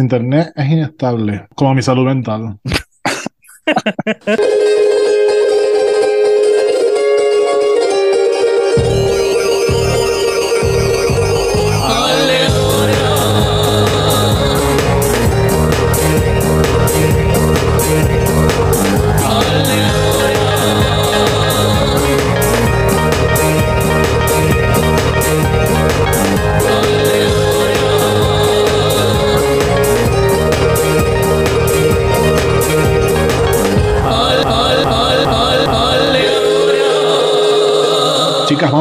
[0.00, 2.58] Internet es inestable, como mi salud mental.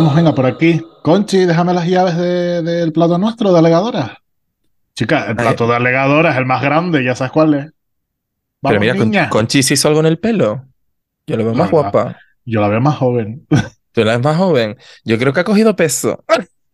[0.03, 0.81] vamos, venga, por aquí.
[1.01, 4.17] Conchi, déjame las llaves del plato nuestro de alegadora.
[4.95, 7.71] Chicas, el plato de alegadora es el más grande, ya sabes cuál es.
[8.61, 10.65] Pero mira, con, Conchi se hizo algo en el pelo.
[11.25, 12.17] Yo la veo más guapa.
[12.45, 13.45] Yo la veo más joven.
[13.91, 14.77] Tú la ves más joven.
[15.05, 16.23] Yo creo que ha cogido peso.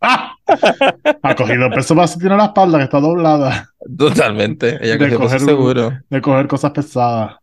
[0.01, 3.69] ha cogido peso más si tiene la espalda que está doblada.
[3.97, 4.77] Totalmente.
[4.81, 5.91] Ella peso seguro.
[6.09, 7.35] De coger cosas pesadas.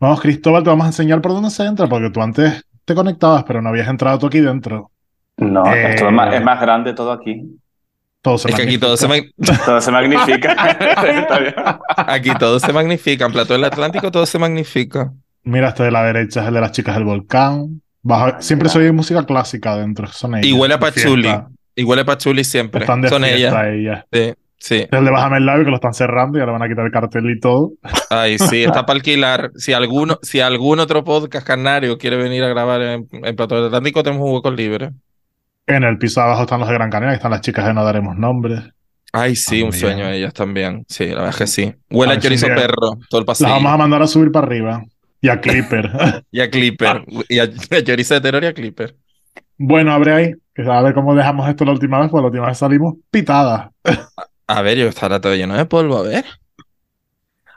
[0.00, 3.44] Vamos, Cristóbal, te vamos a enseñar por dónde se entra, porque tú antes te conectabas,
[3.44, 4.90] pero no habías entrado tú aquí dentro.
[5.36, 7.58] No, esto es más, es más, grande todo aquí.
[8.22, 9.06] Todo se es que aquí todo se,
[9.66, 10.56] todo se magnifica.
[11.96, 13.26] aquí todo se magnifica.
[13.26, 15.12] En Plato del Atlántico todo se magnifica.
[15.42, 17.82] Mira, este de la derecha es el de las chicas del volcán.
[18.38, 20.06] Siempre soy música clásica adentro.
[20.06, 20.46] Son ellas.
[20.46, 21.30] Y huele a pachuli.
[21.74, 22.80] Y huele a pachuli siempre.
[22.80, 24.04] Están de son ellas.
[24.12, 24.32] Sí.
[24.56, 24.86] Sí.
[24.90, 26.90] El de Bájame el labio que lo están cerrando y ahora van a quitar el
[26.90, 27.72] cartel y todo.
[28.08, 29.50] Ay, sí, está para alquilar.
[29.56, 33.66] Si alguno, si algún otro podcast canario quiere venir a grabar en, en Plato del
[33.66, 34.92] Atlántico, tenemos un hueco libre.
[35.66, 38.16] En el piso abajo están los de Gran Canaria, están las chicas de No Daremos
[38.16, 38.62] Nombres.
[39.12, 40.84] Ay, sí, un sueño ellas también.
[40.88, 41.74] Sí, la verdad es que sí.
[41.88, 43.48] Huele a chorizo perro, todo el pasillo.
[43.48, 44.82] Las vamos a mandar a subir para arriba.
[45.20, 46.24] Y a Clipper.
[46.30, 47.04] y a Clipper.
[47.28, 47.48] y a,
[47.84, 48.96] chorizo de terror y a Clipper.
[49.56, 50.34] Bueno, abre ahí.
[50.68, 53.70] A ver cómo dejamos esto la última vez, porque la última vez salimos pitadas.
[54.46, 56.24] A ver, yo estará todo lleno de polvo, a ver.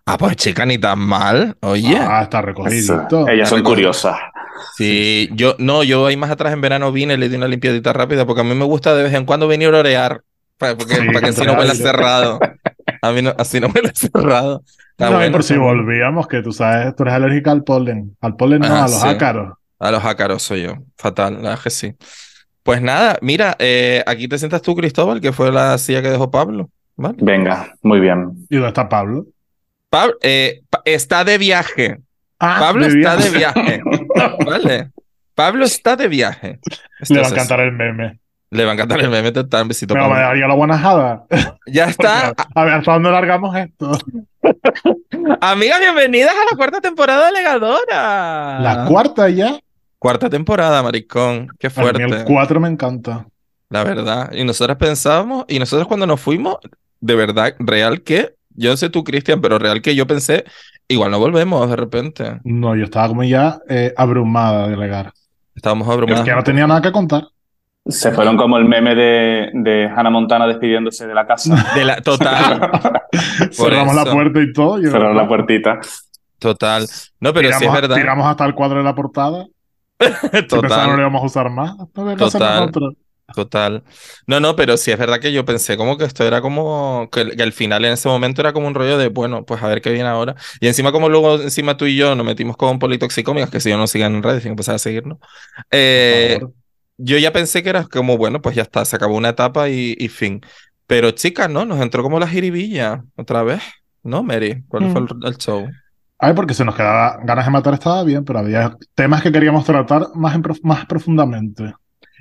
[0.06, 1.58] Ah, pues chica, ni tan mal.
[1.62, 1.98] Oye.
[2.00, 3.08] Ah, está recogido.
[3.28, 4.16] Ellas son curiosas.
[4.76, 7.94] Sí, yo, no, yo ahí más atrás en verano vine y le di una limpiadita
[7.94, 10.22] rápida porque a mí me gusta de vez en cuando venir a orear.
[10.58, 12.40] Para, para que así no huela cerrado.
[13.02, 14.64] A mí no, así no huele cerrado.
[14.98, 18.16] no, por si volvíamos, que tú sabes, tú eres alérgica al polen.
[18.22, 19.54] Al polen no, a los ácaros.
[19.80, 20.78] A los ácaros soy yo.
[20.98, 21.96] Fatal, la verdad que sí.
[22.64, 26.32] Pues nada, mira, eh, aquí te sientas tú, Cristóbal, que fue la silla que dejó
[26.32, 26.70] Pablo.
[26.98, 28.46] Venga, muy bien.
[28.50, 29.26] ¿Y dónde está Pablo?
[29.90, 32.00] Pablo eh, está de viaje.
[32.40, 33.82] Ah, Pablo está de viaje.
[34.46, 34.92] vale.
[35.34, 36.60] Pablo está de viaje.
[37.10, 38.20] Le va a encantar el meme.
[38.50, 39.94] Le va a encantar el meme, te está un besito.
[39.94, 41.26] Me va a dar la guanajada.
[41.66, 42.34] Ya está.
[42.56, 43.92] a ver, ¿hasta dónde largamos esto?
[45.42, 48.60] Amigas, bienvenidas a la cuarta temporada de Legadora.
[48.60, 49.60] ¿La cuarta ya?
[50.00, 51.50] Cuarta temporada, maricón.
[51.60, 52.04] Qué fuerte.
[52.04, 53.26] el cuatro me encanta.
[53.70, 54.32] La verdad.
[54.32, 56.58] Y nosotros pensábamos, y nosotros cuando nos fuimos,
[57.02, 60.46] de verdad, real que, yo no sé tú, Cristian, pero real que yo pensé,
[60.88, 62.40] igual no volvemos de repente.
[62.44, 65.14] No, yo estaba como ya eh, abrumada de legar.
[65.56, 66.20] Estábamos abrumados.
[66.20, 67.28] Es que no tenía nada que contar.
[67.86, 71.56] Se fueron como el meme de, de Hannah Montana despidiéndose de la casa.
[71.76, 72.70] De la, total.
[73.52, 74.82] Cerramos la puerta y todo.
[74.82, 75.80] Cerramos la puertita.
[76.38, 76.86] Total.
[77.20, 77.96] No, pero sí es verdad.
[77.96, 79.46] Tiramos hasta el cuadro de la portada.
[80.50, 80.90] Total.
[80.92, 81.76] no le vamos a usar más.
[82.18, 82.72] Total.
[83.36, 83.84] Total.
[84.26, 87.22] No, no, pero sí es verdad que yo pensé como que esto era como que,
[87.42, 89.92] al final en ese momento era como un rollo de, bueno, pues a ver qué
[89.92, 90.36] viene ahora.
[90.62, 93.78] Y encima como luego encima tú y yo nos metimos con politoxicómicas, que si yo
[93.78, 95.18] no sigan en redes, que empezar a seguirnos.
[95.72, 96.40] Eh,
[96.98, 100.08] yo ya pensé que era como, bueno, pues ya está, se acabó una etapa y,
[100.08, 100.42] fin.
[100.88, 101.66] Pero chicas, ¿no?
[101.66, 103.62] Nos entró como la jiribilla otra vez,
[104.04, 104.64] ¿no, Mary?
[104.70, 105.68] ¿Cuál fue el, el show?
[106.18, 109.66] Ay, porque se nos quedaba ganas de matar, estaba bien, pero había temas que queríamos
[109.66, 111.74] tratar más, más profundamente.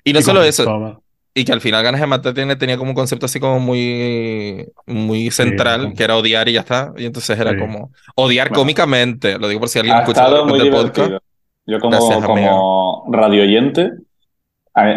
[0.06, 1.02] Y no solo eso,
[1.34, 4.66] y que al final Ganas de Matar tenía, tenía como un concepto así como muy,
[4.86, 6.94] muy central, que era odiar y ya está.
[6.96, 9.38] Y entonces era como odiar cómicamente.
[9.38, 11.22] Lo digo por si alguien escucha el podcast.
[11.66, 13.90] Yo como, como radio oyente,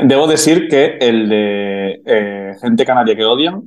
[0.03, 3.64] debo decir que el de eh, gente canaria que odian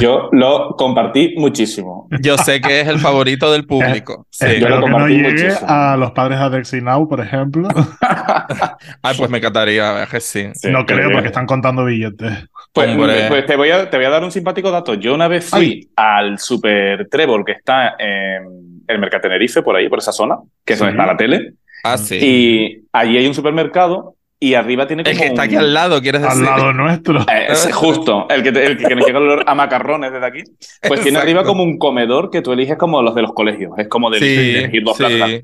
[0.00, 2.08] yo lo compartí muchísimo.
[2.20, 4.26] Yo sé que es el favorito del público.
[4.30, 4.58] Sí.
[4.60, 7.68] Yo lo compartí no llegue a los padres de Adexi Now, por ejemplo.
[9.02, 10.48] Ay, pues me encantaría, que sí.
[10.64, 12.46] no creo, porque están contando billetes.
[12.72, 14.94] Pues, pues, te, voy a, te voy a dar un simpático dato.
[14.94, 20.00] Yo una vez fui al Super Trébol que está en el Mercatenerife, por ahí, por
[20.00, 21.54] esa zona, que es donde está la tele.
[21.84, 22.18] Ah, sí.
[22.20, 25.12] Y allí hay un supermercado y arriba tiene como.
[25.12, 26.38] El que está aquí al lado, quieres decir.
[26.38, 27.20] Al lado nuestro.
[27.32, 30.42] Eh, ese justo, el que, el que nos llega el olor a macarrones desde aquí.
[30.86, 33.72] Pues tiene arriba como un comedor que tú eliges como los de los colegios.
[33.78, 35.42] Es como de, elegir dos plantas.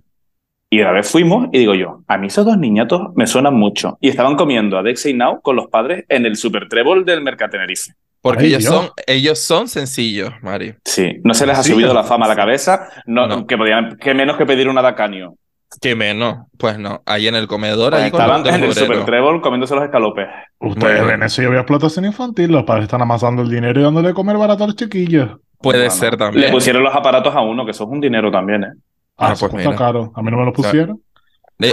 [0.71, 3.99] Y una vez fuimos y digo yo, a mí esos dos niñatos me suenan mucho.
[4.01, 7.21] Y estaban comiendo a Dex y Now con los padres en el Super Trébol del
[7.21, 7.93] Mercatenerife.
[8.23, 10.75] Porque ellos son, ellos son sencillos, Mari.
[10.85, 14.15] Sí, no se les ha subido la fama a la cabeza, no, Que, podían, que
[14.15, 15.37] menos que pedir una dacanio.
[15.81, 17.03] Que menos, pues no.
[17.07, 20.27] Ahí en el comedor, pues estaban en el Super Treble comiéndose los escalopes.
[20.59, 24.09] Ustedes ven eso y había explotación infantil, los padres están amasando el dinero y dándole
[24.09, 25.31] de comer barato a los chiquillos.
[25.59, 26.47] Puede ser también.
[26.47, 28.73] Le pusieron los aparatos a uno, que eso es un dinero también, ¿eh?
[29.17, 30.13] Ah, ah pues está caro.
[30.15, 31.01] A mí no me lo pusieron.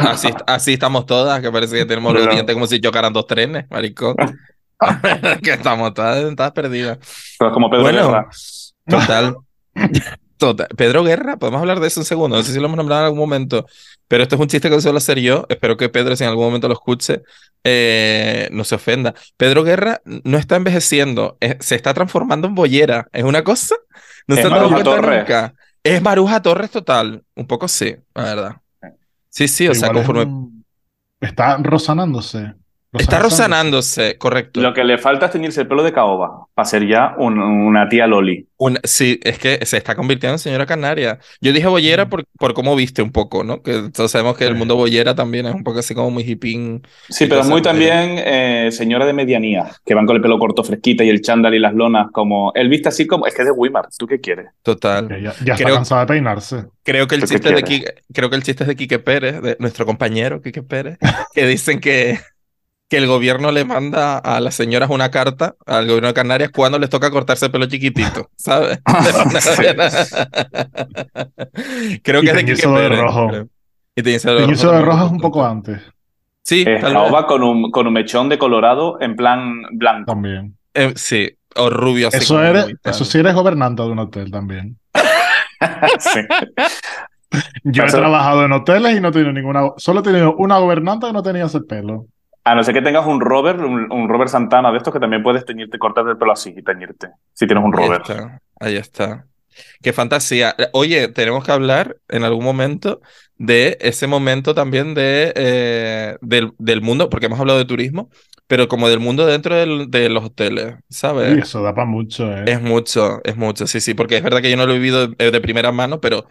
[0.01, 3.65] así, así, estamos todas, que parece que tenemos los dientes como si chocaran dos trenes,
[3.69, 4.15] maricón.
[5.43, 6.99] que estamos todas, perdidas.
[7.37, 8.29] Pero como Pedro Guerra.
[8.87, 9.35] Total.
[10.39, 10.67] total.
[10.75, 12.35] Pedro Guerra, podemos hablar de eso un segundo.
[12.35, 13.67] No sé si lo hemos nombrado en algún momento,
[14.07, 15.45] pero esto es un chiste que suelo hacer yo.
[15.49, 17.21] Espero que Pedro, si en algún momento lo escuche,
[17.63, 19.13] eh, no se ofenda.
[19.37, 23.07] Pedro Guerra no está envejeciendo, se está transformando en bollera.
[23.13, 23.75] ¿Es una cosa?
[24.25, 25.19] No se Maruja Torres.
[25.19, 25.53] Nunca.
[25.83, 27.23] Es Maruja Torres total.
[27.35, 28.55] Un poco sí, la verdad.
[29.29, 30.27] Sí, sí, o sea, conforme.
[31.21, 32.55] Está rosanándose.
[32.91, 34.61] Está rosanándose, correcto.
[34.61, 38.07] Lo que le falta es teñirse el pelo de caoba para ser ya una tía
[38.07, 38.47] Loli.
[38.83, 41.19] sí, es que se está convirtiendo en señora canaria.
[41.39, 42.09] Yo dije bollera mm.
[42.09, 43.61] por, por cómo viste un poco, ¿no?
[43.61, 46.81] Que todos sabemos que el mundo bollera también es un poco así como muy hippín.
[47.09, 50.63] Sí, pero es muy también eh, señora de medianía, que van con el pelo corto
[50.63, 52.51] fresquita y el chándal y las lonas, como.
[52.55, 53.27] Él viste así como.
[53.27, 54.47] Es que es de Wimar, ¿tú qué quieres?
[54.63, 55.07] Total.
[55.21, 56.65] ya, ya está cansada de peinarse.
[56.83, 59.85] Creo que, el chiste de creo que el chiste es de Quique Pérez, de nuestro
[59.85, 60.97] compañero Quique Pérez,
[61.35, 62.17] que dicen que
[62.89, 66.79] que el gobierno le manda a las señoras una carta al gobierno de Canarias cuando
[66.79, 68.79] les toca cortarse el pelo chiquitito, ¿sabes?
[72.03, 73.29] creo que es de Quique de rojo.
[73.95, 75.79] Y te dice de rojo es un poco antes.
[76.41, 80.11] Sí, eh, va con un, con un mechón de colorado en plan blanco.
[80.11, 80.57] También.
[80.73, 82.07] Eh, sí, o rubio.
[82.07, 84.79] Así eso, eres, eso sí eres gobernante de un hotel también.
[85.99, 86.21] sí.
[87.63, 89.73] Yo he trabajado en hoteles y no he tenido ninguna.
[89.77, 92.07] Solo he tenido una gobernanta que no tenía ese pelo.
[92.49, 95.45] A no ser que tengas un Robert, un, Robert Santana de estos que también puedes
[95.45, 97.09] teñirte, cortarte el pelo así y teñirte.
[97.31, 98.09] Si tienes un Robert.
[98.09, 98.41] Ahí está.
[98.59, 99.25] Ahí está.
[99.83, 100.55] Qué fantasía.
[100.73, 103.01] Oye, tenemos que hablar en algún momento
[103.37, 108.09] de ese momento también de, eh, del, mundo, porque hemos hablado de turismo,
[108.47, 111.33] pero como del mundo dentro de los hoteles, ¿sabes?
[111.33, 112.45] Sí, eso da para mucho, ¿eh?
[112.47, 115.07] Es mucho, es mucho, sí, sí, porque es verdad que yo no lo he vivido
[115.07, 116.25] de, primera mano, pero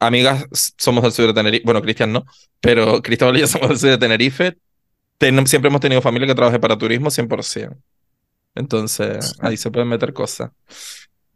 [0.00, 0.46] amigas
[0.78, 2.24] somos del sur de Tenerife, bueno, Cristian no,
[2.60, 4.56] pero Cristóbal y yo somos del sur de Tenerife,
[5.46, 7.76] siempre hemos tenido familia que trabaje para turismo 100%.
[8.54, 10.50] Entonces, ahí se pueden meter cosas.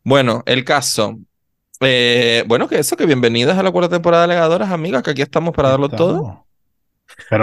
[0.04, 1.18] Bueno, el caso.
[1.80, 5.22] Eh, bueno, que eso, que bienvenidas a la cuarta temporada de Legadoras, amigas, que aquí
[5.22, 6.46] estamos para darlo todo.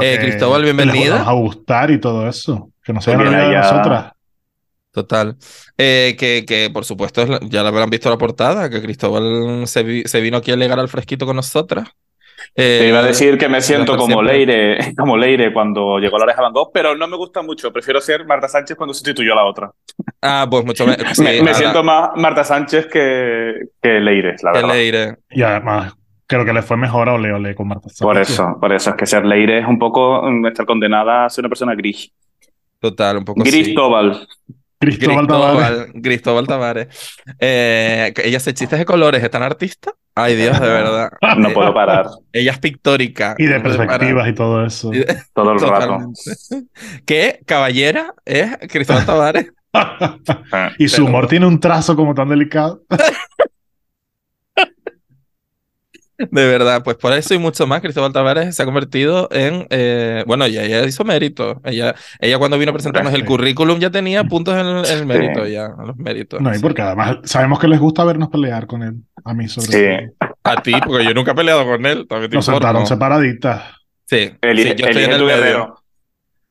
[0.02, 1.20] eh, Cristóbal, bienvenida.
[1.20, 2.72] Nos a gustar y todo eso.
[2.84, 3.18] Que no se de
[3.56, 4.12] nosotras.
[4.92, 5.38] Total.
[5.78, 10.22] Eh, que, que, por supuesto ya la habrán visto la portada, que Cristóbal se, se
[10.22, 11.90] vino aquí a legar al fresquito con nosotras.
[12.54, 16.26] Te iba a eh, decir que me siento como Leire, como Leire cuando llegó la
[16.26, 17.72] oreja Van Gogh, pero no me gusta mucho.
[17.72, 19.72] Prefiero ser Marta Sánchez cuando sustituyó a la otra.
[20.22, 24.74] Ah, pues mucho sí, me, siento más Marta Sánchez que, que Leire, la verdad.
[24.74, 25.16] Leire.
[25.30, 25.94] Y además,
[26.28, 28.02] creo que le fue mejor a Ole Ole con Marta Sánchez.
[28.02, 31.30] Por eso, por eso es que ser Leire es un poco mm, estar condenada a
[31.30, 32.12] ser una persona gris.
[32.80, 34.28] Total, un poco Cristóbal.
[34.80, 35.88] Cristóbal, Tavares.
[36.02, 36.88] Cristóbal Tavares.
[37.40, 39.92] Eh, ella hace chistes de colores, ¿es tan artista?
[40.16, 41.12] Ay, Dios, de verdad.
[41.38, 42.08] No puedo parar.
[42.32, 43.36] Ella es pictórica.
[43.38, 44.92] Y de perspectivas y todo eso.
[45.34, 46.12] todo el rato.
[47.06, 49.52] ¿Qué caballera es Cristóbal Tavares?
[50.80, 52.82] y su humor tiene un trazo como tan delicado.
[56.20, 60.24] De verdad, pues por eso y mucho más, Cristóbal Tavares se ha convertido en, eh,
[60.28, 61.62] bueno, ella, ella hizo mérito.
[61.64, 65.70] Ella, ella cuando vino a presentarnos el currículum ya tenía puntos en el, mérito, ya,
[65.86, 66.42] los méritos.
[66.42, 69.68] No, y porque además sabemos que les gusta vernos pelear con él, a mí sobre
[69.68, 70.28] sí.
[70.44, 72.06] A ti, porque yo nunca he peleado con él.
[72.32, 73.64] Nos sentaron separaditas.
[74.06, 75.79] Sí, sí, yo estoy en el medio.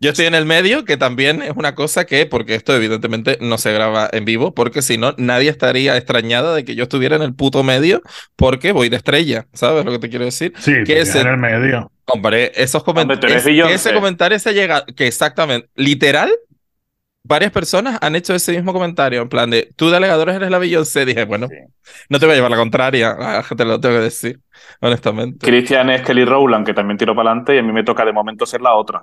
[0.00, 3.58] Yo estoy en el medio, que también es una cosa que, porque esto evidentemente no
[3.58, 7.22] se graba en vivo, porque si no, nadie estaría extrañada de que yo estuviera en
[7.22, 8.02] el puto medio,
[8.36, 10.52] porque voy de estrella, ¿sabes lo que te quiero decir?
[10.58, 11.90] Sí, que en el medio.
[12.06, 13.44] Hombre, esos comentarios.
[13.44, 16.30] ese comentario se llega, que exactamente, literal,
[17.24, 21.06] varias personas han hecho ese mismo comentario, en plan de, tú delegadores eres la Beyoncé,
[21.06, 21.48] dije, bueno,
[22.08, 24.38] no te voy a llevar la contraria, ah, te lo tengo que decir,
[24.80, 25.44] honestamente.
[25.44, 28.12] Cristian es Kelly Rowland, que también tiró para adelante, y a mí me toca de
[28.12, 29.02] momento ser la otra.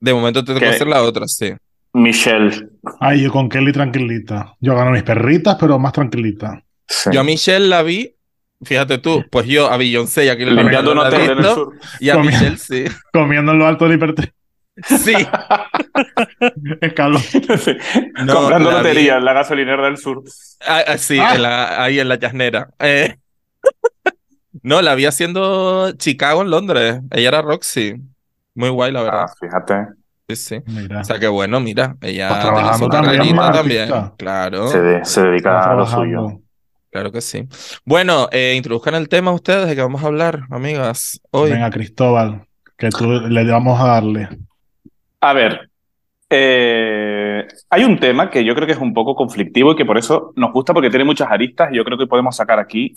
[0.00, 1.52] De momento te tengo que hacer la otra, sí.
[1.92, 2.68] Michelle.
[3.00, 4.54] Ay, yo con Kelly tranquilita.
[4.60, 6.62] Yo gano mis perritas, pero más tranquilita.
[7.10, 8.14] Yo a Michelle la vi,
[8.62, 11.72] fíjate tú, pues yo a Beyoncé y aquí le Limpiando un hotel en el sur.
[12.00, 12.84] Y a Michelle sí.
[13.12, 14.34] Comiendo en lo alto de hipertensión.
[14.84, 15.14] Sí.
[16.80, 17.20] Escalón.
[17.20, 17.42] Sí.
[18.32, 20.22] Comprando lotería en la gasolinera del sur.
[20.66, 21.82] Ah, ah sí, ah.
[21.82, 22.70] ahí en la chasnera.
[22.78, 23.16] Eh.
[24.62, 27.00] no, la vi haciendo Chicago en Londres.
[27.10, 27.96] Ella era Roxy.
[28.58, 29.26] Muy guay, la verdad.
[29.28, 29.86] Ah, fíjate.
[30.28, 30.56] Sí, sí.
[30.98, 33.90] O sea que bueno, mira, ella pues trabajando también, también.
[34.18, 34.66] Claro.
[34.66, 36.40] Se, dedica a lo suyo.
[36.90, 37.46] Claro que sí.
[37.84, 41.52] Bueno, eh, introduzcan el tema ustedes de que vamos a hablar, amigas, hoy.
[41.52, 44.28] Venga, Cristóbal, que tú le vamos a darle.
[45.20, 45.70] A ver,
[46.28, 49.98] eh, hay un tema que yo creo que es un poco conflictivo y que por
[49.98, 52.96] eso nos gusta porque tiene muchas aristas y yo creo que podemos sacar aquí,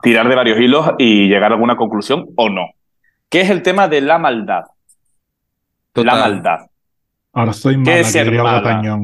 [0.00, 2.62] tirar de varios hilos y llegar a alguna conclusión o no,
[3.30, 4.64] que es el tema de la maldad.
[5.94, 6.66] La maldad.
[7.32, 9.02] Ahora estoy mala,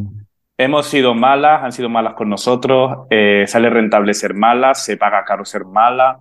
[0.58, 5.22] Hemos sido malas, han sido malas con nosotros, eh, sale rentable ser mala, se paga
[5.24, 6.18] caro ser mala,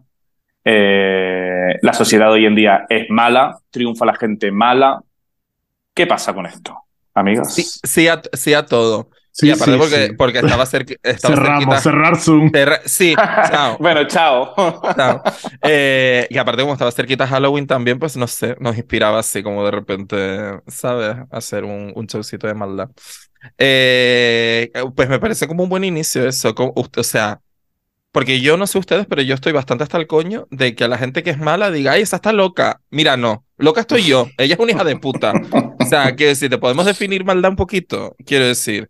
[0.64, 5.02] eh, la sociedad hoy en día es mala, triunfa la gente mala.
[5.94, 6.86] ¿Qué pasa con esto?
[7.16, 7.54] amigos.
[7.54, 9.10] Sí, sí, a, sí a todo.
[9.38, 12.52] Sí, aparte porque, porque estaba, cerca, estaba Cerramos, cerrar Zoom.
[12.86, 13.16] sí,
[13.52, 13.78] chao.
[13.82, 14.54] bueno, chao.
[14.96, 15.22] chao.
[15.62, 19.66] Eh, y aparte como estaba cerquita Halloween también, pues no sé, nos inspiraba así como
[19.66, 21.18] de repente, ¿sabes?
[21.32, 22.90] Hacer un, un showcito de maldad.
[23.58, 26.56] Eh, pues me parece como un buen inicio eso.
[26.58, 27.42] o sea,
[28.14, 30.88] porque yo no sé ustedes, pero yo estoy bastante hasta el coño de que a
[30.88, 32.80] la gente que es mala diga, ay, esa está loca.
[32.90, 34.28] Mira, no, loca estoy yo.
[34.38, 35.34] Ella es una hija de puta.
[35.82, 38.90] O sea, quiero decir, te podemos definir maldad un poquito, quiero decir.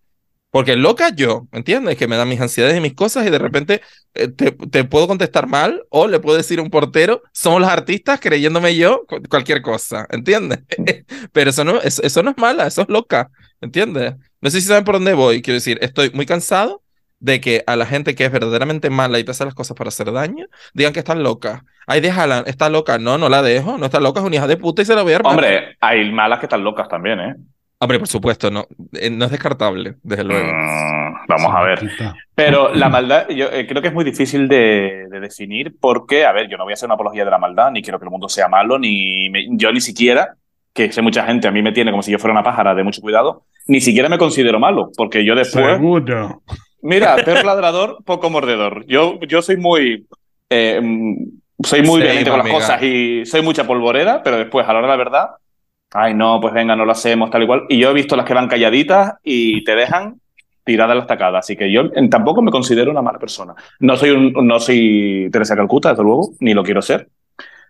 [0.56, 1.98] Porque loca yo, ¿entiendes?
[1.98, 3.82] Que me dan mis ansiedades y mis cosas y de repente
[4.14, 7.70] eh, te, te, puedo contestar mal o le puedo decir a un portero, somos los
[7.70, 10.60] artistas creyéndome yo cualquier cosa, ¿entiendes?
[11.34, 14.14] Pero eso no, eso, eso no es mala, eso es loca, ¿entiendes?
[14.40, 16.82] No sé si saben por dónde voy, quiero decir, estoy muy cansado
[17.20, 19.90] de que a la gente que es verdaderamente mala y te hace las cosas para
[19.90, 21.64] hacer daño, digan que están locas.
[21.86, 22.98] Ay, déjala, está loca.
[22.98, 23.78] No, no la dejo.
[23.78, 25.34] No está loca, es una hija de puta y se la voy a armar.
[25.34, 27.36] Hombre, hay malas que están locas también, ¿eh?
[27.80, 30.46] Hombre, por supuesto, no, eh, no es descartable, desde luego.
[30.46, 31.92] Mm, vamos a ver.
[32.34, 36.48] Pero la maldad, yo eh, creo que es muy difícil de, definir porque, a ver,
[36.50, 38.30] yo no voy a hacer una apología de la maldad, ni quiero que el mundo
[38.30, 40.36] sea malo, ni yo ni siquiera,
[40.74, 42.84] que sé mucha gente, a mí me tiene como si yo fuera una pájara de
[42.84, 45.66] mucho cuidado, ni siquiera me considero malo, porque yo después...
[45.66, 46.42] Seguro.
[46.82, 48.86] Mira, perro ladrador, poco mordedor.
[48.86, 50.06] Yo, yo soy muy.
[50.50, 50.80] Eh,
[51.64, 54.88] soy muy sí, con las cosas y soy mucha polvorera, pero después, a la hora
[54.88, 55.30] de la verdad,
[55.96, 57.64] ay, no, pues venga, no lo hacemos, tal y cual.
[57.70, 60.20] Y yo he visto las que van calladitas y te dejan
[60.64, 61.40] tirada la estacada.
[61.40, 63.54] Así que yo tampoco me considero una mala persona.
[63.80, 67.08] No soy, no soy Teresa Calcuta, desde luego, ni lo quiero ser.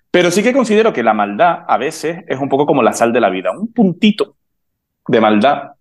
[0.10, 3.14] Pero sí que considero que la maldad a veces es un poco como la sal
[3.14, 3.52] de la vida.
[3.52, 4.36] Un puntito
[5.08, 5.72] de maldad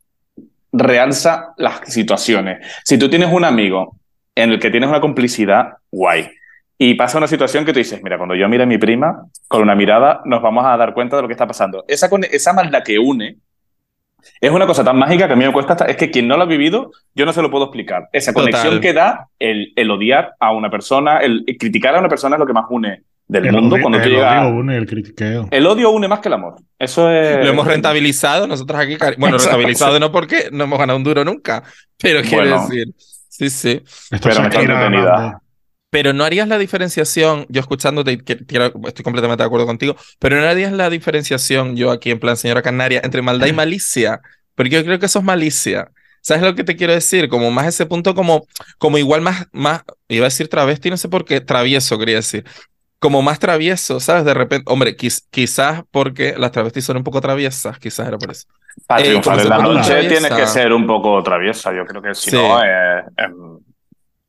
[0.72, 2.66] realza las situaciones.
[2.84, 3.96] Si tú tienes un amigo
[4.34, 6.28] en el que tienes una complicidad, guay.
[6.76, 9.62] Y pasa una situación que tú dices, mira, cuando yo mire a mi prima, con
[9.62, 11.84] una mirada nos vamos a dar cuenta de lo que está pasando.
[11.86, 13.36] Esa, esa maldad que une
[14.40, 16.44] es una cosa tan mágica que a mí me cuesta, es que quien no lo
[16.44, 18.08] ha vivido, yo no se lo puedo explicar.
[18.12, 22.36] Esa conexión que da el, el, odiar a una persona, el criticar a una persona
[22.36, 25.48] es lo que más une del mundo cuando el odio une el critiqueo.
[25.50, 26.56] El odio une más que el amor.
[26.78, 27.44] Eso es.
[27.44, 28.96] Lo hemos rentabilizado nosotros aquí.
[29.18, 31.62] Bueno, rentabilizado no porque no hemos ganado un duro nunca.
[32.00, 32.88] Pero quiero decir.
[33.28, 33.82] Sí, sí.
[34.22, 35.34] pero me
[35.94, 40.72] Pero no harías la diferenciación, yo escuchándote, estoy completamente de acuerdo contigo, pero no harías
[40.72, 44.20] la diferenciación, yo aquí en plan señora Canaria, entre maldad y malicia,
[44.56, 45.92] porque yo creo que eso es malicia.
[46.20, 47.28] ¿Sabes lo que te quiero decir?
[47.28, 48.44] Como más ese punto, como,
[48.78, 52.44] como igual más, más, iba a decir travesti, no sé por qué, travieso quería decir,
[52.98, 54.24] como más travieso, ¿sabes?
[54.24, 58.48] De repente, hombre, quizás porque las travestis son un poco traviesas, quizás era por eso.
[58.88, 62.16] Para eh, triunfar en la noche tienes que ser un poco traviesa, yo creo que
[62.16, 63.04] si no, eh,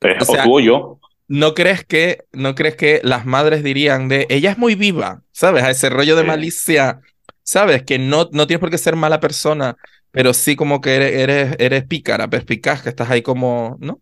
[0.02, 1.00] es o, tú o yo.
[1.28, 5.64] ¿No crees, que, ¿No crees que las madres dirían de, ella es muy viva, ¿sabes?
[5.64, 7.02] A ese rollo de malicia,
[7.44, 7.84] ¿sabes?
[7.84, 9.76] Que no, no tienes por qué ser mala persona,
[10.12, 14.02] pero sí como que eres, eres, eres pícara, perspicaz, que estás ahí como, ¿no?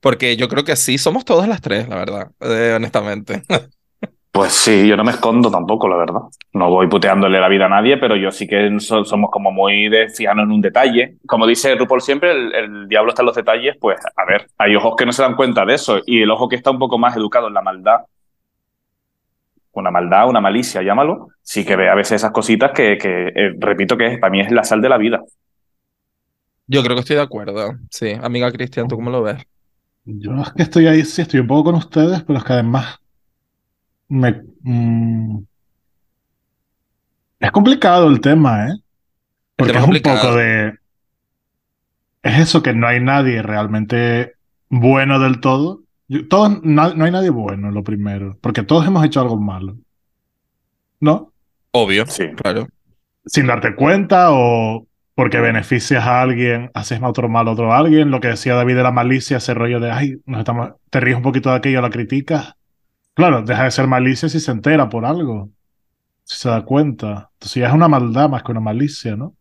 [0.00, 3.42] Porque yo creo que sí, somos todas las tres, la verdad, eh, honestamente.
[4.34, 6.22] Pues sí, yo no me escondo tampoco, la verdad.
[6.54, 10.08] No voy puteándole la vida a nadie, pero yo sí que somos como muy de
[10.08, 11.18] fijarnos en un detalle.
[11.24, 13.76] Como dice RuPaul siempre, el, diablo está en los detalles.
[13.80, 16.48] Pues a ver, hay ojos que no se dan cuenta de eso y el ojo
[16.48, 18.00] que está un poco más educado en la maldad,
[19.70, 23.54] una maldad, una malicia, llámalo, sí que ve a veces esas cositas que, que eh,
[23.56, 25.22] repito que para mí es la sal de la vida.
[26.66, 27.76] Yo creo que estoy de acuerdo.
[27.88, 29.46] Sí, amiga Cristian, ¿tú cómo lo ves?
[30.04, 32.98] Yo es que estoy ahí, sí, estoy un poco con ustedes, pero es que además
[34.08, 35.38] me, mm,
[37.44, 38.74] es complicado el tema, ¿eh?
[39.56, 40.78] Porque es un poco de...
[42.22, 44.34] Es eso que no hay nadie realmente
[44.70, 45.82] bueno del todo.
[46.30, 48.38] Todos, no, hay nadie bueno, lo primero.
[48.40, 49.76] Porque todos hemos hecho algo malo.
[51.00, 51.32] ¿No?
[51.72, 52.66] Obvio, sí, claro.
[53.26, 58.10] Sin darte cuenta o porque beneficias a alguien, haces otro mal a otro a alguien.
[58.10, 61.18] Lo que decía David de la malicia, ese rollo de, ay, nos estamos, te ríes
[61.18, 62.54] un poquito de aquello, la criticas.
[63.14, 65.50] Claro, deja de ser malicia si se entera por algo,
[66.24, 67.30] si se da cuenta.
[67.34, 69.34] Entonces ya es una maldad más que una malicia, ¿no?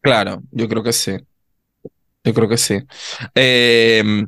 [0.00, 1.12] Claro, yo creo que sí.
[2.24, 2.78] Yo creo que sí.
[3.34, 4.26] Em,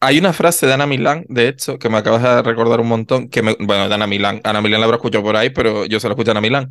[0.00, 3.28] hay una frase de Ana Milán, de hecho, que me acabas de recordar un montón,
[3.28, 4.40] que me, bueno, de Ana Milán.
[4.44, 6.68] Ana Milán la habrá escuchado por ahí, pero yo se lo escucho a Ana Milán.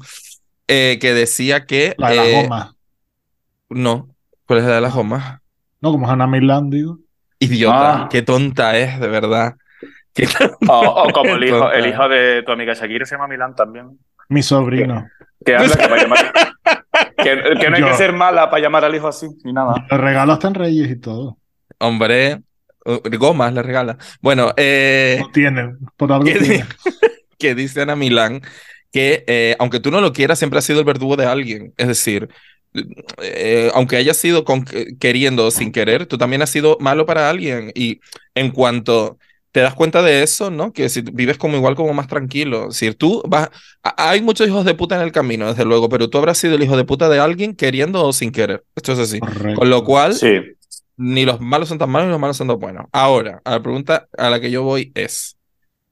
[0.67, 1.95] Eh, que decía que.
[1.97, 2.71] La de las eh, gomas.
[3.69, 4.09] No,
[4.45, 5.39] ¿cuál es la de las gomas?
[5.81, 6.99] No, como es Ana Milán, digo.
[7.39, 8.09] Idiota, Ah.
[8.09, 9.55] qué tonta es, de verdad.
[10.67, 13.97] O, o como el hijo, el hijo de tu amiga Shakira se llama Milán también.
[14.29, 15.07] Mi sobrino.
[15.45, 16.31] Que habla que para llamar.
[17.17, 17.87] Que, que no hay Yo.
[17.89, 19.85] que ser mala para llamar al hijo así, ni nada.
[19.89, 21.37] Le regalo hasta en Reyes y todo.
[21.79, 22.41] Hombre,
[23.19, 23.97] gomas le regala.
[24.21, 26.67] Bueno, eh, No tienen, por algo ¿Qué di- tienen.
[27.39, 28.41] que dice Ana Milán
[28.91, 31.73] que eh, aunque tú no lo quieras, siempre has sido el verdugo de alguien.
[31.77, 32.29] Es decir,
[33.21, 34.65] eh, aunque hayas sido con-
[34.99, 37.71] queriendo o sin querer, tú también has sido malo para alguien.
[37.75, 37.99] Y
[38.35, 39.17] en cuanto
[39.57, 40.71] te das cuenta de eso, ¿no?
[40.71, 42.67] Que si vives como igual, como más tranquilo.
[42.67, 43.49] Es decir, tú vas...
[43.81, 46.61] Hay muchos hijos de puta en el camino, desde luego, pero tú habrás sido el
[46.61, 48.63] hijo de puta de alguien queriendo o sin querer.
[48.75, 49.19] Esto es así.
[49.19, 49.59] Correcto.
[49.59, 50.41] Con lo cual, Sí.
[50.95, 52.85] ni los malos son tan malos ni los malos son tan buenos.
[52.91, 55.37] Ahora, a la pregunta a la que yo voy es,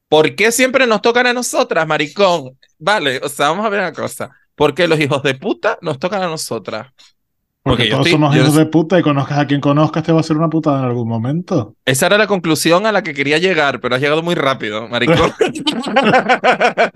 [0.10, 2.60] ¿por qué siempre nos tocan a nosotras, maricón?
[2.78, 4.30] Vale, o sea, vamos a ver una cosa.
[4.54, 6.90] ¿Por qué los hijos de puta nos tocan a nosotras?
[7.66, 10.04] Porque, porque yo todos estoy- somos yo- hijos de puta y conozcas a quien conozcas
[10.04, 11.74] te va a hacer una putada en algún momento.
[11.84, 15.32] Esa era la conclusión a la que quería llegar, pero has llegado muy rápido, maricón.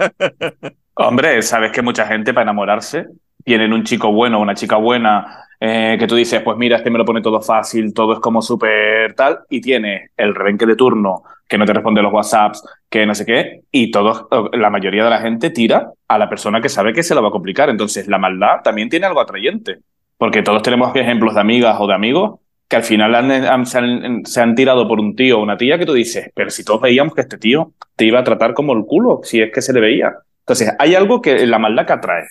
[0.95, 3.07] Hombre, sabes que mucha gente para enamorarse
[3.43, 6.89] tienen un chico bueno o una chica buena eh, que tú dices, pues mira, este
[6.89, 10.75] me lo pone todo fácil, todo es como súper tal, y tiene el rebenque de
[10.75, 15.03] turno que no te responde los WhatsApps, que no sé qué, y todos, la mayoría
[15.03, 17.69] de la gente tira a la persona que sabe que se lo va a complicar.
[17.69, 19.79] Entonces, la maldad también tiene algo atrayente,
[20.19, 23.79] porque todos tenemos ejemplos de amigas o de amigos que al final han- han- se,
[23.79, 26.63] han, se han tirado por un tío o una tía que tú dices, pero si
[26.63, 29.63] todos veíamos que este tío te iba a tratar como el culo, si es que
[29.63, 30.13] se le veía.
[30.41, 32.25] Entonces, hay algo que la maldad que atrae.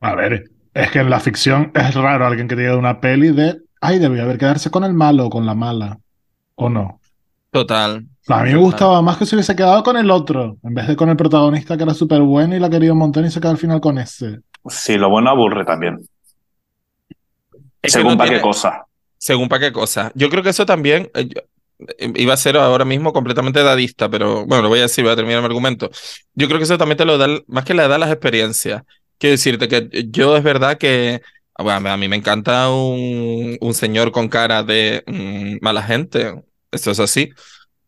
[0.00, 0.44] A ver,
[0.74, 3.58] es que en la ficción es raro alguien que te diga de una peli de,
[3.80, 5.98] ay, debía haber quedarse con el malo o con la mala.
[6.56, 7.00] ¿O no?
[7.52, 8.04] Total.
[8.28, 10.96] A mí me gustaba más que se hubiese quedado con el otro, en vez de
[10.96, 13.52] con el protagonista que era súper bueno y la quería un montón y se queda
[13.52, 14.40] al final con ese.
[14.68, 15.98] Sí, lo bueno aburre también.
[17.88, 18.84] Es Según no para qué cosa.
[19.18, 20.12] Según para qué cosa.
[20.14, 21.42] Yo creo que eso también eh, yo-
[21.98, 25.12] eh, iba a ser ahora mismo completamente dadista, pero bueno, lo voy a decir, voy
[25.12, 25.90] a terminar mi argumento.
[26.34, 28.82] Yo creo que eso también te lo da, más que le da las experiencias.
[29.18, 31.20] Quiero decirte que yo es verdad que
[31.56, 36.34] ah, bueno, a mí me encanta un, un señor con cara de mm, mala gente,
[36.70, 37.30] eso es así.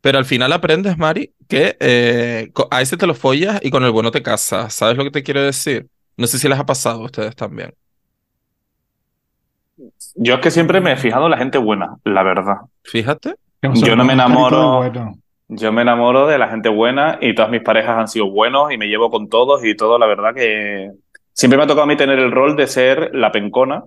[0.01, 3.91] Pero al final aprendes, Mari, que eh, a ese te lo follas y con el
[3.91, 4.75] bueno te casas.
[4.75, 5.89] ¿Sabes lo que te quiero decir?
[6.17, 7.75] No sé si les ha pasado a ustedes también.
[10.17, 12.57] Yo es que siempre me he fijado en la gente buena, la verdad.
[12.85, 13.35] Fíjate.
[13.63, 15.15] Yo no me enamoro- bueno.
[15.53, 18.79] Yo me enamoro de la gente buena y todas mis parejas han sido buenos y
[18.79, 20.93] me llevo con todos y todo, la verdad que
[21.33, 23.83] siempre me ha tocado a mí tener el rol de ser la pencona,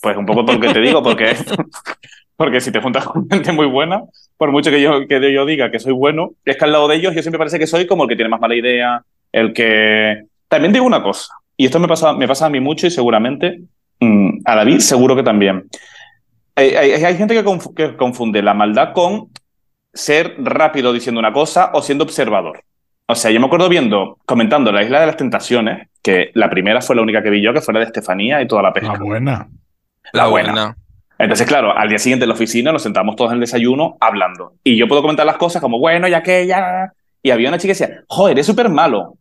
[0.00, 1.34] pues un poco porque te digo, porque,
[2.36, 4.02] porque si te juntas con gente muy buena,
[4.36, 6.94] por mucho que yo, que yo diga que soy bueno, es que al lado de
[6.94, 10.22] ellos yo siempre parece que soy como el que tiene más mala idea, el que...
[10.46, 13.60] También digo una cosa, y esto me pasa, me pasa a mí mucho y seguramente
[14.00, 15.68] mm, a David seguro que también.
[16.56, 19.28] Hay, hay- hay gente que, confu- que confunde la maldad con
[19.94, 22.62] ser rápido diciendo una cosa o siendo observador.
[23.06, 26.80] O sea, yo me acuerdo viendo, comentando La Isla de las Tentaciones, que la primera
[26.82, 28.92] fue la única que vi yo, que fue la de Estefanía y toda la pesca.
[28.92, 29.48] La buena.
[30.12, 30.76] La buena.
[31.18, 34.52] Entonces, claro, al día siguiente en la oficina nos sentamos todos en el desayuno hablando.
[34.62, 36.92] Y yo puedo comentar las cosas como, bueno, ya que, ya.
[37.22, 39.14] Y había una chica que decía, joder, es súper malo.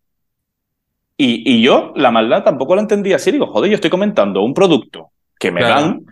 [1.18, 3.32] Y, y yo la maldad tampoco la entendía así.
[3.32, 5.76] Digo, joder, yo estoy comentando un producto que me Claro.
[5.76, 6.06] dan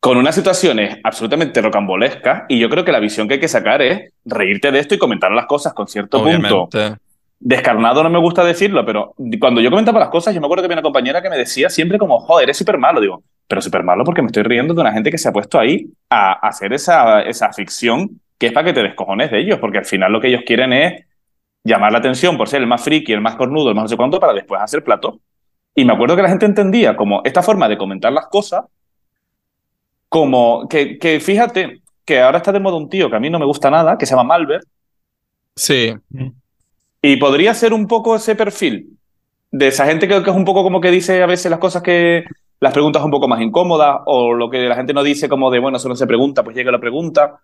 [0.00, 2.42] con unas situaciones absolutamente rocambolescas.
[2.48, 4.98] Y yo creo que la visión que hay que sacar es reírte de esto y
[4.98, 7.00] comentar las cosas con cierto punto Obviamente.
[7.38, 10.66] descarnado no me gusta decirlo, pero cuando yo comentaba las cosas, yo me acuerdo que
[10.66, 13.00] había una compañera que me decía siempre como, joder, eres súper malo.
[13.00, 15.58] Digo, pero súper malo porque me estoy riendo de una gente que se ha puesto
[15.58, 19.58] ahí a, a hacer esa, esa ficción que es para que te descojones de ellos,
[19.60, 21.04] porque al final lo que ellos quieren es
[21.64, 23.96] llamar la atención por ser el más friki, el más cornudo, el más no sé
[23.96, 25.20] cuánto, para después hacer plato.
[25.74, 28.64] Y me acuerdo que la gente entendía como esta forma de comentar las cosas,
[30.08, 33.38] como que, que fíjate que ahora está de moda un tío que a mí no
[33.38, 34.62] me gusta nada, que se llama Malver,
[35.56, 35.94] Sí.
[37.02, 38.98] Y podría ser un poco ese perfil
[39.50, 41.82] de esa gente que, que es un poco como que dice a veces las cosas
[41.82, 42.24] que
[42.60, 45.58] las preguntas un poco más incómodas o lo que la gente no dice como de
[45.58, 47.40] bueno, eso no se pregunta, pues llega la pregunta.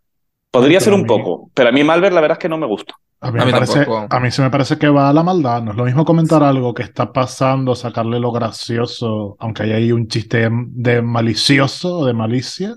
[0.51, 2.59] Podría ser a un mí- poco, pero a mí Malver la verdad es que no
[2.59, 2.95] me gusta.
[3.21, 5.25] A mí, A me mí parece, a mí se me parece que va a la
[5.25, 5.61] maldad.
[5.63, 9.93] No es lo mismo comentar algo que está pasando, sacarle lo gracioso, aunque hay ahí
[9.93, 12.77] un chiste de malicioso o de malicia,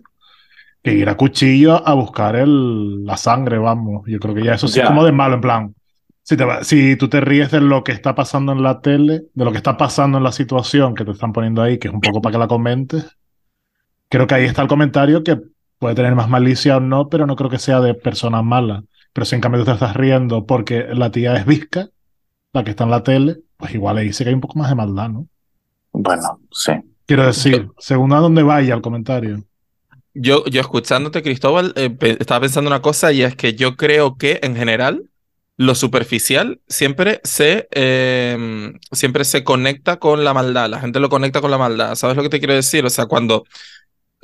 [0.83, 4.01] que ir a cuchillo a buscar el, la sangre, vamos.
[4.07, 4.83] Yo creo que ya eso sí Ya.
[4.85, 5.75] es como de malo, en plan.
[6.23, 9.23] Si, te va- si tú te ríes de lo que está pasando en la tele,
[9.33, 11.93] de lo que está pasando en la situación que te están poniendo ahí, que es
[11.93, 13.15] un poco para que la comentes,
[14.09, 15.39] creo que ahí está el comentario que
[15.81, 18.83] puede tener más malicia o no, pero no creo que sea de persona mala.
[19.13, 21.89] Pero si en cambio tú te estás riendo porque la tía es visca,
[22.53, 24.69] la que está en la tele, pues igual ahí sí que hay un poco más
[24.69, 25.27] de maldad, ¿no?
[25.91, 26.73] Bueno, sí.
[27.07, 29.43] Quiero decir, según a dónde vaya el comentario.
[30.13, 34.39] Yo, yo escuchándote, Cristóbal, eh, estaba pensando una cosa y es que yo creo que
[34.43, 35.09] en general
[35.57, 40.69] lo superficial siempre se, em, siempre se conecta con la maldad.
[40.69, 41.95] La gente lo conecta con la maldad.
[41.95, 42.85] ¿Sabes lo que te quiero decir?
[42.85, 43.45] O sea, cuando,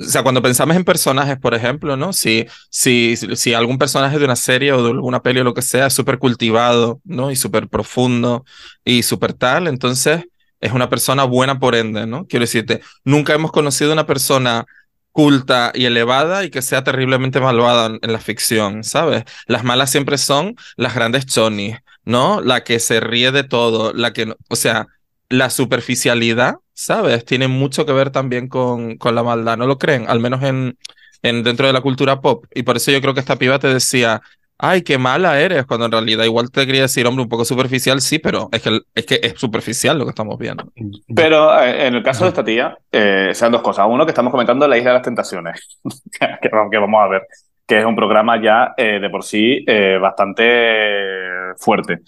[0.00, 2.12] o sea, cuando pensamos en personajes, por ejemplo, ¿no?
[2.12, 5.62] Si, si, si algún personaje de una serie o de alguna peli o lo que
[5.62, 7.30] sea es súper cultivado, ¿no?
[7.30, 8.44] Y súper profundo
[8.84, 10.24] y súper tal, entonces
[10.60, 12.26] es una persona buena por ende, ¿no?
[12.26, 14.66] Quiero decirte, nunca hemos conocido una persona
[15.12, 19.24] culta y elevada y que sea terriblemente malvada en, la ficción, ¿sabes?
[19.46, 22.40] Las malas siempre son las grandes chonis, ¿no?
[22.40, 24.86] La que se ríe de todo, la que, o sea,
[25.28, 27.24] la superficialidad, ¿sabes?
[27.24, 30.04] Tiene mucho que ver también con, con la maldad, ¿no lo creen?
[30.08, 30.78] Al menos en,
[31.24, 32.44] en dentro de la cultura pop.
[32.54, 34.20] Y por eso yo creo que esta piba te decía,
[34.58, 38.00] ay, qué mala eres, cuando en realidad igual te quería decir, hombre, un poco superficial,
[38.00, 40.70] sí, pero es que es, que es superficial lo que estamos viendo.
[41.12, 43.84] Pero eh, en el caso de esta tía, eh, sean dos cosas.
[43.90, 45.80] Uno, que estamos comentando La Isla de las Tentaciones,
[46.40, 47.22] que, vamos a ver,
[47.66, 49.64] que es un programa ya eh, de por sí
[50.00, 51.98] bastante fuerte.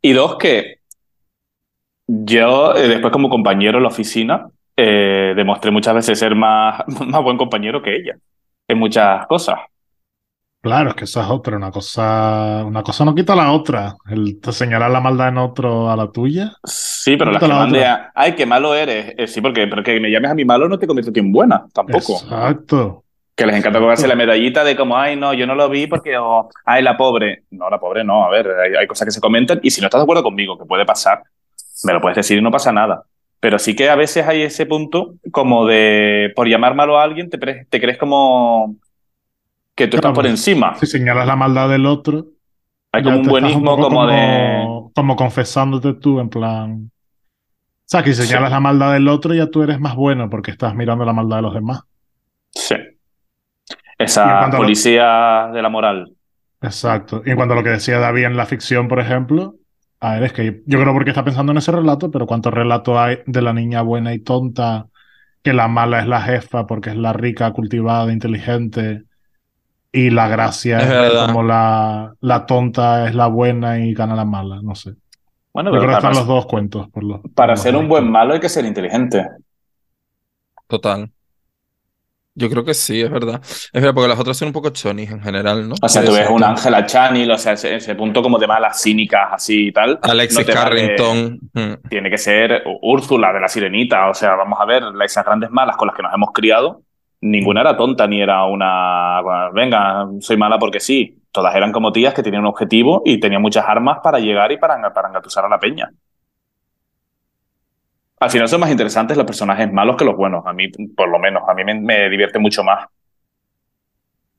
[0.00, 0.79] Y dos, que
[2.12, 7.82] yo, después como compañero en la oficina, demostré muchas veces ser más, más buen compañero
[7.82, 8.16] que ella
[8.68, 9.58] en muchas cosas.
[10.62, 13.96] Claro, es que esa es otra, una cosa, una cosa no quita la otra.
[14.10, 16.52] El señalar la maldad en otro a la tuya.
[16.64, 19.14] Sí, pero la que mande ay, qué malo eres.
[19.16, 22.12] Eh, sí, porque, porque me llames a mi malo no te convierte en buena, tampoco.
[22.12, 23.04] Exacto.
[23.34, 26.14] Que les encanta cogerse la medallita de como, ay, no, yo no lo vi porque,
[26.66, 27.44] ay, la pobre.
[27.52, 29.86] No, la pobre no, a ver, hay, hay, cosas que se comentan y si no
[29.86, 31.22] estás de acuerdo conmigo, que puede pasar,
[31.84, 33.04] me lo puedes decir y no pasa nada.
[33.40, 37.30] Pero sí que a veces hay ese punto como de, por llamar malo a alguien,
[37.30, 38.76] te, te crees como
[39.74, 40.74] que tú estás por encima.
[40.74, 42.26] Si señalas la maldad del otro.
[42.92, 44.90] Hay como un buenismo como, de.
[44.94, 46.90] Como confesándote tú, en plan.
[46.92, 50.50] O sea, que si señalas la maldad del otro, ya tú eres más bueno porque
[50.50, 51.82] estás mirando la maldad de los demás.
[52.50, 52.76] Sí.
[53.98, 56.12] Esa policía de la moral.
[56.60, 57.22] Exacto.
[57.24, 59.54] Y en cuanto a lo que decía David en la ficción, por ejemplo,
[60.00, 62.96] a ver, es que yo creo porque está pensando en ese relato, pero ¿cuántos relatos
[62.96, 64.86] hay de la niña buena y tonta
[65.42, 69.04] que la mala es la jefa porque es la rica, cultivada, inteligente
[69.92, 74.60] y la gracia es, como la, la, tonta es la buena y gana la mala,
[74.62, 74.94] no sé.
[75.52, 76.88] Bueno, pero están los dos cuentos.
[76.90, 79.26] Por para ser un buen malo hay que ser inteligente.
[80.66, 81.10] Total.
[82.40, 83.38] Yo creo que sí, es verdad.
[83.42, 85.74] Es verdad, porque las otras son un poco chonis en general, ¿no?
[85.82, 89.28] O sea, tú ves un Ángela Chanil, o sea, ese, punto como de malas cínicas
[89.32, 89.98] así y tal.
[90.00, 91.38] Alexis Carrington.
[91.52, 91.88] Mm.
[91.90, 95.76] Tiene que ser Úrsula de la Sirenita, o sea, vamos a ver, esas grandes malas
[95.76, 96.80] con las que nos hemos criado,
[97.20, 99.20] ninguna era tonta ni era una,
[99.52, 101.18] venga, soy mala porque sí.
[101.32, 104.56] Todas eran como tías que tenían un objetivo y tenían muchas armas para llegar y
[104.56, 105.90] para, para engatusar a la peña.
[108.20, 111.18] Al final son más interesantes los personajes malos que los buenos, a mí, por lo
[111.18, 112.86] menos, a mí me, divierte mucho más.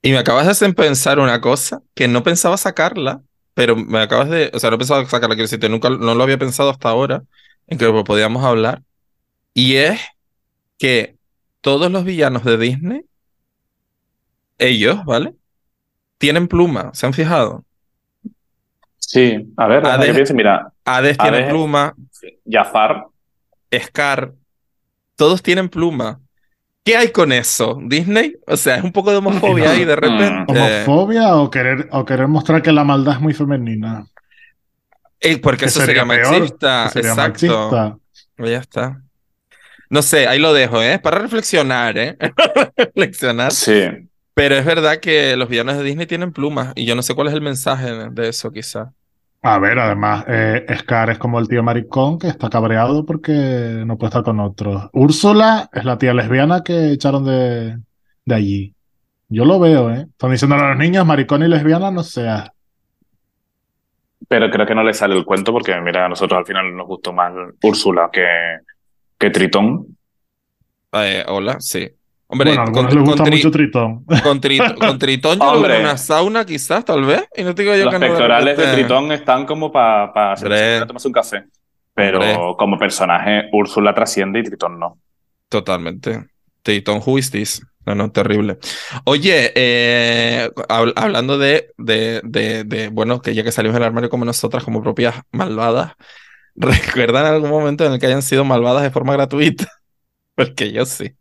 [0.04, 3.22] Y me acabas de hacer pensar una cosa que no pensaba sacarla,
[3.56, 6.38] pero me acabas de, o sea, no pensaba sacarla, quiero decirte, nunca no lo había
[6.38, 7.24] pensado hasta ahora
[7.65, 8.84] en que podíamos hablar.
[9.56, 10.00] Y es
[10.78, 11.15] que
[11.62, 13.02] todos los villanos de Disney,
[14.60, 15.34] ellos, ¿vale?
[16.20, 17.65] Tienen pluma, ¿se han fijado?
[19.00, 20.72] Sí, a ver, Hades, mira.
[20.86, 21.96] Hades, tiene pluma.
[22.48, 23.08] Jafar.
[23.74, 24.34] Scar.
[25.16, 26.20] Todos tienen pluma.
[26.84, 27.78] ¿Qué hay con eso?
[27.84, 28.36] ¿Disney?
[28.48, 30.52] O sea, es un poco de homofobia ahí de repente.
[30.52, 34.08] ¿Homofobia o querer, o querer mostrar que la maldad es muy femenina?
[35.20, 36.92] Eh, porque eso sería, machista.
[36.96, 38.02] Exacto.
[38.38, 39.02] Ya está.
[39.90, 40.98] No sé, ahí lo dejo, ¿eh?
[40.98, 42.18] Para reflexionar, ¿eh?
[42.78, 43.52] reflexionar.
[43.52, 44.10] Sí.
[44.34, 47.28] Pero es verdad que los villanos de Disney tienen plumas y yo no sé cuál
[47.28, 48.94] es el mensaje de eso, quizá.
[49.44, 53.98] A ver, además, eh, Scar es como el tío maricón que está cabreado porque no
[53.98, 54.90] puede estar con otros.
[54.94, 57.80] Úrsula es la tía lesbiana que echaron de,
[58.24, 58.76] de allí.
[59.30, 60.06] Yo lo veo, ¿eh?
[60.12, 62.54] Están diciendo a los niños, maricón y lesbiana no sea.
[64.28, 66.86] Pero creo que no le sale el cuento porque, mira, a nosotros al final nos
[66.86, 68.28] gustó más Úrsula que,
[69.18, 69.98] que Tritón.
[70.92, 71.90] Eh, hola, sí.
[72.32, 74.06] Hombre, bueno, con, les gusta mucho Tritón.
[74.24, 74.39] Con,
[75.00, 77.28] Tritón yo Hombre, una sauna quizás, tal vez.
[77.36, 81.13] Y no te digo yo los pectorales de, Tritón están como para pa tomarse un
[81.13, 81.44] café.
[81.94, 84.98] Pero como personaje, Úrsula trasciende y Tritón no.
[85.50, 86.26] Totalmente.
[86.63, 87.20] Tritón, who
[87.86, 88.58] No, no, terrible.
[89.04, 94.24] Oye, eh, hablando de, de, de, de, bueno, que ya que salimos del armario como
[94.24, 95.96] nosotras, como propias malvadas,
[96.56, 99.67] ¿Recuerdan algún momento en el que hayan sido malvadas de forma gratuita?
[100.36, 101.15] Porque yo sí.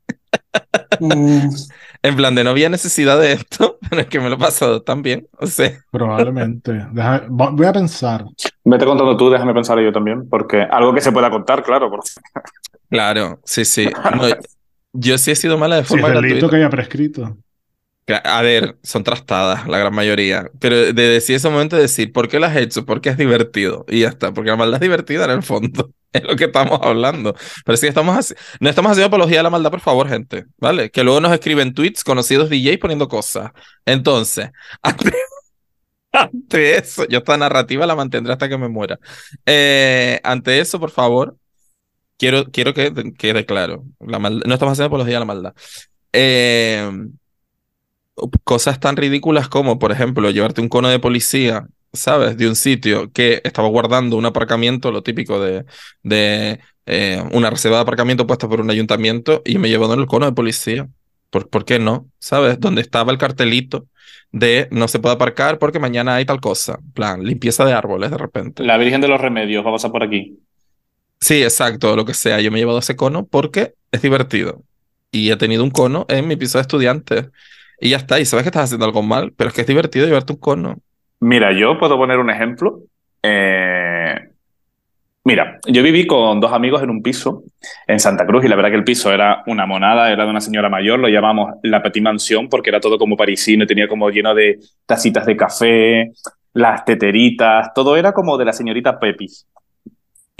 [2.02, 4.82] en plan de no había necesidad de esto, pero es que me lo he pasado
[4.82, 5.78] también, o sea.
[5.90, 6.86] Probablemente.
[7.28, 8.24] voy a pensar.
[8.64, 11.90] Vete contando tú, déjame pensar yo también, porque algo que se pueda contar, claro.
[12.88, 13.88] Claro, sí, sí.
[14.92, 17.36] yo sí he sido mala de forma sí, es delito que haya prescrito.
[18.24, 20.50] A ver, son trastadas la gran mayoría.
[20.58, 22.84] Pero de decir ese momento de decir, ¿por qué las has hecho?
[22.84, 23.84] Porque es divertido.
[23.88, 24.32] Y ya está.
[24.32, 25.92] Porque la maldad es divertida en el fondo.
[26.12, 27.34] Es lo que estamos hablando.
[27.64, 30.46] Pero sí, estamos no estamos haciendo apología a la maldad, por favor, gente.
[30.58, 30.90] ¿Vale?
[30.90, 33.52] Que luego nos escriben tweets conocidos DJs poniendo cosas.
[33.86, 34.50] Entonces,
[36.12, 38.98] ante, eso, yo esta narrativa la mantendré hasta que me muera.
[39.46, 41.36] Eh, ante eso, por favor,
[42.18, 43.84] quiero, quiero que quede claro.
[44.00, 45.54] La no estamos haciendo apología a la maldad.
[46.12, 46.90] Eh
[48.44, 52.36] cosas tan ridículas como, por ejemplo, llevarte un cono de policía, ¿sabes?
[52.36, 55.64] De un sitio que estaba guardando un aparcamiento, lo típico de,
[56.02, 60.06] de eh, una reserva de aparcamiento puesta por un ayuntamiento y me llevó en el
[60.06, 60.88] cono de policía.
[61.30, 62.08] ¿Por, ¿Por qué no?
[62.18, 62.58] ¿Sabes?
[62.60, 63.86] Donde estaba el cartelito
[64.32, 66.78] de no se puede aparcar porque mañana hay tal cosa.
[66.94, 68.64] plan, limpieza de árboles de repente.
[68.64, 70.38] La Virgen de los Remedios va a pasar por aquí.
[71.20, 72.40] Sí, exacto, lo que sea.
[72.40, 74.62] Yo me he llevado ese cono porque es divertido.
[75.12, 77.26] Y he tenido un cono en mi piso de estudiantes.
[77.80, 80.06] Y ya está, y sabes que estás haciendo algo mal, pero es que es divertido
[80.06, 80.78] llevarte un cono.
[81.20, 82.80] Mira, yo puedo poner un ejemplo.
[83.22, 84.14] Eh,
[85.24, 87.44] mira, yo viví con dos amigos en un piso
[87.86, 90.40] en Santa Cruz y la verdad que el piso era una monada, era de una
[90.40, 94.34] señora mayor, lo llamamos la Petit Mansión porque era todo como parisino, tenía como lleno
[94.34, 96.12] de tacitas de café,
[96.54, 99.46] las teteritas, todo era como de la señorita Pepis.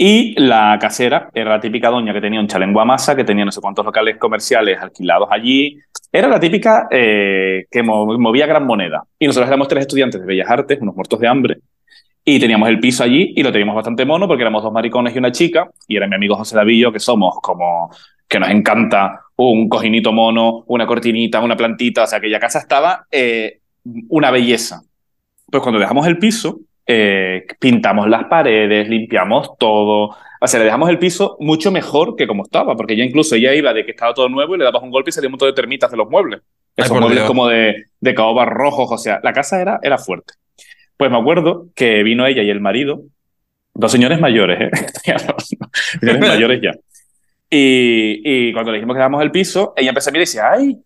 [0.03, 3.51] Y la casera era la típica doña que tenía un chalengua masa, que tenía no
[3.51, 5.77] sé cuántos locales comerciales alquilados allí.
[6.11, 9.03] Era la típica eh, que movía gran moneda.
[9.19, 11.57] Y nosotros éramos tres estudiantes de Bellas Artes, unos muertos de hambre.
[12.25, 15.19] Y teníamos el piso allí y lo teníamos bastante mono porque éramos dos maricones y
[15.19, 15.69] una chica.
[15.87, 17.91] Y era mi amigo José Davillo, que somos como
[18.27, 22.05] que nos encanta un cojinito mono, una cortinita, una plantita.
[22.05, 23.59] O sea, aquella casa estaba eh,
[24.09, 24.81] una belleza.
[25.45, 26.61] Pues cuando dejamos el piso,
[26.93, 30.13] eh, pintamos las paredes, limpiamos todo.
[30.41, 33.53] O sea, le dejamos el piso mucho mejor que como estaba, porque ya incluso ella
[33.53, 35.47] iba de que estaba todo nuevo y le dabas un golpe y salía un montón
[35.47, 36.41] de termitas de los muebles.
[36.75, 40.33] Esos muebles como de, de caobas rojos, o sea, la casa era, era fuerte.
[40.97, 43.03] Pues me acuerdo que vino ella y el marido,
[43.73, 44.71] dos señores mayores, ¿eh?
[46.01, 46.71] señores mayores ya.
[47.49, 50.51] Y, y, cuando le dijimos que dábamos el piso, ella empezó a mirar y decía,
[50.51, 50.77] ay,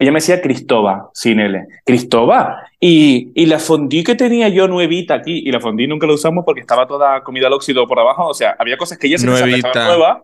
[0.00, 1.66] ella me decía Cristóbal, sin L.
[1.84, 2.56] Cristóbal.
[2.80, 6.42] Y, y la fondue que tenía yo nuevita aquí, y la fondue nunca la usamos
[6.42, 8.26] porque estaba toda comida al óxido por abajo.
[8.28, 9.84] O sea, había cosas que ella se nuevita.
[9.84, 10.22] nueva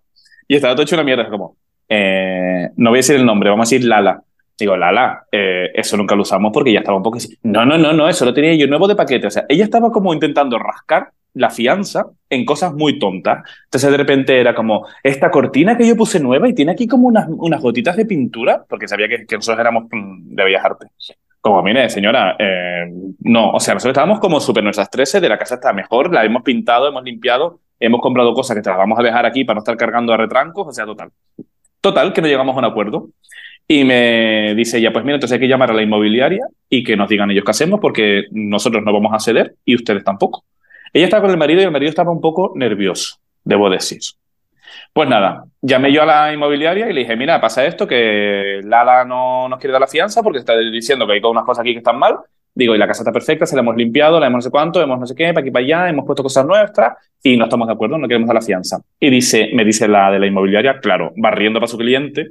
[0.49, 1.25] y estaba todo hecho una mierda.
[1.25, 1.57] Es como,
[1.91, 4.23] eh, no voy a decir el nombre, vamos a decir Lala.
[4.59, 7.37] Digo, Lala, eh, eso nunca lo usamos porque ya estaba un poco así.
[7.43, 9.27] No, no, no, no, eso lo tenía yo nuevo de paquete.
[9.27, 13.45] O sea, ella estaba como intentando rascar la fianza en cosas muy tontas.
[13.65, 17.07] Entonces de repente era como, esta cortina que yo puse nueva y tiene aquí como
[17.09, 20.89] unas, unas gotitas de pintura, porque sabía que, que nosotros éramos mm, de Bellas Artes.
[21.41, 25.39] Como, mire, señora, eh, no, o sea, nosotros estábamos como súper nuestras 13, de la
[25.39, 28.99] casa está mejor, la hemos pintado, hemos limpiado, hemos comprado cosas que te las vamos
[28.99, 31.11] a dejar aquí para no estar cargando a retrancos, o sea, total.
[31.83, 33.11] Total, que no llegamos a un acuerdo.
[33.69, 36.97] Y me dice ella, pues mira, entonces hay que llamar a la inmobiliaria y que
[36.97, 40.45] nos digan ellos qué hacemos porque nosotros no vamos a ceder y ustedes tampoco.
[40.93, 44.01] Ella estaba con el marido y el marido estaba un poco nervioso, debo decir.
[44.93, 49.05] Pues nada, llamé yo a la inmobiliaria y le dije, mira, pasa esto, que Lala
[49.05, 51.79] no nos quiere dar la fianza porque está diciendo que hay unas cosas aquí que
[51.79, 52.17] están mal.
[52.55, 54.81] Digo, y la casa está perfecta, se la hemos limpiado, la hemos no sé cuánto,
[54.81, 57.67] hemos no sé qué, para aquí para allá, hemos puesto cosas nuestras y no estamos
[57.69, 58.79] de acuerdo, no queremos dar la fianza.
[58.99, 62.31] Y dice, me dice la de la inmobiliaria, claro, barriendo para su cliente,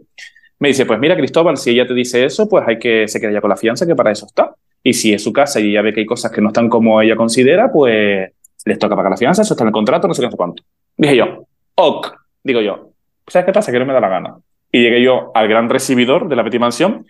[0.58, 3.34] me dice, pues mira, Cristóbal, si ella te dice eso, pues hay que se quede
[3.34, 4.56] ya con la fianza, que para eso está.
[4.82, 7.00] Y si es su casa y ella ve que hay cosas que no están como
[7.02, 8.32] ella considera, pues
[8.65, 10.38] les toca pagar la fianza, eso está en el contrato, no sé qué, no sé
[10.38, 10.63] cuánto.
[10.97, 12.89] Dije yo, ok, digo yo,
[13.28, 13.71] ¿sabes qué pasa?
[13.71, 14.36] Que no me da la gana.
[14.71, 17.06] Y llegué yo al gran recibidor de la Petit Mansión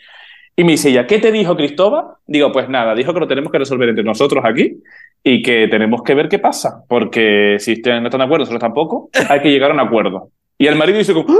[0.55, 2.05] y me dice ella, ¿qué te dijo Cristóbal?
[2.27, 4.77] Digo, pues nada, dijo que lo tenemos que resolver entre nosotros aquí
[5.23, 8.61] y que tenemos que ver qué pasa, porque si ustedes no están de acuerdo, nosotros
[8.61, 10.29] tampoco, hay que llegar a un acuerdo.
[10.57, 11.33] Y el marido dice como...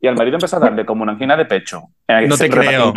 [0.00, 1.80] Y el marido empezó a darle como una angina de pecho.
[2.28, 2.92] No te creo.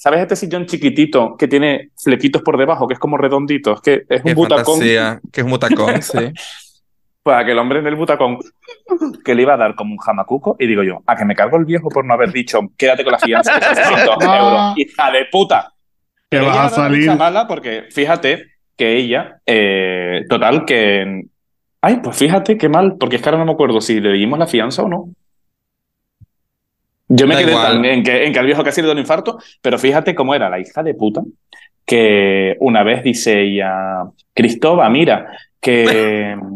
[0.00, 3.72] ¿Sabes este sillón chiquitito que tiene flequitos por debajo, que es como redondito?
[3.72, 4.78] Es que es un butacón.
[4.78, 6.32] que es un butacón, sí.
[7.20, 8.38] Pues aquel hombre en el butacón
[9.24, 11.56] que le iba a dar como un jamacuco y digo yo, a que me cargo
[11.56, 14.74] el viejo por no haber dicho, quédate con la fianza de 600 euros.
[14.76, 15.74] Hija de puta.
[16.30, 17.16] Que va a salir.
[17.16, 18.44] mala porque fíjate
[18.76, 21.24] que ella, eh, total, que...
[21.80, 24.38] Ay, pues fíjate qué mal, porque es que ahora no me acuerdo si le dimos
[24.38, 25.08] la fianza o no.
[27.08, 27.52] Yo me quedé
[27.92, 30.50] en que, en que al viejo casi le dio un infarto, pero fíjate cómo era
[30.50, 31.22] la hija de puta,
[31.86, 36.36] que una vez dice ella, Cristóbal, mira, que...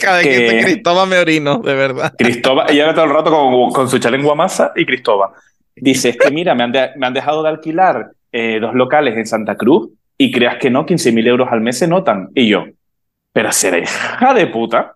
[0.00, 2.12] Cada que, que Cristóbal me orino, de verdad.
[2.18, 5.30] Cristóbal, ella era todo el rato con, con su chalengua masa y Cristóbal.
[5.76, 9.26] Dice, es que mira, me han, me han dejado de alquilar eh, dos locales en
[9.26, 12.30] Santa Cruz y creas que no, 15.000 euros al mes se notan.
[12.34, 12.64] Y yo,
[13.32, 14.95] pero será hija de puta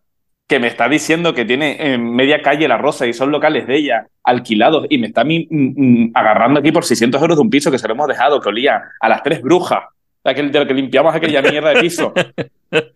[0.50, 3.76] que me está diciendo que tiene en media calle La Rosa y son locales de
[3.76, 7.70] ella alquilados y me está mm, mm, agarrando aquí por 600 euros de un piso
[7.70, 9.84] que se lo hemos dejado, que olía a las tres brujas,
[10.24, 12.12] aquel, de lo que limpiamos aquella mierda de piso.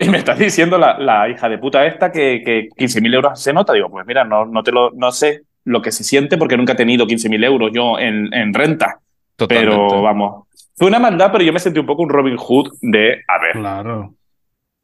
[0.00, 3.72] y me está diciendo la, hija de puta esta que, que 15.000 euros se nota.
[3.72, 6.72] Digo, pues mira, no, no, te lo, no sé lo que se siente porque nunca
[6.72, 8.98] he tenido 15.000 euros yo en, en renta.
[9.48, 13.22] Pero vamos, fue una maldad, pero yo me sentí un poco un Robin Hood de,
[13.28, 14.12] a ver, claro.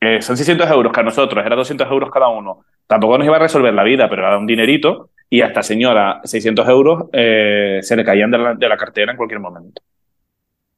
[0.01, 2.65] Eh, son 600 euros que a nosotros era 200 euros cada uno.
[2.87, 6.21] Tampoco nos iba a resolver la vida, pero era un dinerito y a esta señora
[6.25, 9.83] 600 euros eh, se le caían de la, cartera en cualquier momento.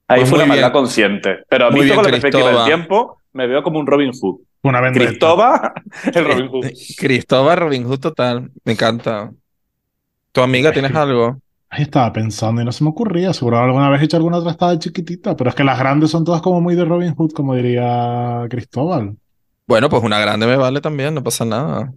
[0.08, 1.44] Ahí pues fue una maldad consciente.
[1.48, 4.40] Pero visto bien, con la perspectiva del tiempo, me veo como un Robin Hood.
[4.62, 5.72] Una Cristóbal,
[6.14, 6.66] el Robin Hood.
[6.98, 8.50] Cristóbal, Robin Hood total.
[8.64, 9.30] Me encanta.
[10.32, 11.38] ¿Tu amiga tienes algo?
[11.74, 13.32] Ahí estaba pensando y no se me ocurría.
[13.32, 16.22] Seguro alguna vez he hecho alguna otra estada chiquitita, pero es que las grandes son
[16.22, 19.16] todas como muy de Robin Hood, como diría Cristóbal.
[19.66, 21.90] Bueno, pues una grande me vale también, no pasa nada.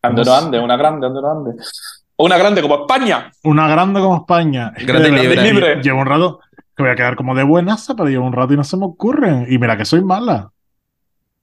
[0.00, 1.62] Ande no ande, una grande, ande no ande.
[2.16, 3.30] Una grande como España.
[3.44, 4.72] Una grande como España.
[4.78, 5.82] grande y libre.
[5.82, 6.40] Llevo un rato
[6.74, 8.86] que voy a quedar como de buenaza, pero llevo un rato y no se me
[8.86, 9.44] ocurre.
[9.50, 10.50] Y mira que soy mala.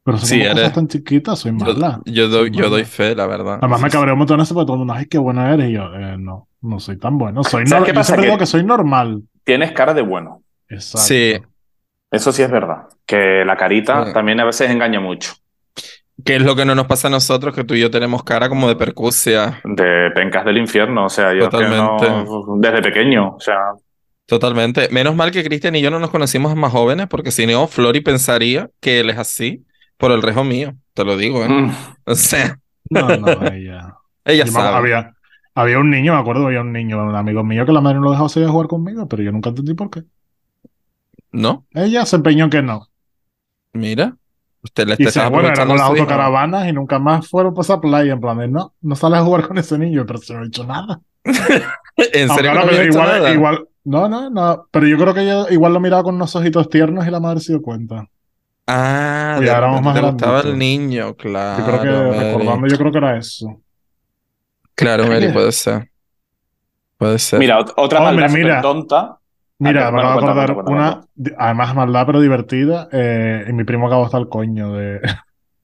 [0.04, 2.02] Pero son sí, cosas tan chiquitas, soy mala.
[2.06, 3.60] Yo, doy, yo doy fe, la verdad.
[3.62, 5.70] Además me cabré un montón eso porque todo el mundo, ay, qué buena eres.
[5.70, 7.44] Y yo, eh, no, no soy tan bueno.
[7.44, 8.16] Soy no, qué pasa?
[8.18, 9.22] que, que soy normal.
[9.44, 10.42] Tienes cara de bueno.
[10.70, 11.08] Exacto.
[11.08, 11.40] Sí.
[12.10, 12.88] Eso sí es verdad.
[13.06, 15.34] Que la carita también a veces engaña mucho.
[16.24, 17.56] ¿Qué es lo que no nos pasa a nosotros?
[17.56, 19.60] Que tú y yo tenemos cara como de percusia.
[19.64, 21.06] De pencas del infierno.
[21.06, 22.06] O sea, yo Totalmente.
[22.60, 23.36] desde pequeño.
[23.36, 23.58] O sea.
[24.26, 24.88] Totalmente.
[24.90, 28.00] Menos mal que Cristian y yo no nos conocimos más jóvenes, porque si no, Flori
[28.00, 29.66] pensaría que él es así
[29.98, 30.74] por el rejo mío.
[30.94, 31.50] Te lo digo, ¿eh?
[31.50, 31.72] Mm.
[32.06, 32.58] O sea.
[32.90, 33.96] No, no, ella.
[34.26, 34.78] ella sabe.
[34.78, 35.14] Había,
[35.56, 38.06] había un niño, me acuerdo, había un niño, un amigo mío que la madre no
[38.06, 40.04] lo dejaba salir a jugar conmigo, pero yo nunca entendí por qué.
[41.32, 41.66] ¿No?
[41.74, 42.88] Ella se empeñó que no.
[43.74, 44.16] Mira.
[44.64, 48.14] Usted le está bueno, eran las autocaravanas y nunca más fueron por esa playa.
[48.14, 50.46] En plan, de, no, no sales a jugar con ese niño, pero se no ha
[50.46, 51.02] hecho nada.
[51.24, 52.54] ¿En serio?
[52.54, 54.68] no, igual, igual, no, no, no.
[54.72, 57.42] Pero yo creo que ella igual lo miraba con unos ojitos tiernos y la madre
[57.42, 58.08] se dio cuenta.
[58.66, 61.60] Ah, ya éramos más gustaba el niño, claro.
[61.60, 63.62] Yo creo que, recordando, yo creo que era eso.
[64.76, 65.90] Claro, Mary, puede ser.
[66.98, 67.40] Puede ser.
[67.40, 69.20] Mira, otra Hombre, mira, tonta
[69.60, 71.02] Mira, me acabo de acordar una,
[71.38, 75.00] además maldad pero divertida, eh, y mi primo acabó hasta el coño de...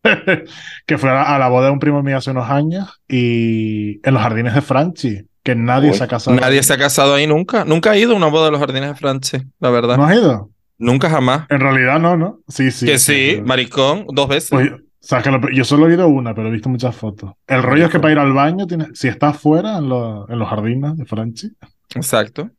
[0.86, 4.24] que fue a la, boda de un primo mío hace unos años y en los
[4.24, 6.40] jardines de Franchi, que nadie se ha casado.
[6.40, 7.66] Nadie se ha casado ahí nunca.
[7.66, 9.98] Nunca ha ido a una boda de los jardines de Franchi, la verdad.
[9.98, 10.50] ¿No has ido?
[10.78, 11.48] Nunca jamás.
[11.50, 12.40] En realidad no, ¿no?
[12.48, 12.86] Sí, sí.
[12.86, 14.52] Que sí, maricón, dos veces.
[14.52, 17.32] Pues, que yo solo he ido una, pero he visto muchas fotos.
[17.48, 20.50] El rollo es que para ir al baño, tiene, si estás fuera en, en los
[20.50, 21.52] jardines de Franchi.
[21.96, 22.50] Exacto.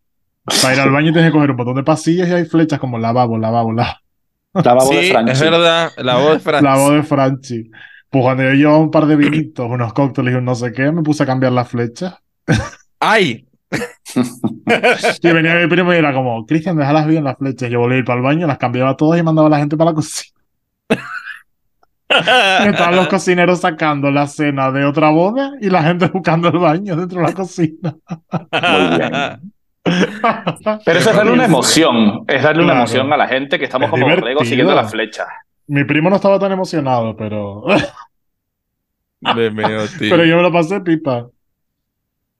[0.44, 2.98] Para ir al baño tienes que coger un botón de pasillos y hay flechas como
[2.98, 3.98] lavabo, lavabo, lavabo.
[4.54, 5.32] Lavabo de Franchi.
[5.32, 6.64] Es verdad, lavabo de Franchi.
[6.64, 7.70] Lavabo de Franchi.
[8.08, 10.90] Pues cuando yo llevaba un par de vinitos, unos cócteles y un no sé qué,
[10.90, 12.16] me puse a cambiar las flechas.
[12.98, 13.46] ¡Ay!
[15.22, 17.70] y venía mi primo y era como, Cristian, déjalas bien las flechas.
[17.70, 19.76] Yo volví a ir para el baño, las cambiaba todas y mandaba a la gente
[19.76, 20.39] para la cocina.
[22.66, 26.96] Estaban los cocineros sacando la cena de otra boda y la gente buscando el baño
[26.96, 27.94] dentro de la cocina.
[28.30, 29.52] Muy bien.
[30.84, 33.88] Pero eso es darle una emoción, es darle una emoción a la gente que estamos
[33.90, 35.26] como borregos siguiendo las flechas.
[35.66, 37.64] Mi primo no estaba tan emocionado, pero.
[39.20, 41.28] Pero yo me lo pasé pipa.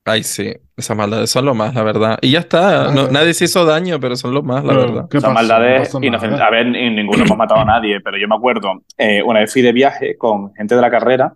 [0.04, 2.18] Ay, sí, esas maldades son lo más, la verdad.
[2.20, 5.08] Y ya está, nadie se hizo daño, pero son lo más, la verdad.
[5.12, 6.40] Esas maldades inocentes.
[6.40, 9.62] A ver, ninguno hemos matado a nadie, pero yo me acuerdo, eh, una vez fui
[9.62, 11.34] de viaje con gente de la carrera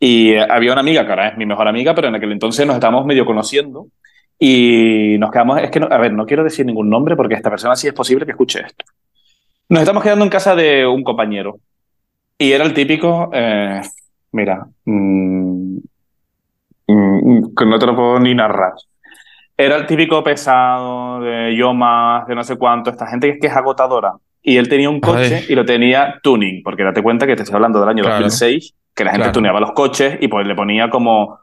[0.00, 2.76] y había una amiga, que ahora es mi mejor amiga, pero en aquel entonces nos
[2.76, 3.88] estábamos medio conociendo
[4.38, 7.74] y nos quedamos, es que, a ver, no quiero decir ningún nombre porque esta persona
[7.74, 8.84] sí es posible que escuche esto.
[9.68, 11.58] Nos estamos quedando en casa de un compañero
[12.38, 13.82] y era el típico, eh,
[14.32, 15.80] mira, mm, mm,
[16.88, 18.72] que no te lo puedo ni narrar.
[19.56, 23.40] Era el típico pesado de yo más, de no sé cuánto, esta gente que es,
[23.40, 24.12] que es agotadora.
[24.40, 27.56] Y él tenía un coche y lo tenía tuning, porque date cuenta que te estoy
[27.56, 31.40] hablando del año 2006, que la gente tuneaba los coches y pues le ponía como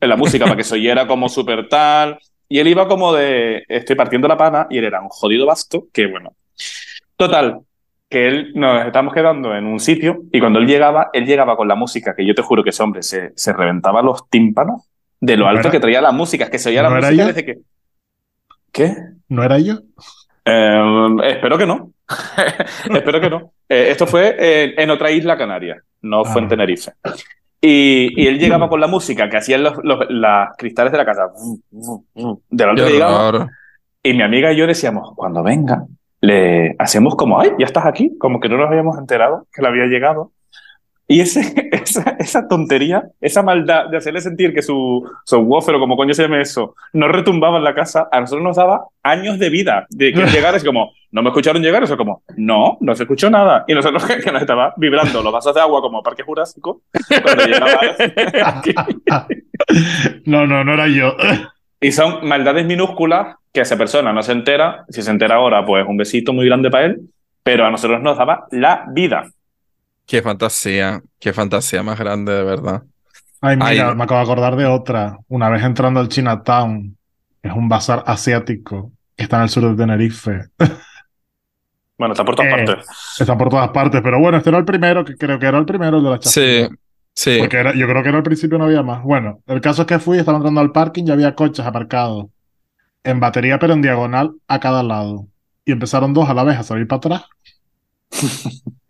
[0.00, 2.18] la música para que se oyera como súper tal.
[2.48, 5.86] Y él iba como de, estoy partiendo la pana, y él era un jodido basto,
[5.92, 6.34] que bueno.
[7.16, 7.60] Total,
[8.14, 11.66] que él nos estábamos quedando en un sitio y cuando él llegaba, él llegaba con
[11.66, 14.88] la música, que yo te juro que ese hombre se, se reventaba los tímpanos
[15.20, 17.58] de lo alto que traía la música, que se oía la música desde que...
[18.70, 18.94] ¿Qué?
[19.28, 19.80] ¿No era yo?
[20.44, 21.90] Eh, espero que no.
[22.94, 23.52] espero que no.
[23.68, 24.36] Eh, esto fue
[24.80, 26.50] en otra isla canaria, no fue en ah.
[26.50, 26.92] Tenerife.
[27.60, 31.32] Y, él llegaba con la música que hacían los, los cristales de la casa.
[32.48, 33.48] De la que llegaba.
[34.04, 35.84] Y mi amiga y yo decíamos, cuando venga,
[36.24, 39.68] le hacemos como, ay, ya estás aquí, como que no nos habíamos enterado que le
[39.68, 40.32] había llegado.
[41.06, 41.40] Y ese,
[41.72, 46.22] esa, esa, tontería, esa maldad de hacerle sentir que su software, o como coño se
[46.22, 49.86] llame eso, no retumbaba en la casa, a nosotros nos daba años de vida.
[49.90, 53.28] De que llegar es como, no me escucharon llegar, eso como, no, no se escuchó
[53.28, 53.66] nada.
[53.68, 56.80] Y nosotros que, nos estaba vibrando los vasos de agua como Parque Jurásico
[57.22, 57.80] cuando llegaba
[60.24, 61.14] No, no, no era yo.
[61.82, 64.84] Y son maldades minúsculas que esa persona no se entera.
[64.88, 67.08] Si se entera ahora, pues un besito muy grande para él.
[67.44, 69.30] Pero a nosotros nos daba la vida.
[70.06, 72.82] Qué fantasía, qué fantasía más grande, de verdad.
[73.40, 75.18] Ay, mira, me acabo de acordar de otra.
[75.28, 76.96] Una vez entrando al Chinatown,
[77.42, 80.46] es un bazar asiático que está en el sur de Tenerife.
[81.96, 82.86] Bueno, está por todas eh, partes.
[83.20, 85.64] Está por todas partes, pero bueno, este era el primero, que creo que era el
[85.64, 86.66] primero, el de la chapela.
[86.66, 86.76] Sí,
[87.14, 87.36] sí.
[87.38, 89.04] Porque yo creo que era al principio no había más.
[89.04, 92.26] Bueno, el caso es que fui, estaba entrando al parking y había coches aparcados
[93.04, 95.28] en batería, pero en diagonal a cada lado.
[95.64, 97.22] Y empezaron dos a la vez a salir para atrás.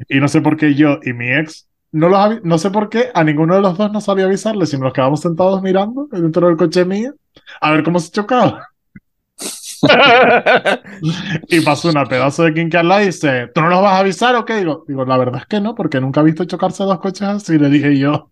[0.09, 3.11] Y no sé por qué yo y mi ex, no, los no sé por qué
[3.15, 6.57] a ninguno de los dos nos sabía avisarle, sino nos quedamos sentados mirando dentro del
[6.57, 7.15] coche mío
[7.61, 8.69] a ver cómo se chocaba.
[11.49, 13.99] y pasó una pedazo de quinque al lado y dice, ¿tú no nos vas a
[13.99, 14.57] avisar o qué?
[14.57, 17.59] Digo, digo, la verdad es que no, porque nunca he visto chocarse dos coches así,
[17.59, 18.31] le dije yo.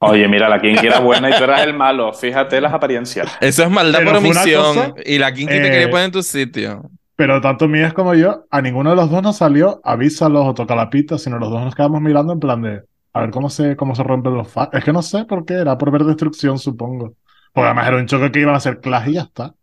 [0.00, 2.12] Oye, mira, la Kinky era buena y tú eras el malo.
[2.12, 3.36] Fíjate las apariencias.
[3.40, 4.94] Eso es maldad por omisión.
[5.04, 6.90] y la Kinky te quería eh, poner en tu sitio.
[7.16, 10.76] Pero tanto Mías como yo, a ninguno de los dos nos salió avísalos o toca
[10.76, 12.82] la pita, sino los dos nos quedamos mirando en plan de
[13.12, 15.54] a ver cómo se, cómo se rompen los fa Es que no sé por qué,
[15.54, 17.14] era por ver destrucción, supongo.
[17.52, 19.54] Porque además era un choque que iba a ser clash y ya está.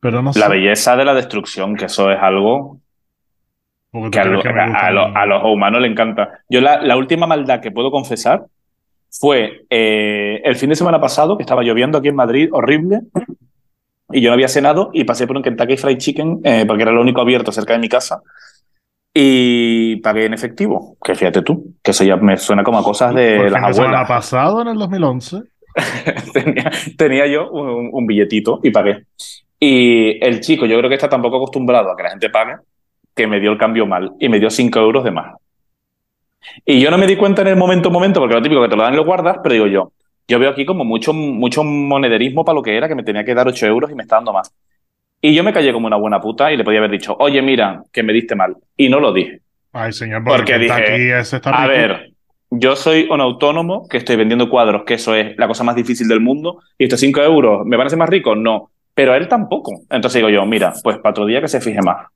[0.00, 2.78] Pero no La belleza de la destrucción, que eso es algo
[4.12, 4.24] que, a,
[5.26, 6.42] los humanos le encanta.
[6.50, 8.44] Yo la, la, última maldad que puedo confesar
[9.10, 13.00] fue eh, el fin de semana pasado, que estaba lloviendo aquí en Madrid, horrible,
[14.10, 16.92] y yo no había cenado y pasé por un Kentucky Fried Chicken, eh, porque era
[16.92, 18.22] lo único abierto cerca de mi casa.
[19.12, 23.14] Y pagué en efectivo, que fíjate tú, que eso ya me suena como a cosas
[23.14, 24.08] de las abuelas.
[24.08, 25.42] pasado, en el 2011?
[26.32, 29.06] tenía, tenía, yo un, billetito y pagué.
[29.58, 32.56] Y el chico, yo creo que está tampoco acostumbrado a que la gente pague,
[33.14, 35.34] que me dio el cambio mal y me dio 5 euros de más.
[36.64, 38.76] Y yo no me di cuenta en el momento, momento, porque lo típico que te
[38.76, 39.92] lo dan y lo guardas, pero digo yo,
[40.26, 43.34] yo veo aquí como mucho, mucho monederismo para lo que era, que me tenía que
[43.34, 44.52] dar 8 euros y me está dando más.
[45.20, 47.82] Y yo me callé como una buena puta y le podía haber dicho, oye, mira,
[47.92, 48.56] que me diste mal.
[48.76, 49.40] Y no lo dije.
[49.72, 51.14] Ay, señor, porque dije,
[51.44, 52.12] a ver,
[52.50, 56.08] yo soy un autónomo que estoy vendiendo cuadros, que eso es la cosa más difícil
[56.08, 58.34] del mundo, y estos 5 euros, ¿me van a hacer más rico?
[58.34, 58.70] No.
[58.94, 59.72] Pero él tampoco.
[59.90, 62.06] Entonces digo yo, mira, pues para otro día que se fije más.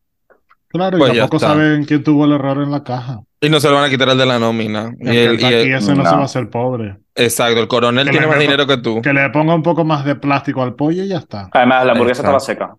[0.68, 3.20] Claro, y pues tampoco saben quién tuvo el error en la caja.
[3.44, 4.94] Y no se lo van a quitar el de la nómina.
[5.00, 6.96] y, el, y ese no, se va a hacer pobre.
[7.16, 9.02] Exacto, el coronel tiene más dinero que tú.
[9.02, 11.48] Que le ponga un poco más de plástico al pollo y ya está.
[11.50, 12.76] Además, la hamburguesa estaba seca.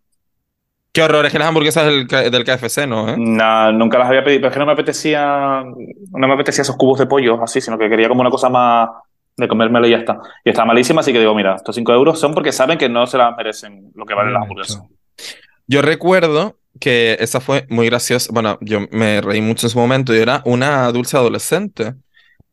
[0.94, 3.10] Qué horror, es que las hamburguesas del, del KFC, ¿no?
[3.10, 3.16] ¿eh?
[3.18, 6.78] No, nunca las había pedido, pero es que no me apetecía, no me apetecía esos
[6.78, 8.90] cubos de pollo así, sino que quería como una cosa más
[9.36, 10.20] de comérmelo y ya está.
[10.46, 13.06] Y está malísima, así que digo, mira, estos 5 euros son porque saben que no
[13.06, 14.82] se las merecen lo que valen las hamburguesas.
[15.68, 18.30] Yo recuerdo que esa fue muy graciosa.
[18.34, 21.94] Bueno, yo me reí mucho en su momento y era una dulce adolescente.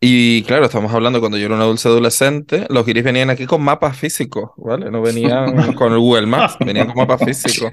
[0.02, 3.62] Y claro, estamos hablando cuando yo era una dulce adolescente, los guiris venían aquí con
[3.62, 4.90] mapas físicos, ¿vale?
[4.90, 7.70] No venían con el Google Maps, venían con mapas físicos.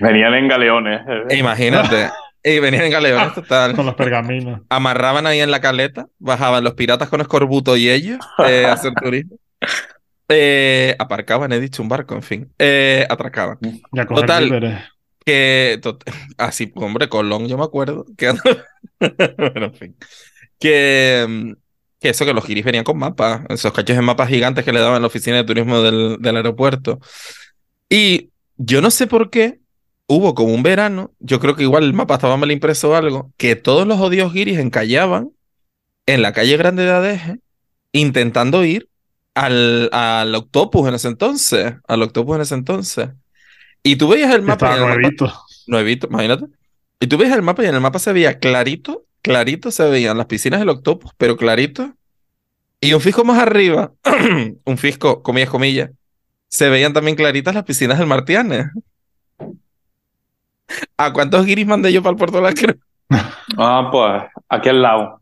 [0.00, 1.02] Venían en galeones.
[1.28, 2.10] E imagínate.
[2.42, 3.74] Y venían en galeones total.
[3.74, 4.62] Con los pergaminos.
[4.68, 8.92] Amarraban ahí en la caleta, bajaban los piratas con escorbuto y ellos eh, a hacer
[8.94, 9.36] turismo.
[10.28, 12.52] Eh, aparcaban, he dicho, un barco, en fin.
[12.58, 13.58] Eh, atracaban.
[13.92, 14.90] Ya Total,
[15.28, 15.78] que
[16.38, 18.06] así, hombre, Colón, yo me acuerdo.
[18.16, 18.28] Que,
[19.00, 19.96] en fin.
[20.58, 21.54] Que,
[22.00, 24.80] que eso, que los giris venían con mapas, esos cachos de mapas gigantes que le
[24.80, 26.98] daban en la oficina de turismo del, del aeropuerto.
[27.90, 29.60] Y yo no sé por qué,
[30.06, 33.30] hubo como un verano, yo creo que igual el mapa estaba mal impreso o algo,
[33.36, 35.30] que todos los odios giris encallaban
[36.06, 37.36] en la calle grande de Adeje,
[37.92, 38.88] intentando ir
[39.34, 43.10] al, al Octopus en ese entonces, al Octopus en ese entonces.
[43.82, 44.76] Y tú veías el mapa.
[44.76, 45.32] nuevito.
[45.66, 46.46] nuevito, imagínate.
[47.00, 50.16] Y tú veías el mapa y en el mapa se veía clarito, clarito se veían
[50.18, 51.94] las piscinas del Octopus, pero clarito.
[52.80, 53.92] Y un fisco más arriba,
[54.64, 55.90] un fisco, comillas, comillas,
[56.48, 58.66] se veían también claritas las piscinas del Martianes.
[60.96, 62.76] ¿A cuántos guiris mandé yo para el Puerto de la Cruz?
[63.56, 65.20] Ah, pues, aquí al lado.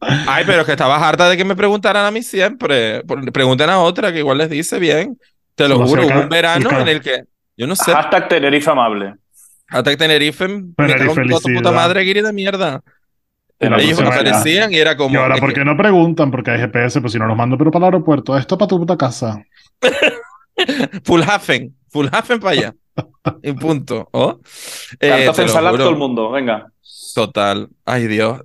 [0.00, 3.02] Ay, pero es que estabas harta de que me preguntaran a mí siempre.
[3.32, 5.18] Pregunten a otra que igual les dice bien.
[5.54, 7.24] Te lo juro, hubo un verano en el que.
[7.56, 7.92] Yo no sé.
[7.92, 9.14] Hashtag Tenerife amable.
[9.68, 10.48] Hashtag Tenerife.
[10.48, 12.82] Me en toda tu puta madre, guiri de mierda.
[13.58, 15.14] Ellos aparecían y era como.
[15.14, 16.30] Y ahora, ¿por qué no preguntan?
[16.30, 18.36] Porque hay GPS, pues si no los mando, pero para el aeropuerto.
[18.36, 19.42] Esto para tu puta casa.
[21.04, 21.74] Full Hafen.
[21.90, 22.74] Full Hafen para allá.
[23.42, 24.08] y punto.
[24.12, 24.40] ¿Oh?
[25.00, 26.66] Eh, todo el mundo, venga.
[27.14, 27.68] Total.
[27.84, 28.40] Ay, Dios.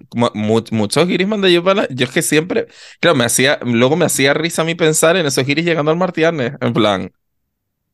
[0.72, 1.88] muchos giris mandé yo para.
[1.89, 2.68] Yo es que siempre.
[2.99, 3.59] Claro, me hacía.
[3.63, 6.53] Luego me hacía risa a mí pensar en esos giris llegando al Martianes.
[6.61, 7.11] En plan.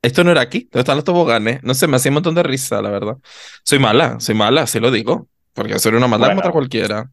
[0.01, 0.67] Esto no era aquí.
[0.71, 1.63] ¿Dónde están los toboganes?
[1.63, 3.15] No sé, me hacía un montón de risa, la verdad.
[3.63, 5.27] Soy mala, soy mala, se lo digo.
[5.53, 7.09] Porque soy una maldad contra cualquiera.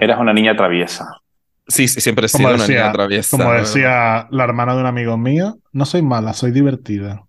[0.00, 1.06] Eras una niña traviesa.
[1.68, 3.36] Sí, sí siempre he sido una niña traviesa.
[3.36, 7.24] Como decía la hermana de un amigo mío, no soy mala, soy divertida.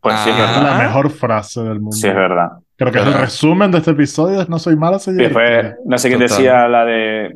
[0.00, 0.62] Pues sí, es ah.
[0.62, 1.96] la mejor frase del mundo.
[1.96, 2.50] Sí, es verdad.
[2.76, 5.76] Creo que es el resumen de este episodio es no soy mala, soy divertida.
[5.84, 7.32] no sé quién decía la de...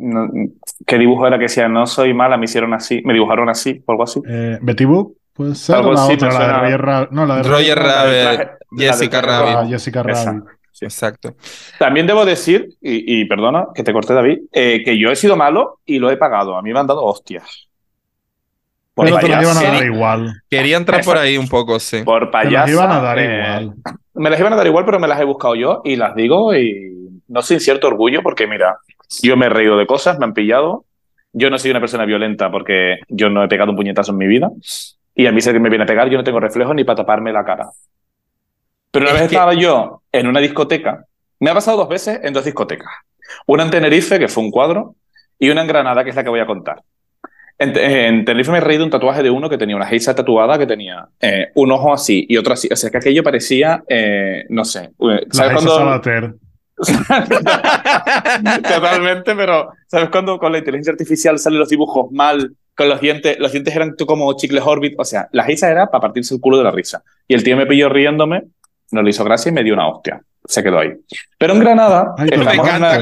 [0.84, 3.92] ¿Qué dibujo era que decía no soy mala, me hicieron así, me dibujaron así o
[3.92, 4.20] algo así?
[4.26, 5.76] Eh, Betty Boop, puede ser.
[5.76, 7.10] Algo la otra, la de Roger Rabbit.
[7.12, 8.48] No, la de Roger Rabbit.
[8.76, 9.70] Jessica Rabbit.
[9.70, 10.44] Jessica Rabbit.
[10.80, 11.34] Exacto.
[11.78, 15.80] También debo decir, y, perdona que te corté, David, eh, que yo he sido malo
[15.84, 16.56] y lo he pagado.
[16.56, 17.67] A mí me han dado hostias.
[18.98, 20.42] Por Pero te las iban a dar igual.
[20.50, 22.02] Quería entrar por ahí un poco, sí.
[22.02, 22.50] Por payasa.
[22.50, 23.74] Me las iban a dar igual.
[24.14, 26.52] Me las iban a dar igual, pero me las he buscado yo y las digo
[26.52, 28.78] y no sin cierto orgullo porque, mira,
[29.22, 30.84] yo me he reído de cosas, me han pillado.
[31.32, 34.26] Yo no soy una persona violenta porque yo no he pegado un puñetazo en mi
[34.26, 34.50] vida.
[35.14, 36.96] Y a mí si que me viene a pegar, yo no tengo reflejos ni para
[36.96, 37.70] taparme la cara.
[38.90, 41.04] Pero una vez estaba yo en una discoteca,
[41.38, 42.90] me ha pasado dos veces en dos discotecas.
[43.46, 44.96] Una en Tenerife, que fue un cuadro,
[45.38, 46.82] y una en Granada, que es la que voy a contar.
[47.60, 50.66] En, Tenerife me he reído un tatuaje de uno que tenía una geisa tatuada que
[50.66, 52.68] tenía eh, un ojo así y otro así.
[52.70, 54.90] O sea, que aquello parecía, eh, no sé.
[55.00, 56.00] Eh, ¿Sabes cuando...
[58.62, 62.52] Totalmente, pero ¿sabes cuando con la inteligencia artificial salen los dibujos mal?
[62.76, 64.94] Con los dientes, los dientes eran como chicles Orbit.
[64.96, 67.02] O sea, la geisa era para partirse el culo de la risa.
[67.26, 68.44] Y el tío me pilló riéndome
[68.90, 70.20] no le hizo gracia y me dio una hostia.
[70.44, 70.92] Se quedó ahí.
[71.36, 72.14] Pero en Granada.
[72.16, 72.98] me encanta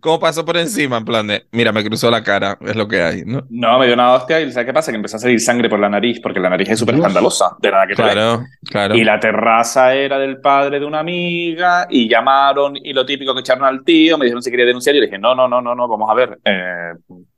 [0.00, 3.00] cómo, pasó por encima, en plan de, mira, me cruzó la cara, es lo que
[3.00, 3.22] hay.
[3.24, 4.90] No, no me dio una hostia y ¿sabes qué pasa?
[4.90, 7.70] Que empezó a salir sangre por la nariz, porque la nariz es súper escandalosa, de
[7.70, 8.96] nada que Claro, claro.
[8.96, 13.40] Y la terraza era del padre de una amiga y llamaron y lo típico que
[13.40, 15.76] echaron al tío, me dijeron si quería denunciar y yo dije, no, no, no, no,
[15.76, 16.92] no, vamos a ver, eh,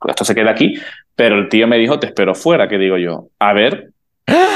[0.07, 0.73] esto se queda aquí.
[1.15, 3.92] Pero el tío me dijo, te espero fuera, que digo yo, a ver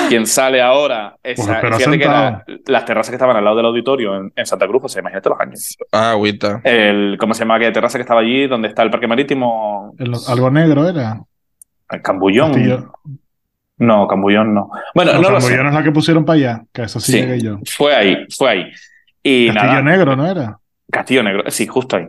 [0.09, 1.18] ¿Quién sale ahora?
[1.22, 4.88] Esa, fíjate que las terrazas que estaban al lado del auditorio en, Santa Cruz, o
[4.88, 5.78] sea, imagínate los años.
[5.91, 6.61] Ah, agüita.
[6.63, 9.93] El, ¿Cómo se llama aquella terraza que estaba allí, donde está el parque marítimo?
[10.28, 11.22] algo negro era.
[11.89, 12.91] El Cambullón.
[13.80, 14.72] No, Cambullón no.
[14.95, 17.59] Bueno, no, Cambullón es la que pusieron para allá, que eso sí, llegué yo.
[17.65, 18.72] Fue ahí, fue ahí.
[19.22, 20.57] Y Castillo Negro, ¿no era?
[20.89, 22.07] Castillo Negro, sí, justo ahí.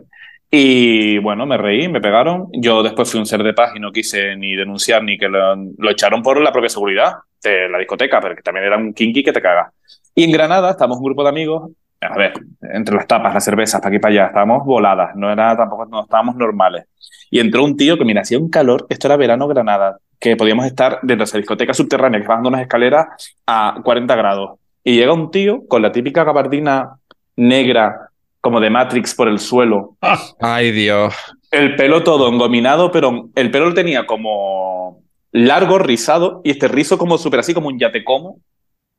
[0.51, 2.47] Y bueno, me reí, me pegaron.
[2.53, 5.55] Yo después fui un ser de paz y no quise ni denunciar ni que lo,
[5.91, 9.33] echaron por la propia seguridad de la discoteca, pero que también era un kinky que
[9.33, 9.71] te caga.
[10.15, 11.71] Y en Granada estábamos un grupo de amigos,
[12.01, 15.31] a ver, entre las tapas, las cervezas, para aquí y para allá, estábamos voladas, no
[15.31, 16.85] era tampoco, no estábamos normales.
[17.29, 20.65] Y entró un tío que, mira, hacía un calor, esto era verano Granada, que podíamos
[20.65, 23.07] estar dentro de esa discoteca subterránea que bajando unas escaleras
[23.45, 24.59] a 40 grados.
[24.83, 26.97] Y llega un tío con la típica gabardina
[27.35, 28.09] negra
[28.41, 29.95] como de Matrix por el suelo.
[30.39, 31.13] Ay, Dios.
[31.51, 35.01] El pelo todo engominado, pero el pelo lo tenía como
[35.31, 38.39] largo, rizado, y este rizo como súper así, como un yate como.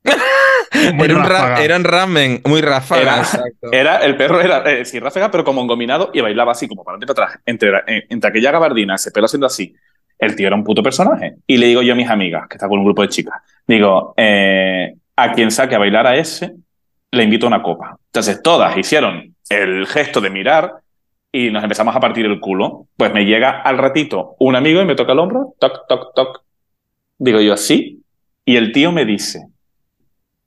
[0.72, 3.22] era, un ramen, muy ráfaga.
[3.72, 6.96] Era, el perro era, eh, sí, ráfaga, pero como engominado y bailaba así, como para
[6.96, 7.42] adelante y para atrás.
[7.44, 9.74] Entre, eh, entre aquella gabardina, ese pelo haciendo así.
[10.18, 11.36] El tío era un puto personaje.
[11.46, 14.14] Y le digo yo a mis amigas, que está con un grupo de chicas, digo,
[14.16, 16.52] eh, a quien saque a bailar a ese,
[17.10, 17.96] le invito a una copa.
[18.06, 20.74] Entonces todas hicieron el gesto de mirar
[21.32, 22.86] y nos empezamos a partir el culo.
[22.96, 26.42] Pues me llega al ratito un amigo y me toca el hombro, toc, toc, toc.
[27.18, 28.02] Digo yo, sí.
[28.44, 29.46] Y el tío me dice,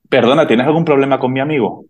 [0.09, 1.85] perdona, ¿tienes algún problema con mi amigo?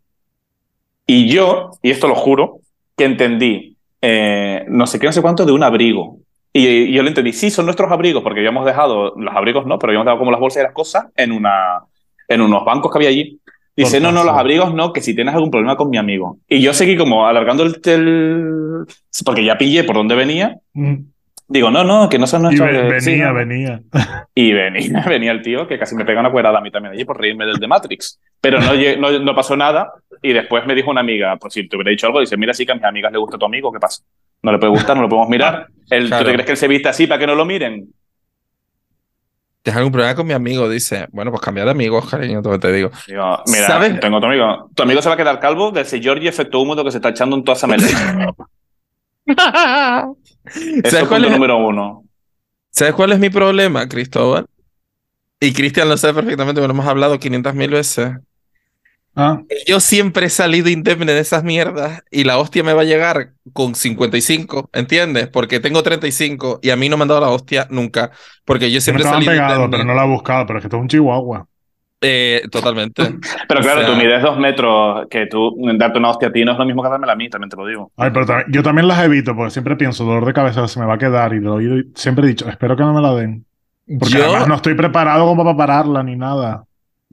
[1.08, 2.60] Y yo, y esto lo juro,
[2.96, 6.18] que entendí, eh, no sé qué, no sé cuánto, de un abrigo.
[6.52, 9.92] Y, yo le entendí, sí, son nuestros abrigos, porque habíamos dejado, los abrigos no, pero
[9.92, 11.84] habíamos dejado como las bolsas y las cosas en, una,
[12.28, 13.40] en unos bancos que había allí.
[13.76, 16.38] Dice, no, no, los abrigos no, que si tienes algún problema con mi amigo.
[16.48, 17.82] Y yo seguí como alargando el...
[17.82, 18.86] tel
[19.26, 20.58] porque ya pillé por dónde venía.
[20.74, 20.96] Mm.
[21.48, 22.70] Digo, no, no, que no son nuestros...
[22.74, 23.82] Y venía, venía.
[24.36, 27.04] Y venía, venía el tío que casi me pega una cuerda a mí también allí
[27.04, 28.20] por reírme del de Matrix.
[28.40, 29.92] Pero no, no, no, pasó nada.
[30.22, 32.66] Y después me dijo una amiga, por si te hubiera dicho algo, dice, mira, sí
[32.66, 34.04] que a mis amigas le gusta tu amigo, ¿qué pasa?
[34.42, 35.68] No le puede gustar, no lo podemos mirar.
[35.90, 37.88] El, ¿Tú te crees que él se viste así para que no lo miren?
[39.64, 40.68] ¿Tienes algún problema con mi amigo?
[40.68, 42.92] Dice, bueno, pues cambia de amigos, cariño, todo te digo.
[43.08, 43.98] mira, ¿Sabes?
[44.02, 44.70] tengo otro amigo.
[44.76, 47.10] Tu amigo se va a quedar calvo de ese Georgie efecto húmedo que se está
[47.10, 48.34] echando en toda esa melena.
[50.84, 52.04] ¿Sabes cuál es el número uno?
[52.72, 54.48] ¿Sabes cuál es mi problema, Cristóbal?
[55.40, 58.12] Y Cristian lo sabe perfectamente, lo hemos hablado 500 mil veces.
[59.16, 59.42] Ah.
[59.68, 63.34] Yo siempre he salido indemne de esas mierdas y la hostia me va a llegar
[63.54, 65.28] con 55, ¿entiendes?
[65.28, 68.12] Porque tengo 35 y a mí no me han dado la hostia nunca.
[68.46, 70.78] Porque yo siempre he salido pegado, pero no la he buscado, pero es que esto
[70.78, 71.48] es un chihuahua.
[72.06, 73.02] Eh, totalmente.
[73.48, 76.58] pero claro, tú mides dos metros, que tú darte una hostia a ti no es
[76.58, 77.92] lo mismo que darme a mí, también te lo digo.
[77.96, 80.96] Ay, pero yo también las evito porque siempre pienso, dolor de cabeza se me va
[80.96, 81.60] a quedar y lo
[81.96, 83.46] siempre he dicho, espero que no me la den.
[84.00, 86.66] Porque además no estoy preparado como para pararla ni nada.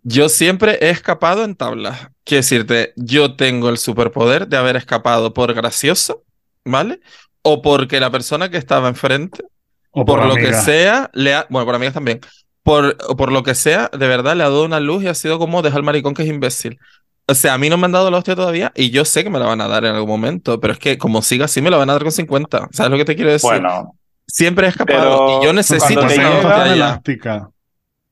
[0.02, 2.08] Yo siempre he escapado en tablas.
[2.24, 6.22] Quiero decirte, yo tengo el superpoder de haber escapado por gracioso,
[6.64, 7.00] ¿vale?
[7.42, 9.44] O porque la persona que estaba enfrente,
[9.90, 11.46] o por, lo que sea, le ha...
[11.50, 12.20] Bueno, por amigas también.
[12.62, 15.38] Por, por lo que sea, de verdad le ha dado una luz y ha sido
[15.38, 16.78] como dejar al maricón que es imbécil.
[17.26, 19.30] O sea, a mí no me han dado la hostia todavía y yo sé que
[19.30, 21.70] me la van a dar en algún momento, pero es que como siga así me
[21.70, 22.68] la van a dar con 50.
[22.72, 23.48] ¿Sabes lo que te quiero decir?
[23.48, 23.96] Bueno.
[24.26, 27.50] Siempre he escapado y yo necesito esa elástica.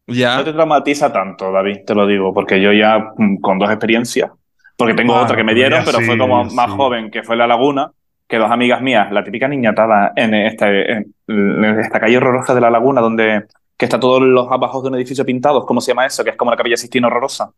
[0.08, 4.30] No te traumatiza tanto, David, te lo digo, porque yo ya mm, con dos experiencias,
[4.76, 7.92] porque tengo otra que me dieron, pero fue como más joven, que fue La Laguna,
[8.26, 12.70] que dos amigas mías, la típica niñatada en, este, en, esta calle horrorosa de La
[12.70, 13.44] Laguna, donde
[13.76, 16.24] que está todos los abajos de un edificio pintados, ¿cómo se llama eso?
[16.24, 17.52] Que es como la capilla Sistina horrorosa.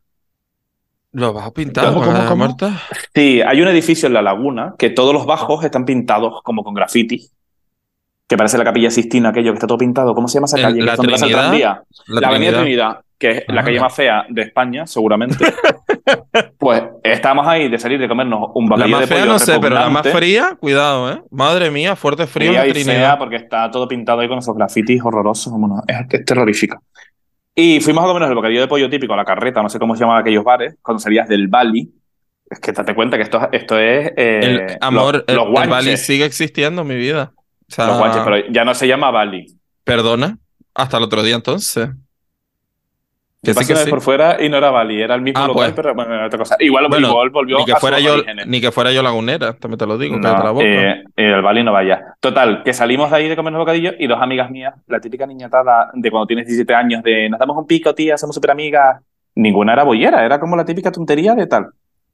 [1.12, 1.94] ¿Los bajos pintados?
[1.94, 2.56] ¿Cómo, cómo?
[3.14, 6.74] Sí, hay un edificio en La Laguna que todos los bajos están pintados como con
[6.74, 7.30] graffiti
[8.30, 10.14] que parece la Capilla Sistina, aquello que está todo pintado.
[10.14, 10.80] ¿Cómo se llama esa calle?
[10.82, 15.52] La, Trinidad, la, Avenida Trinidad, que es la calle más fea de España, seguramente.
[16.58, 19.90] pues estamos ahí de salir de comernos un bocadillo de pollo no sé, pero la
[19.90, 21.20] más fría, cuidado, ¿eh?
[21.32, 23.18] Madre mía, fuerte frío en Trinidad.
[23.18, 25.52] porque está todo pintado ahí con esos grafitis horrorosos.
[25.52, 26.80] Bueno, es, terrorífica.
[27.52, 30.04] Y fuimos a comernos el bocadillo de pollo típico, la carreta, no sé cómo se
[30.04, 31.90] llaman aquellos bares, cuando salías del Bali.
[32.48, 34.12] Es que date cuenta que esto, esto es.
[34.16, 37.32] Eh, amor, el, el Bali sigue existiendo en mi vida
[37.76, 39.46] pero ya no se llama Bali.
[39.84, 40.38] Perdona,
[40.74, 41.90] hasta el otro día entonces.
[43.42, 45.72] Que sí que por fuera y no era Bali, era el mismo ah, local, pues.
[45.74, 46.56] pero bueno, era otra cosa.
[46.60, 48.16] Igual bueno, volvió ni que fuera yo,
[48.46, 50.66] Ni que fuera yo lagunera, también te lo digo, no, la boca.
[50.66, 52.16] Eh, el Bali no vaya.
[52.20, 55.90] Total, que salimos de ahí de comer bocadillos y dos amigas mías, la típica niñatada
[55.94, 59.00] de cuando tienes 17 años, de nos damos un pico, tía, somos súper amigas.
[59.34, 61.68] Ninguna era bollera, era como la típica tontería de tal.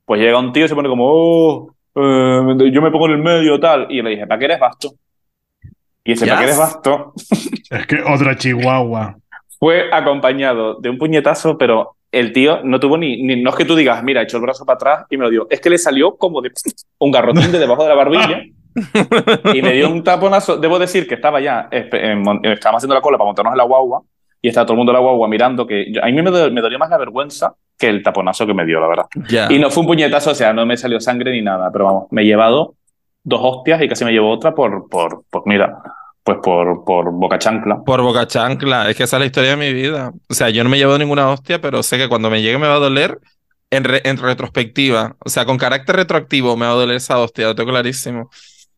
[0.05, 3.19] Pues llega un tío y se pone como, oh, eh, yo me pongo en el
[3.19, 3.89] medio, tal.
[3.91, 4.91] Y le dije, ¿para qué eres vasto?
[6.07, 7.13] Y ese paquete de basto.
[7.71, 9.17] Es que otra chihuahua.
[9.59, 13.75] Fue acompañado de un puñetazo, pero el tío no tuvo ni, No es que tú
[13.75, 15.47] digas, mira, echó el brazo para atrás y me lo dio.
[15.51, 16.53] Es que le salió como de
[16.99, 18.43] un garrotín de debajo de la barbilla.
[19.53, 20.57] y me dio un taponazo.
[20.59, 21.69] Debo decir que estaba ya.
[21.71, 22.39] Estábamos
[22.77, 24.03] haciendo la cola para montarnos en la guagua.
[24.41, 25.67] Y estaba todo el mundo en la guagua mirando.
[25.67, 28.81] que A mí me, me dolió más la vergüenza que el taponazo que me dio,
[28.81, 29.07] la verdad.
[29.51, 31.71] Y no fue un puñetazo, o sea, no me salió sangre ni nada.
[31.73, 32.75] Pero vamos, me he llevado
[33.27, 35.77] dos hostias y casi me llevo otra por, por, por mira,
[36.23, 37.83] pues por, por boca chancla.
[37.85, 40.13] Por boca chancla, es que esa es la historia de mi vida.
[40.29, 42.69] O sea, yo no me llevo ninguna hostia, pero sé que cuando me llegue me
[42.69, 43.19] va a doler
[43.71, 45.17] en, en retrospectiva.
[45.19, 48.31] O sea, con carácter retroactivo me va a doler esa hostia, lo tengo clarísimo.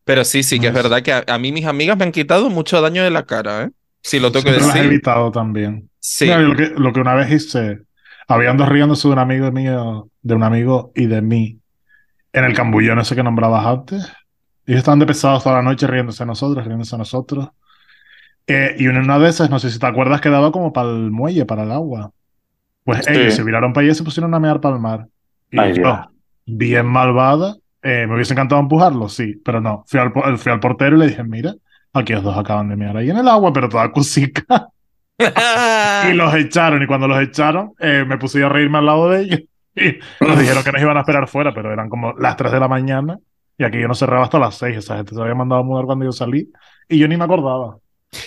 [0.04, 2.80] Pero sí, sí, que es verdad que a, mí mis amigas me han quitado mucho
[2.80, 3.70] daño de la cara, ¿eh?
[4.00, 4.74] Sí, lo tengo que decir.
[4.74, 5.90] Lo he evitado también.
[6.00, 6.26] Sí.
[6.26, 7.80] lo, que, lo que una vez hice,
[8.26, 11.58] habían dos riéndose de un amigo mío, de un amigo y de mí,
[12.32, 14.12] en el cambullón ese que nombrabas antes.
[14.68, 17.48] Ellos estaban de pesados toda la noche riéndose a nosotros, riéndose a nosotros.
[18.46, 21.46] Eh, y una de esas, no sé si te acuerdas, quedaba como para el muelle,
[21.46, 22.12] para el agua.
[22.84, 25.06] Pues ellos se viraron para allá y se pusieron a mear para el mar.
[25.50, 26.10] Y yo,
[26.44, 29.84] bien malvada, eh, me hubiese encantado empujarlo, sí, pero no.
[29.86, 31.54] Fui al, fui al portero y le dije, mira,
[31.94, 34.68] aquí los dos acaban de mear ahí en el agua, pero toda cusica.
[36.10, 39.22] y los echaron, y cuando los echaron, eh, me puse a reírme al lado de
[39.22, 39.40] ellos.
[39.80, 42.58] Y nos dijeron que nos iban a esperar fuera, pero eran como las 3 de
[42.58, 43.16] la mañana.
[43.58, 44.78] Y aquí yo no cerraba hasta las seis.
[44.78, 46.48] Esa gente se había mandado a mudar cuando yo salí.
[46.88, 47.76] Y yo ni me acordaba.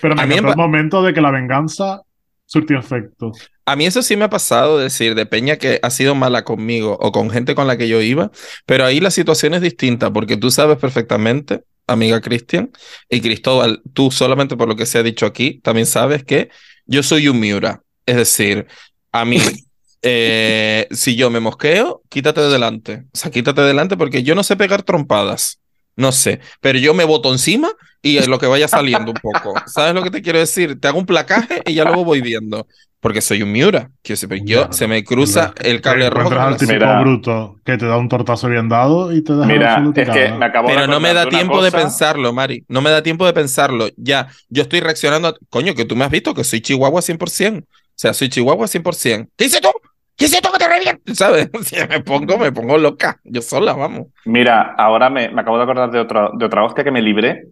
[0.01, 2.01] Pero me encantó el momento de que la venganza
[2.45, 3.31] surtió efecto.
[3.65, 6.97] A mí eso sí me ha pasado, decir, de Peña que ha sido mala conmigo
[6.99, 8.29] o con gente con la que yo iba,
[8.65, 12.71] pero ahí la situación es distinta porque tú sabes perfectamente, amiga Cristian,
[13.09, 16.49] y Cristóbal, tú solamente por lo que se ha dicho aquí, también sabes que
[16.85, 17.81] yo soy un Miura.
[18.05, 18.67] Es decir,
[19.13, 19.37] a mí
[20.01, 23.03] eh, si yo me mosqueo, quítate de delante.
[23.13, 25.59] O sea, quítate de delante porque yo no sé pegar trompadas.
[25.95, 27.69] No sé, pero yo me boto encima
[28.01, 29.53] y es lo que vaya saliendo un poco.
[29.67, 30.79] ¿Sabes lo que te quiero decir?
[30.79, 32.65] Te hago un placaje y ya luego voy viendo.
[33.01, 33.89] Porque soy un Miura.
[34.03, 36.39] Que yo se me cruza el cable rojo.
[36.39, 40.09] al típico bruto que te da un tortazo bien dado y te deja Mira, es
[40.09, 42.63] que me acabo Pero no me da tiempo de pensarlo, Mari.
[42.67, 43.89] No me da tiempo de pensarlo.
[43.97, 45.35] Ya, yo estoy reaccionando.
[45.49, 47.63] Coño, que tú me has visto que soy Chihuahua 100%.
[47.63, 49.29] O sea, soy Chihuahua 100%.
[49.35, 49.69] ¿Qué dices tú?
[50.17, 51.01] ¿Qué es esto que te revienta?
[51.13, 51.49] ¿Sabes?
[51.63, 53.19] Si me pongo, me pongo loca.
[53.23, 54.07] Yo sola, vamos.
[54.25, 57.45] Mira, ahora me, me acabo de acordar de otra, de otra hostia que me libré.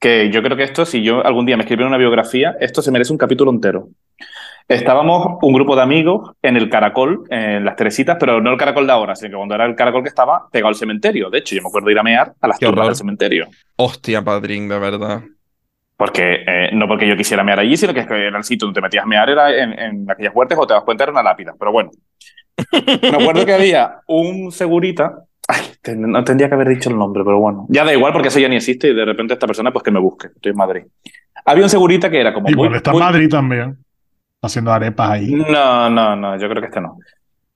[0.00, 2.92] Que yo creo que esto, si yo algún día me escribiera una biografía, esto se
[2.92, 3.88] merece un capítulo entero.
[4.68, 8.86] estábamos un grupo de amigos en el caracol, en las Teresitas, pero no el caracol
[8.86, 11.30] de ahora, sino que cuando era el caracol que estaba pegado al cementerio.
[11.30, 13.48] De hecho, yo me acuerdo de ir a mear a las tumbas del cementerio.
[13.76, 15.22] Hostia, padrín, de verdad.
[15.98, 18.82] Porque eh, no porque yo quisiera mear allí, sino que era el sitio donde te
[18.82, 21.54] metías a mear, era en, aquellas huertas o te das cuenta era una lápida.
[21.58, 21.90] Pero bueno.
[23.02, 25.24] me acuerdo que había un segurita.
[25.48, 25.64] Ay,
[25.96, 27.66] no tendría que haber dicho el nombre, pero bueno.
[27.68, 29.90] Ya da igual porque eso ya ni existe y de repente esta persona, pues que
[29.90, 30.28] me busque.
[30.28, 30.82] Estoy en Madrid.
[31.44, 32.48] Había un segurita que era como.
[32.48, 33.76] Y muy, está en Madrid también.
[34.40, 35.32] Haciendo arepas ahí.
[35.32, 36.38] No, no, no.
[36.38, 36.98] Yo creo que este no.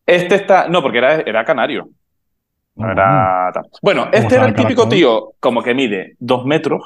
[0.05, 0.66] Este está.
[0.66, 1.90] No, porque era, era canario.
[2.74, 3.53] No era.
[3.80, 6.82] Bueno, este era el típico tío, como que mide dos metros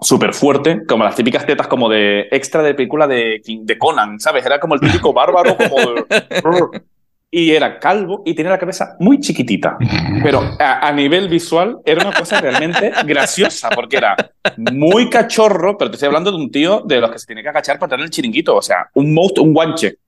[0.00, 4.44] súper fuerte, como las típicas tetas como de extra de película de, de Conan, ¿sabes?
[4.46, 6.80] Era como el típico bárbaro, como de...
[7.32, 9.78] Y era calvo y tenía la cabeza muy chiquitita.
[10.20, 14.16] Pero a, nivel visual era una cosa realmente graciosa, porque era
[14.56, 17.48] muy cachorro, pero te estoy hablando de un tío de los que se tiene que
[17.48, 19.98] agachar para tener el chiringuito, o sea, un monstruo, un guanche.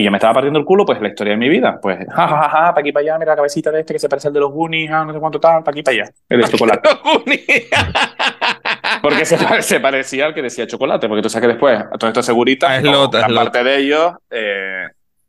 [0.00, 1.78] Y yo me estaba partiendo el culo, pues la historia de mi vida.
[1.78, 4.28] Pues, jajaja, ja, para aquí para allá, mira la cabecita de este que se parece
[4.28, 6.10] al de los Goonies, no sé cuánto tal, para aquí para allá.
[6.26, 6.88] El de chocolate.
[9.02, 12.24] porque se, parecía al que decía chocolate, porque tú sabes que después, a todos estos
[12.24, 14.86] seguritas, la parte de ellos, eh,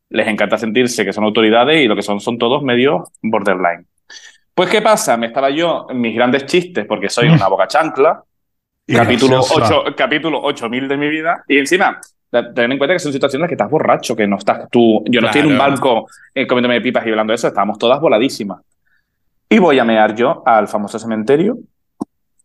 [0.07, 3.85] les encanta sentirse que son autoridades y lo que son son todos medio borderline.
[4.55, 5.17] Pues, ¿qué pasa?
[5.17, 8.23] Me estaba yo en mis grandes chistes, porque soy una boca chancla,
[8.87, 11.99] capítulo, 8, capítulo 8000 de mi vida, y encima
[12.31, 15.03] ten en cuenta que son situaciones en las que estás borracho, que no estás tú.
[15.07, 17.99] Yo no estoy en un banco eh, comiéndome pipas y hablando de eso, estábamos todas
[17.99, 18.61] voladísimas.
[19.49, 21.57] Y voy a mear yo al famoso cementerio.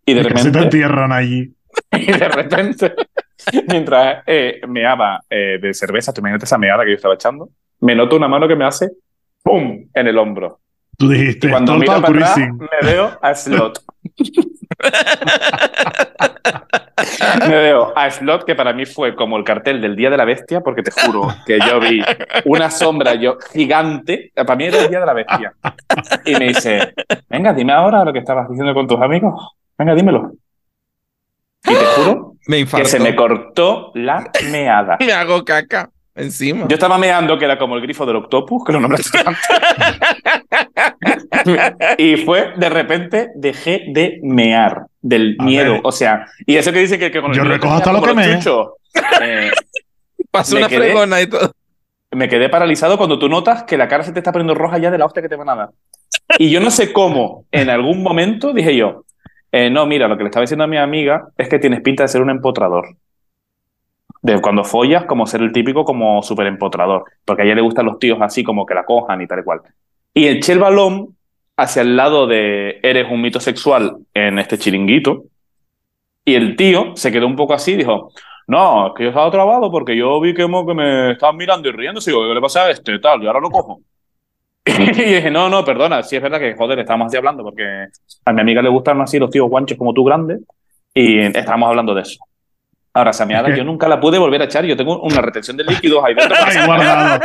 [0.04, 0.42] Y de repente.
[0.42, 1.52] Se te entierran allí.
[1.92, 2.94] Y de repente,
[3.68, 7.94] mientras eh, meaba eh, de cerveza, tú imagínate esa meada que yo estaba echando, me
[7.94, 8.92] noto una mano que me hace
[9.42, 9.86] ¡pum!
[9.92, 10.60] en el hombro.
[10.96, 13.82] Tú dijiste, cuando miro para atrás, me veo a Slot.
[17.40, 20.24] Me veo a Slot, que para mí fue como el cartel del Día de la
[20.24, 22.02] Bestia, porque te juro que yo vi
[22.46, 24.32] una sombra yo gigante.
[24.34, 25.54] Para mí era el Día de la Bestia.
[26.24, 26.94] Y me dice,
[27.28, 29.34] venga, dime ahora lo que estabas diciendo con tus amigos.
[29.76, 30.32] Venga, dímelo.
[31.64, 34.96] Y te juro que se me cortó la meada.
[35.00, 36.66] Me hago caca encima.
[36.68, 39.10] Yo estaba meando que era como el grifo del octopus, que lo nombres
[41.98, 45.80] Y fue, de repente, dejé de mear del miedo.
[45.82, 48.40] O sea, y eso que dice que, con el Yo recojo hasta lo que me.
[49.20, 49.50] Eh,
[50.30, 51.52] Pasó una fregona y todo.
[52.12, 54.90] Me quedé paralizado cuando tú notas que la cara se te está poniendo roja ya
[54.90, 55.70] de la hostia que te van a dar.
[56.38, 59.04] Y yo no sé cómo, en algún momento dije yo,
[59.52, 62.04] eh, no, mira, lo que le estaba diciendo a mi amiga es que tienes pinta
[62.04, 62.96] de ser un empotrador
[64.26, 67.86] de cuando follas, como ser el típico como súper empotrador, porque a ella le gustan
[67.86, 69.60] los tíos así como que la cojan y tal y cual.
[70.12, 71.16] Y eché el balón
[71.56, 75.24] hacia el lado de eres un mito sexual en este chiringuito,
[76.24, 78.10] y el tío se quedó un poco así y dijo,
[78.48, 82.00] no, es que yo estaba trabado porque yo vi que, me estaban mirando y riendo,
[82.00, 83.22] y digo, ¿qué le pasa a este tal?
[83.22, 83.80] Y ahora lo cojo.
[84.64, 87.86] y dije, no, no, perdona, sí es verdad que, joder, estábamos así hablando porque
[88.24, 90.40] a mi amiga le gustan así los tíos guanches como tú grandes,
[90.92, 92.18] y estábamos hablando de eso.
[92.96, 94.64] Ahora, esa meada yo nunca la pude volver a echar.
[94.64, 96.34] Yo tengo una retención de líquidos ahí dentro.
[96.64, 97.20] guardado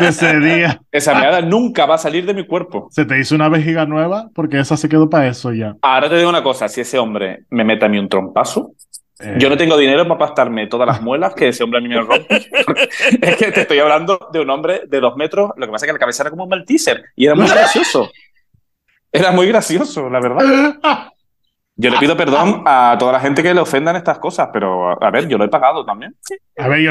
[0.00, 0.80] de ese día.
[0.92, 2.86] Esa meada nunca va a salir de mi cuerpo.
[2.92, 5.74] Se te hizo una vejiga nueva porque esa se quedó para eso ya.
[5.82, 6.68] Ahora te digo una cosa.
[6.68, 8.70] Si ese hombre me mete a mí un trompazo,
[9.18, 9.34] eh.
[9.36, 12.00] yo no tengo dinero para pastarme todas las muelas que ese hombre a mí me
[12.02, 12.36] rompe.
[13.20, 15.50] es que te estoy hablando de un hombre de dos metros.
[15.56, 18.12] Lo que pasa es que la cabeza era como un malteaser y era muy gracioso.
[19.10, 20.76] Era muy gracioso, la verdad.
[21.78, 25.10] Yo le pido perdón a toda la gente que le ofendan estas cosas, pero a
[25.10, 26.14] ver, yo lo he pagado también.
[26.56, 26.90] A ver, yo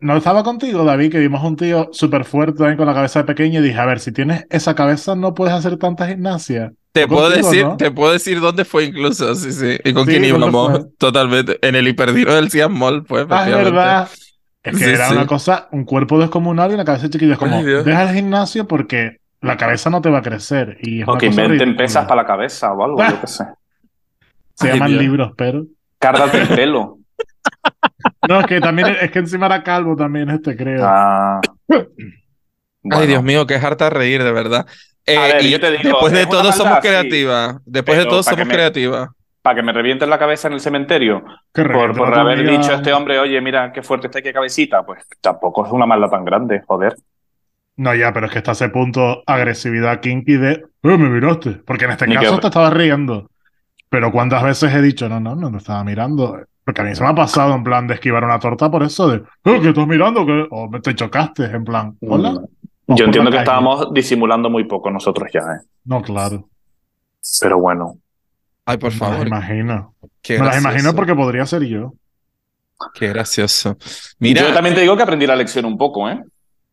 [0.00, 3.24] no estaba contigo, David, que vimos un tío súper fuerte también con la cabeza de
[3.24, 6.72] pequeño y dije, a ver, si tienes esa cabeza no puedes hacer tanta gimnasia.
[6.92, 9.78] Te puedo decir, te puedo decir dónde fue incluso, sí, sí.
[9.82, 11.58] Y con quién íbamos totalmente.
[11.66, 13.26] En el hiperdiro del Cian Mall, pues.
[13.30, 14.08] Ah, es verdad.
[14.62, 17.32] Es que era una cosa, un cuerpo descomunal y una cabeza chiquita.
[17.32, 20.78] Es como, deja el gimnasio porque la cabeza no te va a crecer.
[20.82, 23.44] Y o que inventen pesas para la cabeza o algo, yo qué sé.
[24.54, 25.64] Se llaman libros, pero.
[25.98, 26.98] Cárdate el pelo.
[28.28, 30.84] No, es que también es que encima era calvo también este, creo.
[30.84, 31.40] Ah.
[32.90, 34.66] Ay, Dios mío, qué harta reír, de verdad.
[35.06, 37.56] Eh, y yo te digo, después de todo somos creativas.
[37.64, 39.10] Después de todo somos creativas.
[39.42, 41.22] Para que me revienten la cabeza en el cementerio.
[41.52, 44.84] Por, por haber dicho a este hombre, oye, mira qué fuerte está, qué cabecita.
[44.84, 46.96] Pues tampoco es una maldad tan grande, joder.
[47.76, 51.50] No, ya, pero es que está ese punto agresividad kinky de, eh, me miraste.
[51.66, 53.28] Porque en este caso te estabas riendo.
[53.94, 56.36] Pero cuántas veces he dicho, no, no, no, no estaba mirando.
[56.64, 59.06] Porque a mí se me ha pasado en plan de esquivar una torta por eso
[59.06, 60.26] de, oh, ¿qué estás mirando?
[60.26, 62.32] que O me te chocaste, en plan, hola.
[62.88, 62.94] Mm.
[62.96, 65.60] Yo entiendo que estábamos disimulando muy poco nosotros ya, ¿eh?
[65.84, 66.48] No, claro.
[67.40, 67.98] Pero bueno.
[68.64, 69.18] Ay, por favor.
[69.18, 69.94] Me las imagino.
[70.28, 71.94] me las imagino porque podría ser yo.
[72.94, 73.76] Qué gracioso.
[74.18, 76.20] Mira, Yo también te digo que aprendí la lección un poco, ¿eh?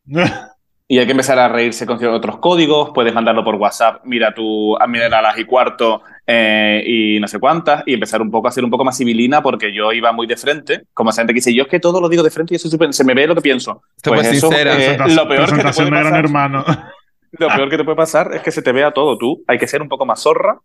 [0.91, 4.75] y hay que empezar a reírse con otros códigos, puedes mandarlo por WhatsApp, mira tú
[4.75, 8.51] a a las y cuarto eh, y no sé cuántas, y empezar un poco a
[8.51, 11.37] ser un poco más civilina porque yo iba muy de frente, como esa gente que
[11.37, 13.35] dice, yo es que todo lo digo de frente y eso se me ve lo
[13.35, 13.83] que pienso.
[14.03, 16.65] Pues eso, eh, lo peor que te puede pasar, hermano.
[17.39, 19.67] Lo peor que te puede pasar es que se te vea todo tú, hay que
[19.67, 20.59] ser un poco más zorra.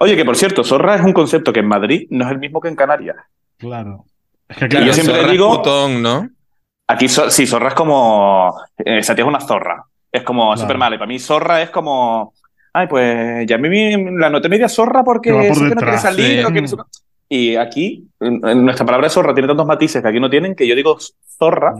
[0.00, 2.60] Oye, que por cierto, zorra es un concepto que en Madrid no es el mismo
[2.60, 3.16] que en Canarias.
[3.56, 4.04] Claro.
[4.50, 5.62] Es que yo siempre digo,
[5.98, 6.28] ¿no?
[6.88, 8.54] Aquí sí, zorra es como.
[8.78, 9.84] Eh, Esa tía es una zorra.
[10.10, 10.60] Es como claro.
[10.60, 10.94] súper mal.
[10.94, 12.32] Y para mí, zorra es como.
[12.72, 16.46] Ay, pues ya mí la noté media zorra porque por que no quiere salir.
[17.28, 20.96] Y aquí, nuestra palabra zorra tiene tantos matices que aquí no tienen que yo digo
[21.38, 21.74] zorra.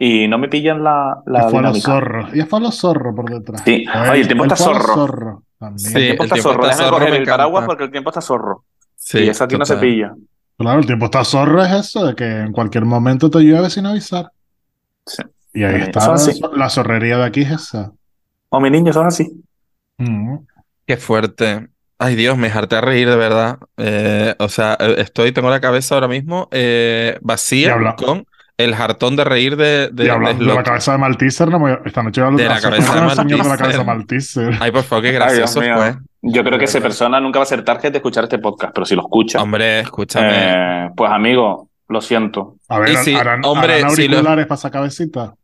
[0.00, 2.34] Y no me pillan la, la y fue los zorros.
[2.34, 3.62] Y fue los zorros por detrás.
[3.64, 3.84] Sí.
[3.92, 5.42] Ay, el tiempo está zorro.
[5.76, 6.66] Sí, el tiempo está zorro.
[6.66, 8.64] Déjame coger el paraguas porque el tiempo está zorro.
[8.94, 10.14] Sí, y eso aquí no se pilla.
[10.58, 13.86] Claro, el tiempo está zorro es eso, de que en cualquier momento te llueve sin
[13.86, 14.32] avisar.
[15.06, 15.22] Sí.
[15.54, 16.14] Y ahí está
[16.56, 17.92] la zorrería de aquí es esa.
[18.48, 19.42] O mi niño son así.
[19.98, 20.36] Mm.
[20.86, 21.68] Qué fuerte.
[21.98, 23.58] Ay Dios, me harté a reír de verdad.
[23.76, 28.26] Eh, o sea, eh, estoy, tengo la cabeza ahora mismo eh, vacía con
[28.58, 32.20] el jartón de reír de, de, de, de la cabeza de Malteser, no, esta noche
[32.20, 33.26] de la cabeza de Malteser.
[33.26, 34.54] de la cabeza de Malteser.
[34.60, 35.94] Ay, por favor, qué gracioso fue.
[36.20, 38.84] Yo creo que esa persona nunca va a ser target de escuchar este podcast, pero
[38.84, 39.40] si lo escucha.
[39.40, 40.32] Hombre, escúchame.
[40.32, 42.56] Eh, pues amigo, lo siento.
[42.68, 45.34] A ver, si, harán, hombre, harán auriculares si para esa cabecita.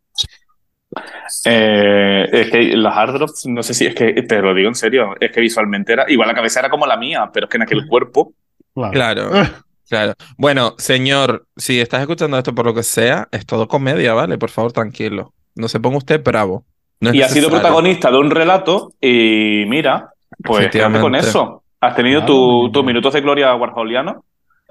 [1.45, 4.75] Eh, es que los hard drops, no sé si es que te lo digo en
[4.75, 7.59] serio, es que visualmente era igual la cabeza era como la mía, pero es que
[7.59, 8.33] en aquel cuerpo.
[8.75, 8.93] Claro.
[9.31, 9.31] claro.
[9.95, 10.15] Claro.
[10.37, 14.39] Bueno, señor, si estás escuchando esto por lo que sea, es todo comedia, ¿vale?
[14.39, 15.33] Por favor, tranquilo.
[15.55, 16.65] No se ponga usted bravo.
[17.01, 20.11] y ha sido protagonista de un relato y mira,
[20.43, 21.63] pues quédate con eso.
[21.81, 24.25] Has tenido tus tu minutos de gloria warholiano.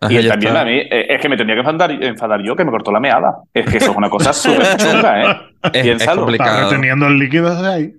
[0.09, 2.71] y también a mí, eh, es que me tendría que enfadar, enfadar, yo que me
[2.71, 3.37] cortó la meada.
[3.53, 5.37] Es que eso es una cosa súper chunga, ¿eh?
[5.71, 6.67] Es, es complicado.
[6.67, 7.93] teniendo el líquido desde ahí.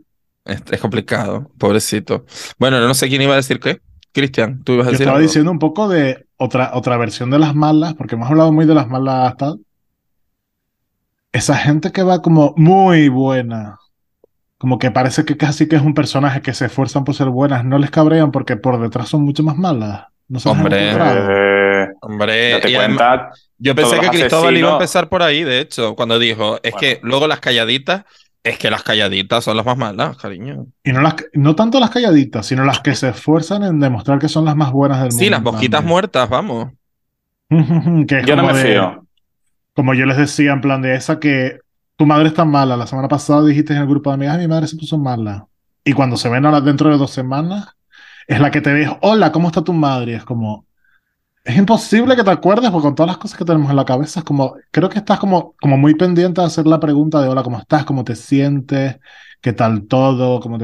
[0.45, 2.27] Es, es, complicado, pobrecito.
[2.59, 3.81] Bueno, no sé quién iba a decir qué.
[4.15, 5.05] Cristian, tú ibas a decir.
[5.05, 8.53] Yo estaba diciendo un poco de otra, otra versión de las malas, porque hemos hablado
[8.53, 9.59] muy de las malas tal.
[11.33, 13.79] Esa gente que va como muy buena,
[14.57, 17.65] como que parece que casi que es un personaje que se esfuerzan por ser buenas,
[17.65, 20.07] no les cabrean porque por detrás son mucho más malas.
[20.29, 25.61] No hombre, eh, hombre, cuenta, yo pensé que Cristóbal iba a empezar por ahí, de
[25.61, 28.05] hecho, cuando dijo, es que luego las calladitas
[28.45, 30.67] es que las calladitas son las más malas, cariño.
[30.85, 34.29] Y no, las, no tanto las calladitas, sino las que se esfuerzan en demostrar que
[34.29, 35.25] son las más buenas del mundo.
[35.25, 36.71] Sí, las mosquitas muertas, vamos.
[37.49, 39.07] yo no me fío.
[39.75, 41.59] Como yo les decía, en plan de esa que
[41.97, 42.77] tu madre está mala.
[42.77, 45.47] La semana pasada dijiste en el grupo de amigas, mi madre se puso mala.
[45.83, 47.75] Y cuando se ven ahora dentro de dos semanas,
[48.27, 50.15] es la que te ve, hola, ¿cómo está tu madre?
[50.15, 50.67] es como,
[51.45, 54.21] es imposible que te acuerdes porque con todas las cosas que tenemos en la cabeza
[54.21, 57.43] es como, creo que estás como, como muy pendiente de hacer la pregunta de hola,
[57.43, 57.85] ¿cómo estás?
[57.85, 58.99] ¿Cómo te sientes?
[59.43, 60.41] ¿Qué tal todo?
[60.41, 60.59] ¿Cómo.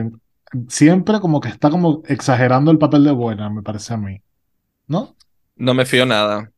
[0.68, 4.22] Siempre como que está como exagerando el papel de buena, me parece a mí.
[4.86, 5.14] ¿No?
[5.56, 6.50] No me fío nada.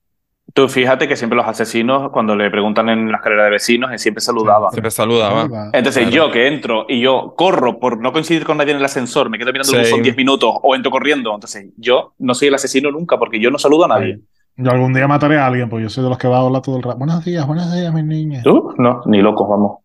[0.54, 4.20] Tú fíjate que siempre los asesinos, cuando le preguntan en las carreras de vecinos, siempre
[4.20, 4.70] saludaba.
[4.70, 5.70] Siempre saludaba.
[5.72, 9.30] Entonces yo que entro y yo corro por no coincidir con nadie en el ascensor,
[9.30, 11.34] me quedo mirando el buzón 10 minutos o entro corriendo.
[11.34, 14.20] Entonces yo no soy el asesino nunca porque yo no saludo a nadie.
[14.56, 16.60] Yo algún día mataré a alguien, pues yo soy de los que va a hablar
[16.60, 16.98] todo el rato.
[16.98, 18.44] Buenos días, buenos días, mis niñas.
[18.44, 18.74] ¿Tú?
[18.76, 19.78] No, ni locos, vamos.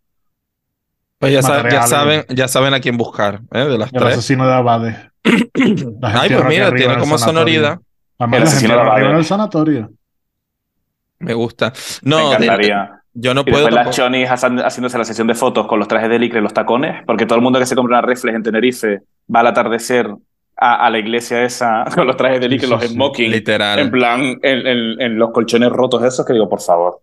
[1.20, 3.65] Pues ya, saben, ya saben a quién buscar, ¿eh?
[3.65, 4.95] De las el asesino de Abades.
[6.03, 7.80] Ay, pues mira, tiene como sonoridad.
[8.20, 9.07] el asesino de Abades.
[9.07, 9.91] en el sanatorio.
[11.20, 11.74] Me gusta.
[12.03, 13.01] No, me encantaría.
[13.13, 13.65] yo no puedo.
[13.65, 16.53] Después las chonis haciéndose la sesión de fotos con los trajes de licra y los
[16.53, 19.01] tacones, porque todo el mundo que se compra una reflex en Tenerife
[19.34, 20.09] va al atardecer
[20.55, 23.32] a, la iglesia esa con los trajes de licra y los smoking.
[23.32, 23.80] Literal.
[23.80, 27.01] En plan, en, los colchones rotos esos, que digo, por favor.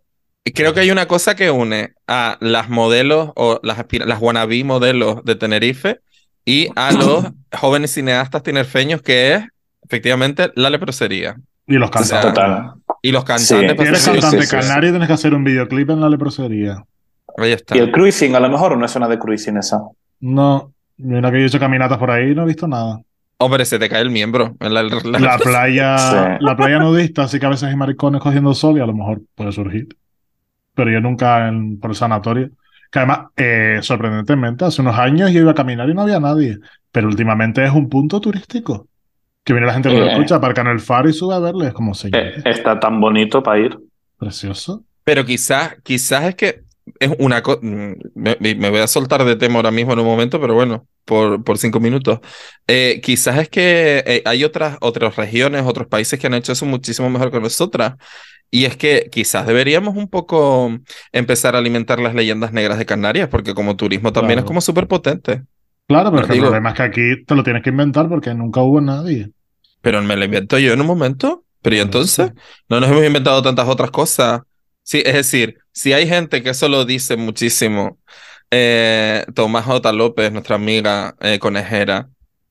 [0.55, 5.25] Creo que hay una cosa que une a las modelos o las, las wannabe modelos
[5.25, 6.01] de Tenerife
[6.45, 9.45] y a los jóvenes cineastas tinerfeños, que es
[9.83, 11.37] efectivamente la leprosería.
[11.67, 12.45] Y los cantantes.
[13.05, 13.49] Y los cantantes.
[13.49, 16.83] Si eres cantante canario, tienes que hacer un videoclip en la leprosería.
[17.37, 17.77] Ahí está.
[17.77, 19.83] Y el cruising, a lo mejor, no es una de cruising esa.
[20.21, 23.03] No, mira que yo he hecho caminatas por ahí y no he visto nada.
[23.37, 24.57] Hombre, se te cae el miembro.
[24.59, 28.79] En la, la, playa, la playa nudista, así que a veces hay maricones cogiendo sol
[28.79, 29.87] y a lo mejor puede surgir.
[30.75, 32.53] Pero yo nunca en, por el sanatorio.
[32.91, 36.59] Que además, eh, sorprendentemente, hace unos años yo iba a caminar y no había nadie.
[36.91, 38.89] Pero últimamente es un punto turístico.
[39.45, 41.39] Que viene la gente que lo eh, escucha, aparca en el faro y sube a
[41.39, 41.69] verle.
[41.69, 42.21] Es como señor.
[42.21, 43.79] Eh, está tan bonito para ir.
[44.19, 44.85] Precioso.
[45.05, 46.63] Pero quizás, quizás es que
[46.99, 47.61] es una cosa.
[47.63, 51.45] Mm, me, voy a soltar de tema ahora mismo en un momento, pero bueno, por,
[51.45, 52.21] por cinco minutos.
[52.67, 57.11] Eh, quizás es que hay otras, otras regiones, otros países que han hecho eso muchísimo
[57.11, 57.97] mejor que nosotras.
[58.51, 60.71] Y es que quizás deberíamos un poco
[61.13, 64.87] empezar a alimentar las leyendas negras de Canarias, porque como turismo también es como súper
[64.87, 65.43] potente.
[65.87, 68.81] Claro, pero el problema es que aquí te lo tienes que inventar porque nunca hubo
[68.81, 69.31] nadie.
[69.81, 71.45] Pero me lo invento yo en un momento.
[71.61, 72.33] Pero ¿y entonces?
[72.69, 74.43] No nos hemos inventado tantas otras cosas.
[74.83, 77.99] Sí, es decir, si hay gente que eso lo dice muchísimo,
[78.51, 79.93] eh, Tomás J.
[79.93, 82.09] López, nuestra amiga eh, conejera,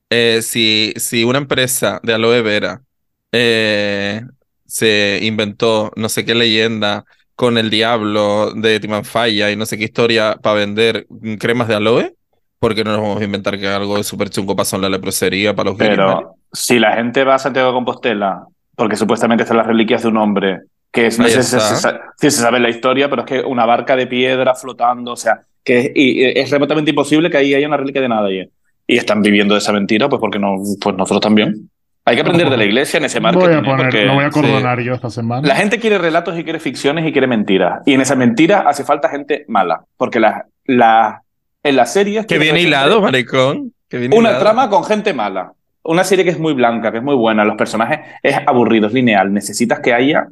[0.10, 2.84] eh, si, si una empresa de aloe vera
[3.32, 4.22] eh,
[4.66, 7.06] se inventó no sé qué leyenda
[7.36, 11.08] con el diablo de Timanfaya y no sé qué historia para vender
[11.40, 12.16] cremas de aloe,
[12.64, 14.90] ¿por qué no nos vamos a inventar que algo de súper chungo pasó en la
[14.90, 18.46] leprosería para los Pero si la gente va a Santiago de Compostela,
[18.78, 22.62] porque supuestamente están las reliquias de un hombre, que es, no sé si se, sabe
[22.62, 26.92] la historia, pero es que una barca de piedra flotando, o sea, que es, remotamente
[26.92, 28.50] imposible que ahí haya una reliquia de nadie.
[28.88, 31.70] Y están viviendo de esa mentira, pues porque no, pues nosotros también.
[32.06, 33.50] Hay que aprender de la iglesia en ese marco.
[33.50, 33.62] ¿eh?
[33.62, 35.46] no voy a cordonar yo esta semana.
[35.46, 37.82] La gente quiere relatos y quiere ficciones y quiere mentiras.
[37.86, 39.84] Y en esa mentira hace falta gente mala.
[39.98, 41.23] Porque la, la,
[41.64, 42.26] en las series.
[42.26, 43.74] Que viene hilado, maricón.
[44.12, 45.54] una trama con gente mala.
[45.84, 47.44] Una serie que es muy blanca, que es muy buena.
[47.44, 49.34] Los personajes es aburrido, es lineal.
[49.34, 50.28] Necesitas que haya.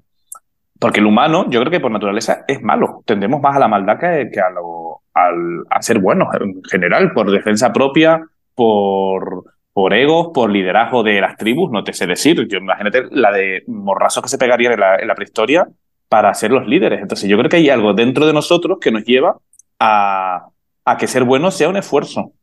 [0.79, 3.03] Porque el humano, yo creo que por naturaleza es malo.
[3.05, 7.11] Tendemos más a la maldad que, que a, lo, al, a ser buenos en general,
[7.13, 8.25] por defensa propia,
[8.55, 12.47] por por egos, por liderazgo de las tribus, no te sé decir.
[12.47, 15.67] Yo imagínate la de morrazos que se pegarían en la, prehistoria
[16.09, 17.01] para ser los líderes.
[17.01, 19.37] Entonces yo creo que hay algo dentro de nosotros que nos lleva
[19.79, 20.47] a,
[20.85, 22.33] a que ser bueno sea un esfuerzo.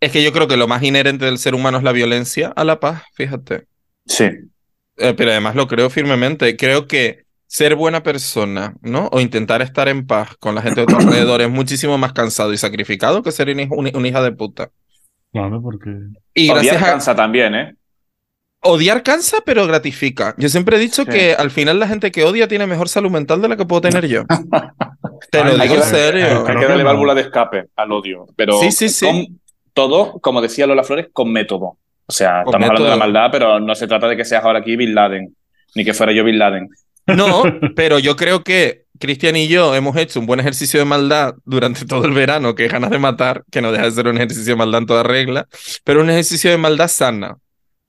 [0.00, 2.64] Es que yo creo que lo más inherente del ser humano es la violencia a
[2.64, 3.66] la paz, fíjate.
[4.06, 4.24] Sí.
[4.96, 6.56] Eh, pero además lo creo firmemente.
[6.56, 9.08] Creo que ser buena persona, ¿no?
[9.12, 12.52] O intentar estar en paz con la gente de tu alrededor es muchísimo más cansado
[12.52, 14.70] y sacrificado que ser una hija de puta.
[15.32, 15.90] Claro, porque.
[16.34, 17.74] Y Odiar cansa también, ¿eh?
[18.62, 20.34] Odiar cansa, pero gratifica.
[20.36, 23.40] Yo siempre he dicho que al final la gente que odia tiene mejor salud mental
[23.40, 24.24] de la que puedo tener yo.
[25.30, 26.46] Te lo digo en serio.
[26.46, 28.26] Hay que darle válvula de escape al odio.
[28.36, 29.36] Pero sí, sí, sí.
[29.72, 31.76] todo, como decía Lola Flores, con método.
[32.06, 34.58] O sea, estamos hablando de la maldad, pero no se trata de que seas ahora
[34.58, 35.34] aquí Bin Laden,
[35.74, 36.68] ni que fuera yo Bin Laden.
[37.06, 37.42] No,
[37.76, 41.86] pero yo creo que Cristian y yo hemos hecho un buen ejercicio de maldad durante
[41.86, 44.52] todo el verano, que es ganas de matar, que no deja de ser un ejercicio
[44.52, 45.46] de maldad en toda regla,
[45.84, 47.36] pero un ejercicio de maldad sana.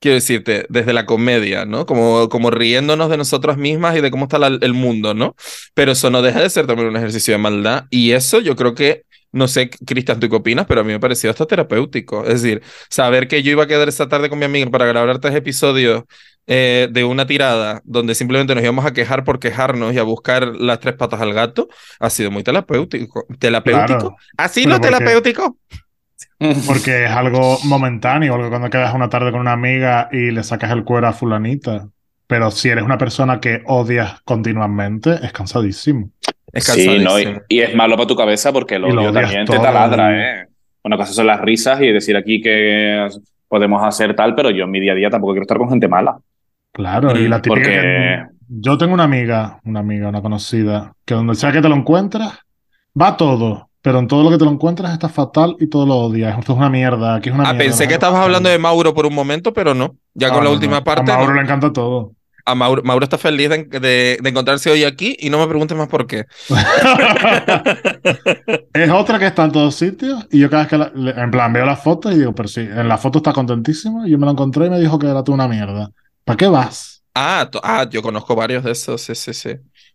[0.02, 1.86] Quiero decirte, desde la comedia, ¿no?
[1.86, 5.36] Como, como riéndonos de nosotras mismas y de cómo está el mundo, ¿no?
[5.74, 7.84] Pero eso no deja de ser también un ejercicio de maldad.
[7.88, 11.00] Y eso yo creo que no sé, Cristian, tú qué opinas, pero a mí me
[11.00, 12.26] pareció hasta terapéutico.
[12.26, 15.20] Es decir, saber que yo iba a quedar esta tarde con mi amiga para grabar
[15.20, 16.02] tres episodios
[16.48, 20.48] eh, de una tirada donde simplemente nos íbamos a quejar por quejarnos y a buscar
[20.56, 21.68] las tres patas al gato,
[22.00, 23.24] ha sido muy terapéutico.
[23.38, 24.16] ¿Terapéutico?
[24.36, 25.56] ¿Ha sido terapéutico?
[25.70, 25.91] Porque
[26.42, 30.84] es algo momentáneo, algo cuando quedas una tarde con una amiga y le sacas el
[30.84, 31.88] cuero a fulanita.
[32.26, 36.10] Pero si eres una persona que odias continuamente, es cansadísimo.
[36.52, 37.16] Es cansadísimo.
[37.16, 40.46] Sí, y, es malo para tu cabeza porque el odio también te taladra, ¿eh?
[40.84, 43.08] Una cosa son las risas y decir aquí que
[43.48, 45.88] podemos hacer tal, pero yo en mi día a día tampoco quiero estar con gente
[45.88, 46.18] mala.
[46.72, 51.52] Claro, y la típica yo tengo una amiga, una amiga, una conocida, que donde sea
[51.52, 52.38] que te lo encuentras,
[53.00, 55.96] va todo, pero en todo lo que te lo encuentras está fatal y todo lo
[55.96, 56.38] odias.
[56.38, 59.06] Esto es una mierda, aquí es una ah, pensé que estabas hablando de Mauro por
[59.06, 59.96] un momento, pero no.
[60.14, 61.10] Ya con la última parte.
[61.10, 62.12] A Mauro le encanta todo.
[62.44, 66.06] A Mauro, Mauro está feliz de, encontrarse hoy aquí y no me preguntes más por
[66.06, 66.26] qué.
[68.72, 70.76] es otra que está en todos sitios y yo cada vez que,
[71.20, 74.12] en plan, veo las fotos y digo, pero sí, en la foto está contentísima y
[74.12, 75.90] yo me la encontré y me dijo que era tú una mierda.
[76.24, 77.04] ¿Para qué vas?
[77.14, 79.50] Ah, ah, yo conozco varios de esos, sí, sí, sí.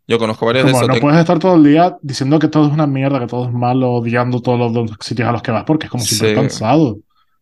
[0.08, 0.88] Yo conozco varios de esos.
[0.88, 3.52] No puedes estar todo el día diciendo que todo es una mierda, que todo es
[3.52, 6.98] malo, odiando todos los sitios a los que vas, porque es como si cansado.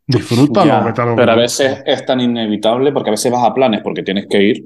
[0.07, 0.93] Disfrútalo.
[1.15, 4.41] pero a veces es tan inevitable porque a veces vas a planes porque tienes que
[4.41, 4.65] ir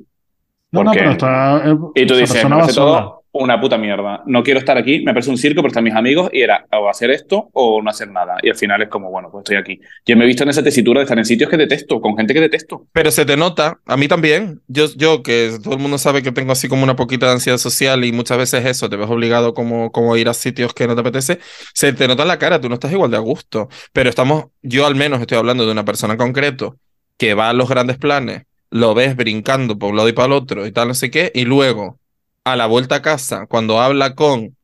[0.71, 1.63] no, no, pero está.
[1.65, 2.41] Eh, y tú dices,
[2.75, 4.23] todo una puta mierda.
[4.25, 6.89] No quiero estar aquí, me parece un circo, pero están mis amigos y era o
[6.89, 8.37] hacer esto o no hacer nada.
[8.41, 9.79] Y al final es como, bueno, pues estoy aquí.
[10.05, 12.33] Yo me he visto en esa tesitura de estar en sitios que detesto, con gente
[12.33, 12.87] que detesto.
[12.91, 14.61] Pero se te nota, a mí también.
[14.67, 17.57] Yo, yo que todo el mundo sabe que tengo así como una poquita de ansiedad
[17.57, 20.95] social y muchas veces eso, te ves obligado como, como ir a sitios que no
[20.95, 21.39] te apetece,
[21.73, 23.69] se te nota en la cara, tú no estás igual de a gusto.
[23.93, 26.77] Pero estamos, yo al menos estoy hablando de una persona en concreto
[27.17, 30.33] que va a los grandes planes lo ves brincando por un lado y para el
[30.33, 31.99] otro y tal, no sé qué, y luego
[32.43, 34.55] a la vuelta a casa, cuando habla con,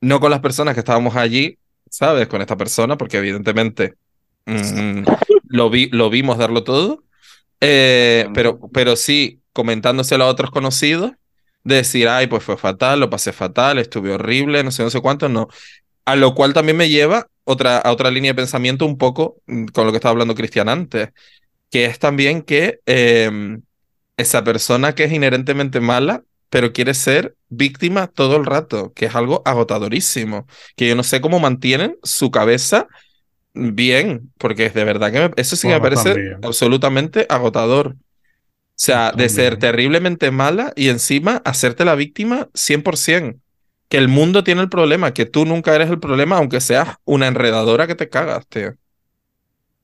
[0.00, 1.58] no con las personas que estábamos allí,
[1.90, 2.26] ¿sabes?
[2.28, 3.94] Con esta persona, porque evidentemente
[4.46, 5.04] mm,
[5.48, 7.02] lo, vi, lo vimos darlo todo,
[7.60, 11.12] eh, pero, pero sí comentándoselo a otros conocidos,
[11.64, 15.28] decir, ay, pues fue fatal, lo pasé fatal, estuve horrible, no sé, no sé cuánto,
[15.28, 15.48] no.
[16.04, 19.66] A lo cual también me lleva otra, a otra línea de pensamiento un poco mm,
[19.66, 21.10] con lo que estaba hablando Cristian antes,
[21.70, 23.62] que es también que em,
[24.16, 26.22] esa persona que es inherentemente mala
[26.52, 30.46] pero quiere ser víctima todo el rato, que es algo agotadorísimo,
[30.76, 32.88] que yo no sé cómo mantienen su cabeza
[33.54, 37.94] bien, porque es de verdad que eso sí me parece absolutamente agotador.
[37.94, 37.94] O
[38.74, 43.38] sea, de ser terriblemente mala y encima hacerte la víctima 100%.
[43.88, 47.28] Que el mundo tiene el problema, que tú nunca eres el problema, aunque seas una
[47.28, 48.74] enredadora que te cagas, tío.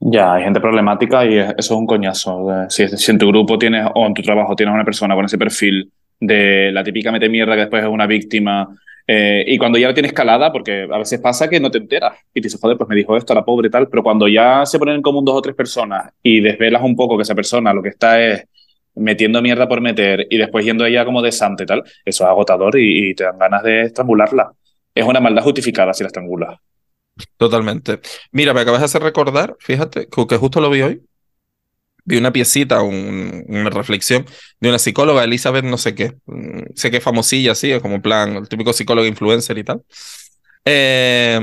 [0.01, 2.47] Ya, hay gente problemática y eso es un coñazo.
[2.69, 5.91] Si, en tu grupo tienes o en tu trabajo tienes una persona con ese perfil
[6.21, 8.69] de la típica mete mierda que después es una víctima
[9.11, 12.13] eh, y cuando ya lo tienes calada, porque a veces pasa que no te enteras
[12.35, 14.79] y te dices, joder, pues me dijo esto, la pobre tal, pero cuando ya se
[14.79, 17.83] ponen en común dos o tres personas y desvelas un poco que esa persona lo
[17.83, 18.45] que está es
[18.95, 22.79] metiendo mierda por meter y después yendo ella como de santa tal, eso es agotador
[22.79, 24.53] y, y te dan ganas de estrangularla.
[24.95, 26.59] Es una maldad justificada si la estrangulas.
[27.39, 28.01] Totalmente.
[28.33, 31.01] Mira, me acabas de hacer recordar, fíjate, que justo lo vi hoy.
[32.09, 34.25] Vi una piecita, una reflexión
[34.61, 36.15] de una psicóloga, Elizabeth, no sé qué.
[36.25, 39.83] Mm, sé que es famosilla, así, es como plan, el típico psicólogo influencer y tal.
[40.65, 41.39] Eh,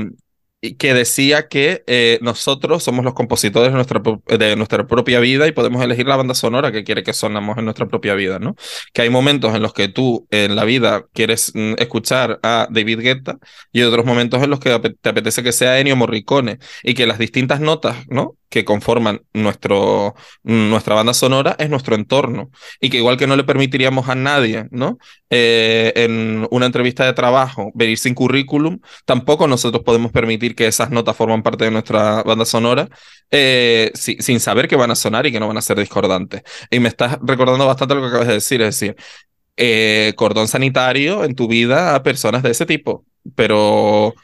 [0.60, 5.52] que decía que eh, nosotros somos los compositores de nuestra, de nuestra propia vida y
[5.52, 8.56] podemos elegir la banda sonora que quiere que sonamos en nuestra propia vida, ¿no?
[8.92, 13.00] Que hay momentos en los que tú en la vida quieres mm, escuchar a David
[13.00, 13.38] Guetta
[13.72, 17.18] y otros momentos en los que te apetece que sea Ennio Morricone y que las
[17.18, 18.36] distintas notas, ¿no?
[18.48, 22.50] que conforman nuestro, nuestra banda sonora es nuestro entorno.
[22.80, 24.98] Y que igual que no le permitiríamos a nadie, ¿no?
[25.30, 30.90] Eh, en una entrevista de trabajo venir sin currículum, tampoco nosotros podemos permitir que esas
[30.90, 32.88] notas forman parte de nuestra banda sonora
[33.30, 36.42] eh, sin saber que van a sonar y que no van a ser discordantes.
[36.70, 38.96] Y me estás recordando bastante lo que acabas de decir, es decir,
[39.56, 44.14] eh, cordón sanitario en tu vida a personas de ese tipo, pero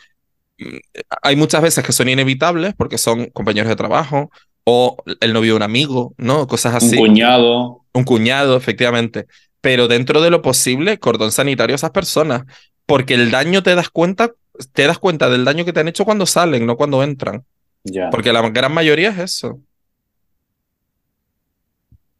[1.23, 4.31] hay muchas veces que son inevitables porque son compañeros de trabajo
[4.65, 6.47] o el novio de un amigo, ¿no?
[6.47, 6.97] Cosas así.
[6.97, 7.85] Un cuñado.
[7.93, 9.27] Un cuñado, efectivamente.
[9.61, 12.43] Pero dentro de lo posible, cordón sanitario a esas personas.
[12.87, 14.33] Porque el daño te das cuenta,
[14.73, 17.45] te das cuenta del daño que te han hecho cuando salen, no cuando entran.
[17.85, 18.11] Ya.
[18.11, 19.61] Porque la gran mayoría es eso.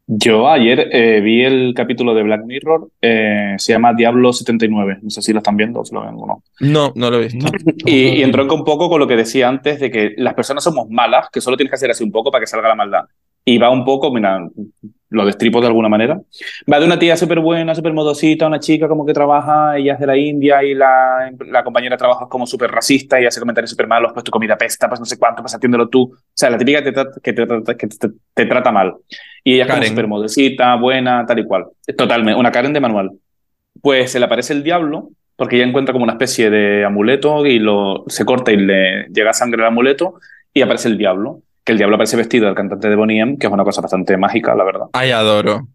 [0.05, 4.99] Yo ayer eh, vi el capítulo de Black Mirror, eh, se llama Diablo 79.
[5.01, 6.43] No sé si lo están viendo o si lo ven o no.
[6.59, 7.45] No, no lo he visto.
[7.85, 10.89] y, y entronca un poco con lo que decía antes de que las personas somos
[10.89, 13.05] malas, que solo tienes que hacer así un poco para que salga la maldad.
[13.45, 14.45] Y va un poco, mira,
[15.13, 16.19] lo destripo de alguna manera.
[16.71, 19.99] Va de una tía súper buena, súper modosita, una chica como que trabaja, ella es
[19.99, 23.87] de la India y la, la compañera es como súper racista y hace comentarios súper
[23.87, 26.11] malos, pues tu comida pesta, pues no sé cuánto, pues atiéndelo tú.
[26.13, 27.87] O sea, la típica que te, que te, que
[28.33, 28.95] te, trata mal.
[29.43, 31.65] Y ella es como súper modosita, buena, tal y cual.
[31.95, 33.11] Totalmente, una Karen de manual.
[33.81, 37.59] Pues se le aparece el diablo porque ella encuentra como una especie de amuleto y
[37.59, 40.15] lo, se corta y le llega sangre al amuleto
[40.53, 43.47] y aparece el diablo que el diablo aparece vestido del cantante de Bonnie M, que
[43.47, 44.87] es una cosa bastante mágica, la verdad.
[44.93, 45.67] Ay, adoro.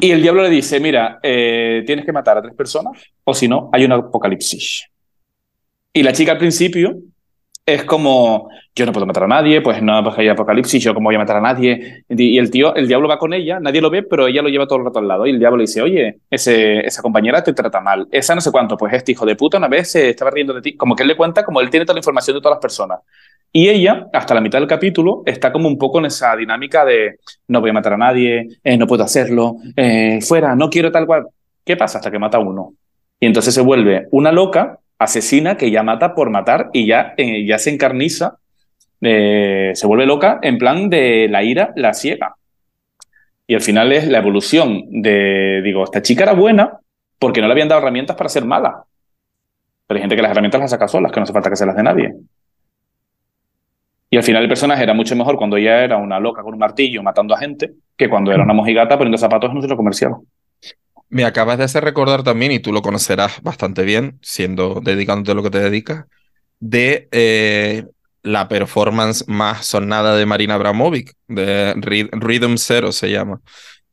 [0.00, 3.48] Y el diablo le dice, mira, eh, tienes que matar a tres personas, o si
[3.48, 4.88] no, hay un apocalipsis.
[5.92, 6.96] Y la chica al principio
[7.64, 11.08] es como, yo no puedo matar a nadie, pues no, pues hay apocalipsis, yo cómo
[11.08, 12.04] voy a matar a nadie.
[12.08, 14.68] Y el tío, el diablo va con ella, nadie lo ve, pero ella lo lleva
[14.68, 15.26] todo el rato al lado.
[15.26, 18.06] Y el diablo le dice, oye, ese, esa compañera te trata mal.
[18.12, 20.62] Esa no sé cuánto, pues este hijo de puta una vez se estaba riendo de
[20.62, 20.76] ti.
[20.76, 23.00] Como que él le cuenta, como él tiene toda la información de todas las personas.
[23.52, 27.20] Y ella, hasta la mitad del capítulo, está como un poco en esa dinámica de
[27.48, 31.06] no voy a matar a nadie, eh, no puedo hacerlo, eh, fuera, no quiero tal
[31.06, 31.26] cual.
[31.64, 31.98] ¿Qué pasa?
[31.98, 32.74] Hasta que mata a uno.
[33.18, 37.46] Y entonces se vuelve una loca asesina que ya mata por matar y ya, eh,
[37.46, 38.36] ya se encarniza,
[39.00, 42.34] se vuelve loca en plan de la ira la ciega.
[43.46, 46.80] Y al final es la evolución de, digo, esta chica era buena
[47.18, 48.84] porque no le habían dado herramientas para ser mala.
[49.86, 51.66] Pero hay gente que las herramientas las saca solas, que no hace falta que se
[51.66, 52.14] las dé nadie.
[54.08, 56.60] Y al final el personaje era mucho mejor cuando ella era una loca con un
[56.60, 60.12] martillo matando a gente que cuando era una mojigata poniendo zapatos en un centro comercial.
[61.08, 65.34] Me acabas de hacer recordar también, y tú lo conocerás bastante bien, siendo dedicándote a
[65.34, 66.04] lo que te dedicas,
[66.58, 67.84] de eh,
[68.22, 73.40] la performance más sonada de Marina Abramovic, de Rhythm Zero se llama.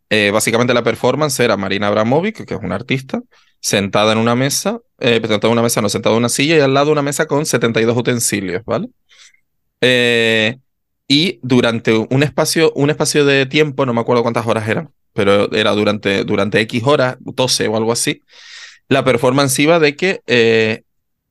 [0.10, 3.22] Eh, básicamente la performance era Marina Abramovic, que es una artista,
[3.60, 6.60] sentada en una mesa, eh, sentada en una mesa, no, sentada en una silla y
[6.60, 8.90] al lado una mesa con 72 utensilios, ¿vale?
[9.86, 10.60] Eh,
[11.10, 15.52] y durante un espacio, un espacio de tiempo, no me acuerdo cuántas horas eran, pero
[15.52, 18.22] era durante, durante X horas, 12 o algo así,
[18.88, 20.84] la performance iba de que eh,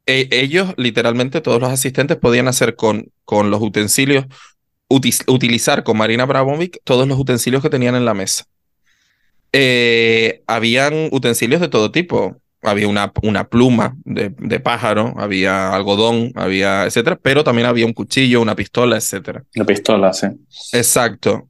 [0.04, 4.26] e, ellos, literalmente todos los asistentes, podían hacer con, con los utensilios,
[4.88, 8.44] utilizar con Marina Abramovic todos los utensilios que tenían en la mesa.
[9.54, 16.32] Eh, habían utensilios de todo tipo, había una, una pluma de, de, pájaro, había algodón,
[16.34, 19.43] había etcétera, pero también había un cuchillo, una pistola, etcétera.
[19.55, 20.28] La pistola, sí.
[20.72, 21.48] Exacto.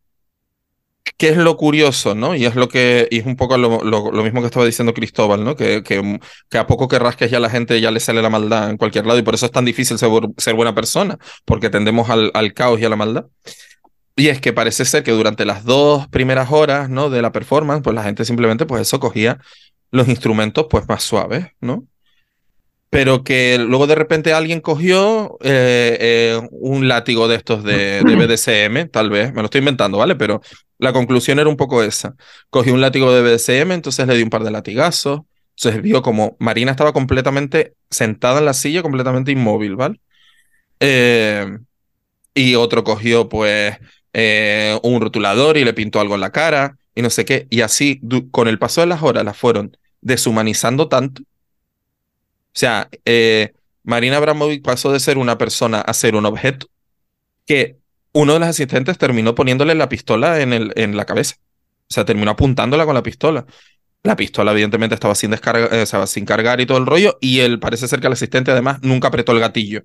[1.17, 2.35] ¿Qué es lo curioso, no?
[2.35, 5.45] Y es lo que y es un poco lo, lo, mismo que estaba diciendo Cristóbal,
[5.45, 5.55] ¿no?
[5.55, 6.19] Que, que,
[6.49, 9.07] que, a poco que rasques ya la gente ya le sale la maldad en cualquier
[9.07, 12.55] lado y por eso es tan difícil ser, ser buena persona, porque tendemos al, al,
[12.55, 13.27] caos y a la maldad.
[14.17, 17.11] Y es que parece ser que durante las dos primeras horas, ¿no?
[17.11, 19.39] De la performance, pues la gente simplemente, pues eso, cogía
[19.93, 21.87] los instrumentos, pues más suaves, ¿no?
[22.93, 28.17] pero que luego de repente alguien cogió eh, eh, un látigo de estos de, de,
[28.17, 30.15] BDSM, tal vez, me lo estoy inventando, ¿vale?
[30.15, 30.43] Pero
[30.77, 32.15] la conclusión era un poco esa.
[32.51, 35.23] Cogió un látigo de BDSM, entonces le dio un par de latigazos,
[35.57, 39.99] entonces vio como Marina estaba completamente sentada en la silla, completamente inmóvil, ¿vale?
[40.79, 41.47] Eh,
[42.35, 43.79] y otro cogió pues
[44.83, 48.03] un rotulador y le pintó algo en la cara y no sé qué, y así
[48.31, 51.23] con el paso de las horas la fueron deshumanizando tanto
[52.55, 56.67] o sea, eh, Marina Abramovic pasó de ser una persona a ser un objeto
[57.47, 57.79] que
[58.13, 61.37] uno de los asistentes terminó poniéndole la pistola en, el, en la cabeza.
[61.89, 63.47] O sea, terminó apuntándola con la pistola.
[64.03, 67.17] La pistola, evidentemente, estaba sin, descarga, eh, sin cargar y todo el rollo.
[67.21, 69.85] Y él parece ser que el asistente, además, nunca apretó el gatillo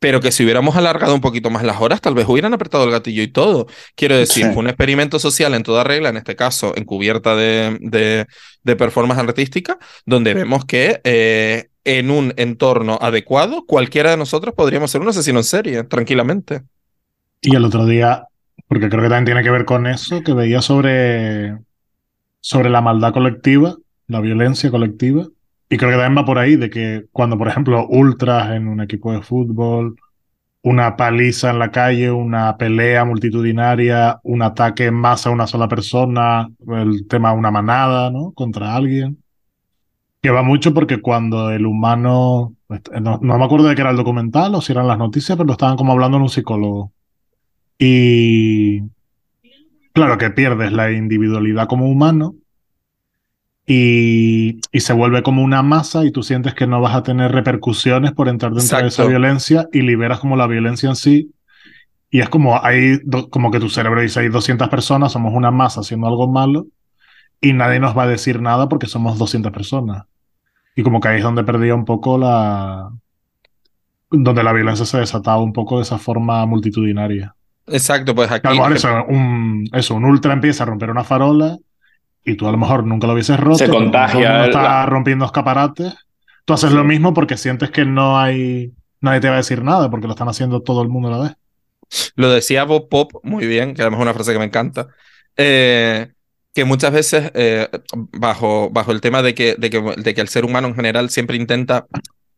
[0.00, 2.90] pero que si hubiéramos alargado un poquito más las horas, tal vez hubieran apretado el
[2.90, 3.66] gatillo y todo.
[3.94, 8.26] Quiero decir, fue un experimento social en toda regla, en este caso encubierta de, de,
[8.64, 14.90] de performance artística, donde vemos que eh, en un entorno adecuado, cualquiera de nosotros podríamos
[14.90, 16.62] ser un asesino en serie, tranquilamente.
[17.42, 18.24] Y el otro día,
[18.68, 21.58] porque creo que también tiene que ver con eso, que veía sobre,
[22.40, 25.26] sobre la maldad colectiva, la violencia colectiva,
[25.72, 28.80] y creo que también va por ahí, de que cuando, por ejemplo, ultras en un
[28.80, 29.94] equipo de fútbol,
[30.62, 36.50] una paliza en la calle, una pelea multitudinaria, un ataque en a una sola persona,
[36.68, 38.32] el tema de una manada, ¿no?
[38.32, 39.22] Contra alguien.
[40.20, 43.96] Que va mucho porque cuando el humano, no, no, me acuerdo de qué era el
[43.96, 46.92] documental o si eran las noticias, pero estaban como hablando en un psicólogo.
[47.78, 48.80] Y
[49.92, 52.34] claro que pierdes la individualidad como humano
[53.72, 58.10] y, se vuelve como una masa y tú sientes que no vas a tener repercusiones
[58.10, 61.30] por entrar dentro de esa violencia y liberas como la violencia en sí.
[62.10, 62.98] Y es como, hay,
[63.30, 66.66] como que tu cerebro dice, hay 200 personas, somos una masa haciendo algo malo
[67.40, 70.02] y nadie nos va a decir nada porque somos 200 personas.
[70.74, 72.90] Y como que ahí es donde perdía un poco la...
[74.10, 77.36] donde la violencia se desataba un poco de esa forma multitudinaria.
[77.68, 78.48] Exacto, pues aquí...
[78.48, 81.56] A lo mejor eso, un, eso, un ultra empieza a romper una farola
[82.24, 83.58] y tú a lo mejor nunca lo hubieses roto.
[83.58, 84.46] Se contagia.
[84.46, 85.94] está rompiendo escaparates.
[86.44, 88.72] Tú haces lo mismo porque sientes que no hay.
[89.00, 91.22] Nadie te va a decir nada porque lo están haciendo todo el mundo a la
[91.24, 91.32] vez.
[92.14, 94.88] Lo decía Bob Pop muy bien, que además es una frase que me encanta.
[95.36, 96.12] Eh,
[96.54, 100.28] que muchas veces, eh, bajo, bajo el tema de que, de, que, de que el
[100.28, 101.86] ser humano en general siempre intenta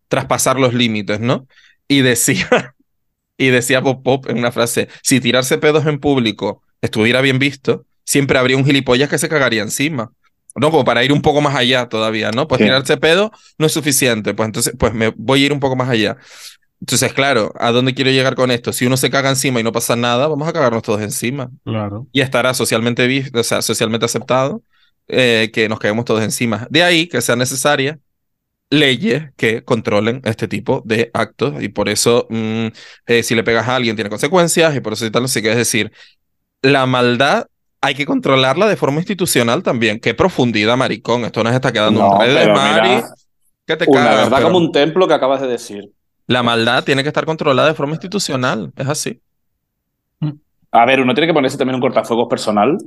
[0.08, 1.46] traspasar los límites, ¿no?
[1.88, 2.48] Y decía,
[3.36, 7.86] y decía Bob Pop en una frase: si tirarse pedos en público estuviera bien visto,
[8.04, 10.12] siempre habría un gilipollas que se cagaría encima.
[10.54, 10.70] ¿no?
[10.70, 12.46] Como para ir un poco más allá todavía, ¿no?
[12.46, 15.76] Pues tirarse pedo no es suficiente, pues entonces, pues me voy a ir un poco
[15.76, 16.18] más allá.
[16.80, 18.72] Entonces, claro, ¿a dónde quiero llegar con esto?
[18.72, 21.48] Si uno se caga encima y no pasa nada, vamos a cagarnos todos encima.
[21.64, 22.08] Claro.
[22.12, 24.62] Y estará socialmente visto, o sea, socialmente aceptado
[25.06, 26.66] eh, que nos caguemos todos encima.
[26.70, 27.98] De ahí que sean necesarias
[28.68, 32.66] leyes que controlen este tipo de actos y por eso mm,
[33.06, 35.50] eh, si le pegas a alguien tiene consecuencias y por eso y tal, así que
[35.50, 35.92] es decir,
[36.62, 37.46] la maldad
[37.82, 39.98] hay que controlarla de forma institucional también.
[39.98, 41.24] Qué profundidad, maricón.
[41.24, 43.02] Esto nos está quedando un red de Mari.
[43.66, 45.90] ¿Qué te Una verdad como un templo que acabas de decir.
[46.28, 48.72] La maldad tiene que estar controlada de forma institucional.
[48.76, 49.20] Es así.
[50.70, 52.78] A ver, uno tiene que ponerse también un cortafuegos personal.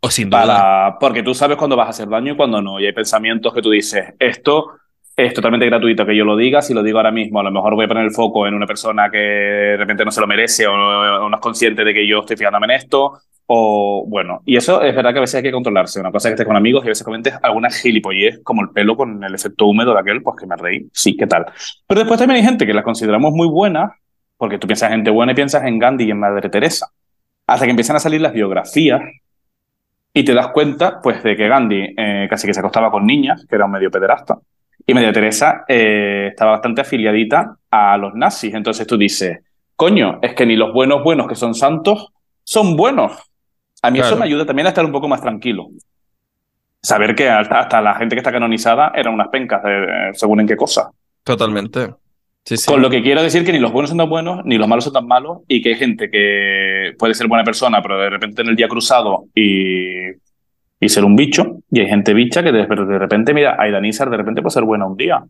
[0.00, 0.96] O sin duda.
[1.00, 2.78] Porque tú sabes cuándo vas a hacer daño y cuándo no.
[2.78, 4.78] Y hay pensamientos que tú dices, esto
[5.16, 6.60] es totalmente gratuito que yo lo diga.
[6.60, 8.66] Si lo digo ahora mismo, a lo mejor voy a poner el foco en una
[8.66, 12.20] persona que de repente no se lo merece o no, es consciente de que yo
[12.20, 13.18] estoy fijándome en esto.
[13.46, 16.00] O bueno, y eso es verdad que a veces hay que controlarse.
[16.00, 18.70] Una cosa es que estés con amigos y a veces comentes alguna gilipollez, como el
[18.70, 21.46] pelo con el efecto húmedo de aquel, pues que me reí, sí, ¿qué tal?
[21.86, 23.92] Pero después también hay gente que las consideramos muy buenas,
[24.36, 26.88] porque tú piensas en gente buena y piensas en Gandhi y en Madre Teresa.
[27.46, 29.00] Hasta que empiezan a salir las biografías
[30.12, 33.46] y te das cuenta, pues, de que Gandhi eh, casi que se acostaba con niñas,
[33.48, 34.36] que era un medio pederasta,
[34.84, 38.54] y María Teresa eh, estaba bastante afiliadita a los nazis.
[38.54, 39.38] Entonces tú dices,
[39.74, 42.12] coño, es que ni los buenos buenos que son santos
[42.44, 43.12] son buenos.
[43.82, 45.68] A mí eso me ayuda también a estar un poco más tranquilo.
[46.82, 49.62] Saber que hasta, la gente que está canonizada eran unas pencas,
[50.14, 50.90] según en qué cosa.
[51.22, 51.94] Totalmente.
[52.64, 54.84] Con lo que quiero decir que ni los buenos son tan buenos, ni los malos
[54.84, 58.42] son tan malos, y que hay gente que puede ser buena persona, pero de repente
[58.42, 60.12] en el día cruzado y,
[60.78, 64.16] y ser un bicho, y hay gente bicha que de, de repente, mira, Aidanizar de
[64.16, 65.24] repente puede ser buena un día.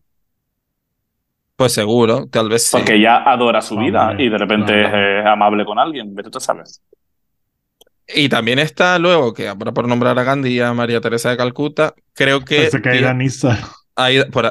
[1.56, 5.78] Pues seguro, tal vez Porque ya adora su vida y de repente es amable con
[5.78, 6.82] alguien, vete tú sabes.
[8.14, 11.36] Y también está luego, que ahora por nombrar a Gandhi y a María Teresa de
[11.39, 12.70] Calcuta, creo que...
[12.70, 13.59] Se cae Nisa.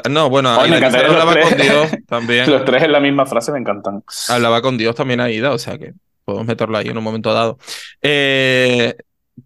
[0.09, 2.49] no, bueno, Aida hablaba con Dios también.
[2.49, 4.03] Los tres en la misma frase me encantan.
[4.27, 5.93] Hablaba con Dios también Aida, o sea que
[6.25, 7.59] podemos meterlo ahí en un momento dado.
[8.01, 8.95] Eh,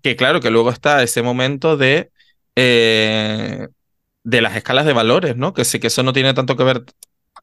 [0.01, 2.11] que claro, que luego está ese momento de,
[2.55, 3.67] eh,
[4.23, 5.53] de las escalas de valores, ¿no?
[5.53, 6.83] Que sí que eso no tiene tanto que ver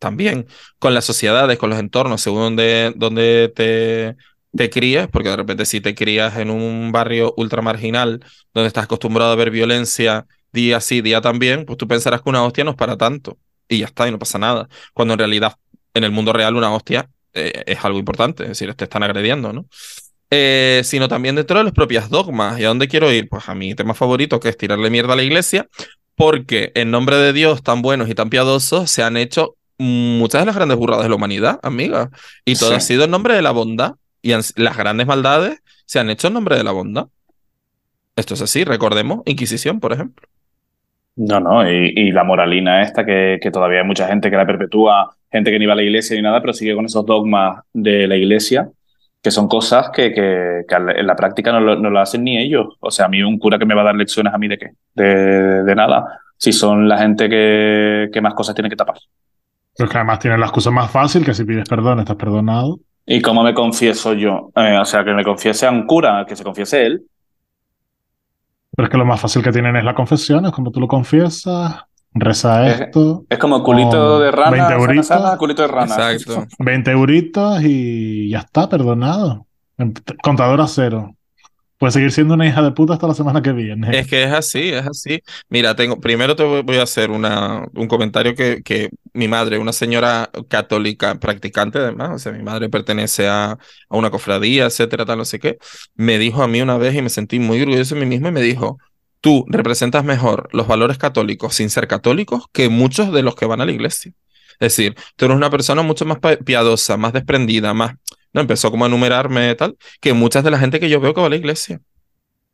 [0.01, 0.47] también
[0.79, 4.17] con las sociedades, con los entornos, según donde, donde te,
[4.57, 8.25] te crías, porque de repente si te crías en un barrio ultramarginal
[8.55, 12.45] donde estás acostumbrado a ver violencia día sí, día también, pues tú pensarás que una
[12.45, 14.69] hostia no es para tanto y ya está, y no pasa nada.
[14.95, 15.55] Cuando en realidad
[15.95, 19.53] en el mundo real una hostia eh, es algo importante, es decir, te están agrediendo,
[19.53, 19.67] ¿no?
[20.31, 22.59] Eh, sino también dentro de los propios dogmas.
[22.59, 23.29] ¿Y a dónde quiero ir?
[23.29, 25.69] Pues a mi tema favorito, que es tirarle mierda a la iglesia,
[26.17, 30.47] porque en nombre de Dios tan buenos y tan piadosos se han hecho muchas de
[30.47, 32.11] las grandes burradas de la humanidad, amiga.
[32.45, 33.95] Y todo ha sido en nombre de la bondad.
[34.23, 37.07] Y las grandes maldades se han hecho en nombre de la bondad.
[38.17, 40.27] Esto es así, recordemos, Inquisición, por ejemplo.
[41.17, 45.15] No, no, y, la moralina esta que, que, todavía hay mucha gente que la perpetúa,
[45.31, 48.07] gente que ni va a la iglesia ni nada, pero sigue con esos dogmas de
[48.07, 48.69] la iglesia,
[49.23, 52.77] que son cosas que, que, en la práctica no lo, no lo, hacen ni ellos.
[52.81, 54.59] O sea, a mí un cura que me va a dar lecciones a mí de
[54.59, 58.97] qué, de, de nada, si son la gente que, que más cosas tiene que tapar.
[59.77, 62.79] Pero que además tienen la excusa más fácil, que si pides perdón estás perdonado.
[63.05, 64.51] ¿Y cómo me confieso yo?
[64.57, 67.03] Eh, o sea, que me confiese a un cura, que se confiese él.
[68.75, 70.89] Pero es que lo más fácil que tienen es la confesión, es como tú lo
[70.89, 71.85] confiesas,
[72.21, 73.25] reza esto.
[73.29, 76.13] Es como culito de rana, 20 euritos, culito de rana.
[76.13, 76.47] Exacto.
[76.59, 79.47] 20 euritos y ya está, perdonado.
[80.23, 81.17] Contador a cero.
[81.79, 83.99] Puede seguir siendo una hija de puta hasta la semana que viene.
[83.99, 85.21] Es que es así, es así.
[85.51, 89.75] Mira, tengo, primero te voy a hacer una, un comentario que, que mi madre, una
[89.75, 93.59] señora católica practicante además, o sea, mi madre pertenece a, a,
[93.91, 95.59] una cofradía, etcétera, tal, no sé qué,
[95.95, 98.33] me dijo a mí una vez y me sentí muy orgulloso de mí mismo y
[98.33, 98.79] me dijo,
[99.27, 103.61] tú representas mejor los valores católicos sin ser católicos que muchos de los que van
[103.61, 104.13] a la iglesia.
[104.61, 107.97] Es decir, tú eres una persona mucho más piadosa, más desprendida, más
[108.33, 111.21] no, empezó como a enumerarme tal, que muchas de la gente que yo veo que
[111.21, 111.81] va a la iglesia.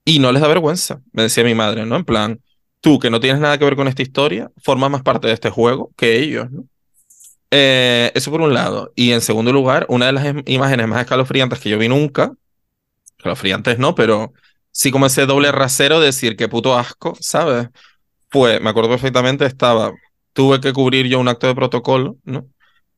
[0.06, 1.94] Y no les da vergüenza, me decía mi madre, ¿no?
[1.94, 2.40] En plan,
[2.80, 5.50] tú que no tienes nada que ver con esta historia, formas más parte de este
[5.50, 6.64] juego que ellos, ¿no?
[7.50, 8.94] Eh, eso por un lado.
[8.96, 12.32] Y en segundo lugar, una de las imágenes más escalofriantes que yo vi nunca,
[13.18, 14.32] escalofriantes no, pero
[14.72, 17.68] sí como ese doble rasero de decir que puto asco, ¿sabes?
[18.30, 19.92] Pues me acuerdo perfectamente, estaba,
[20.32, 22.46] tuve que cubrir yo un acto de protocolo, ¿no?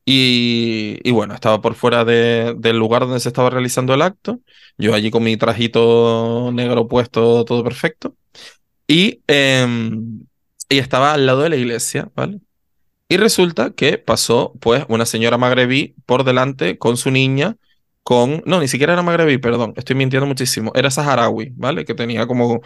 [0.07, 4.39] Y, bueno, estaba por fuera del lugar donde se estaba realizando el acto.
[4.77, 8.15] Yo allí con mi trajito negro puesto, todo perfecto.
[8.87, 10.21] Y, em,
[10.69, 12.39] y estaba al lado de la iglesia, ¿vale?
[13.09, 17.57] Y resulta que pasó, pues, una señora magrebí por delante con su niña,
[18.05, 18.43] con.
[18.45, 20.71] No, ni siquiera era magrebí, perdón, estoy mintiendo muchísimo.
[20.75, 21.85] Era saharaui, ¿vale?
[21.85, 22.61] Que tenía como.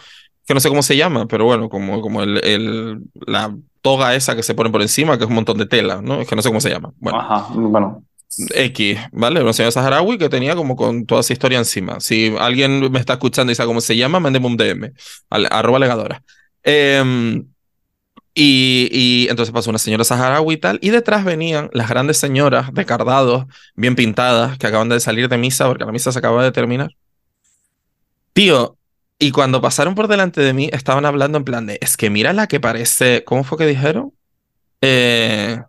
[0.46, 4.36] Que no sé cómo se llama, pero bueno, como, como el, el, la toga esa
[4.36, 6.20] que se pone por encima, que es un montón de tela, ¿no?
[6.20, 6.92] Es que no sé cómo se llama.
[6.98, 7.20] Bueno.
[7.20, 8.04] Ajá, bueno.
[8.54, 9.42] X, ¿vale?
[9.42, 12.00] Una señora saharaui que tenía como con toda esa historia encima.
[12.00, 14.92] Si alguien me está escuchando y sabe cómo se llama, mándeme un DM,
[15.30, 16.22] al, arroba legadora.
[16.62, 17.46] Em,
[18.34, 22.86] y, entonces pasó una señora saharaui y tal, y detrás venían las grandes señoras de
[22.86, 26.52] cardados, bien pintadas, que acaban de salir de misa porque la misa se acaba de
[26.52, 26.90] terminar.
[28.32, 28.76] Tío,
[29.18, 32.32] y cuando pasaron por delante de mí, estaban hablando en plan de, es que mira
[32.32, 34.12] la que parece, ¿cómo fue que dijeron?
[34.80, 35.60] Eh,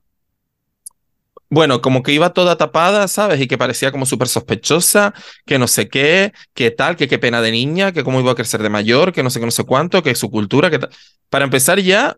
[1.50, 3.42] bueno, como que iba toda tapada, ¿sabes?
[3.42, 5.14] Y que parecía como súper sospechosa,
[5.46, 8.36] que no sé qué, que tal, que qué pena de niña, que cómo iba a
[8.36, 10.90] crecer de mayor, que no sé qué, no sé cuánto, que su cultura, que tal.
[11.30, 12.16] Para empezar ya,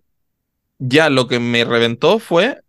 [0.79, 2.61] ya lo que me reventó fue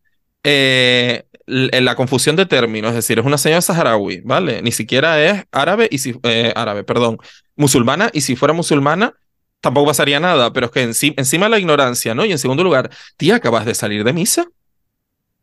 [0.43, 4.62] eh, la confusión de términos, es decir, es una señora saharaui, ¿vale?
[4.62, 7.18] Ni siquiera es árabe y si, eh, árabe, perdón,
[7.56, 9.14] musulmana y si fuera musulmana
[9.60, 12.24] tampoco pasaría nada, pero es que encima, encima la ignorancia, ¿no?
[12.24, 14.47] Y en segundo lugar, tía, acabas de salir de misa.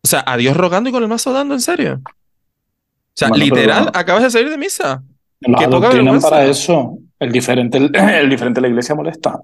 [0.03, 2.01] O sea, a Dios rogando y con el mazo dando, ¿en serio?
[2.03, 5.03] O sea, literal, acabas de salir de misa.
[5.39, 6.97] ¿Qué tienen para eso.
[7.19, 9.39] El diferente, el diferente de la iglesia molesta.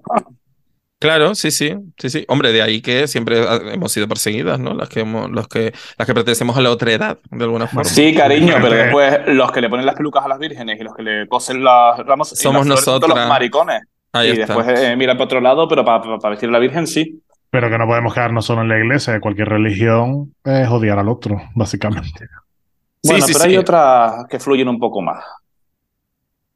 [1.00, 2.24] Claro, sí, sí, sí, sí.
[2.26, 4.74] Hombre, de ahí que siempre hemos sido perseguidas, ¿no?
[4.74, 7.84] Las que, hemos, los que, las que pertenecemos a la otra edad, de alguna forma.
[7.84, 10.94] Sí, cariño, pero después los que le ponen las pelucas a las vírgenes y los
[10.94, 13.82] que le cosen las ramos somos nosotros los maricones.
[14.14, 17.22] y después eh, mira para otro lado, pero para, vestir a la virgen sí.
[17.50, 21.40] Pero que no podemos quedarnos solo en la iglesia, cualquier religión es odiar al otro,
[21.54, 22.26] básicamente.
[23.04, 25.24] Bueno, sí, pero hay otras que fluyen un poco más.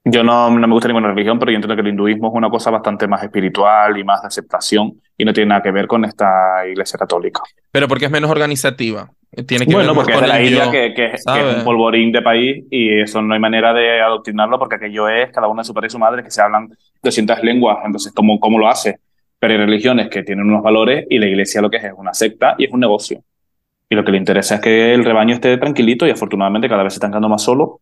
[0.04, 2.50] Yo no, no, me gusta ninguna religión, pero yo entiendo que el hinduismo es una
[2.50, 6.04] cosa bastante más espiritual y más de aceptación y no tiene nada que ver con
[6.04, 7.40] esta iglesia católica.
[7.70, 9.08] Pero porque es menos organizativa.
[9.46, 11.24] tiene que bueno, porque es de la isla que, que, es
[11.56, 15.46] un polvorín de país y eso no hay manera de adoctrinarlo porque aquello es cada
[15.46, 16.68] una de su padre y su madre que se hablan
[17.00, 18.98] 200 lenguas, entonces ¿cómo, cómo lo hace?
[19.38, 22.12] Pero hay religiones que tienen unos valores y la iglesia lo que es es una
[22.12, 23.22] secta y es un negocio.
[23.88, 26.94] Y lo que le interesa es que el rebaño esté tranquilito y afortunadamente cada vez
[26.94, 27.80] se están quedando más solo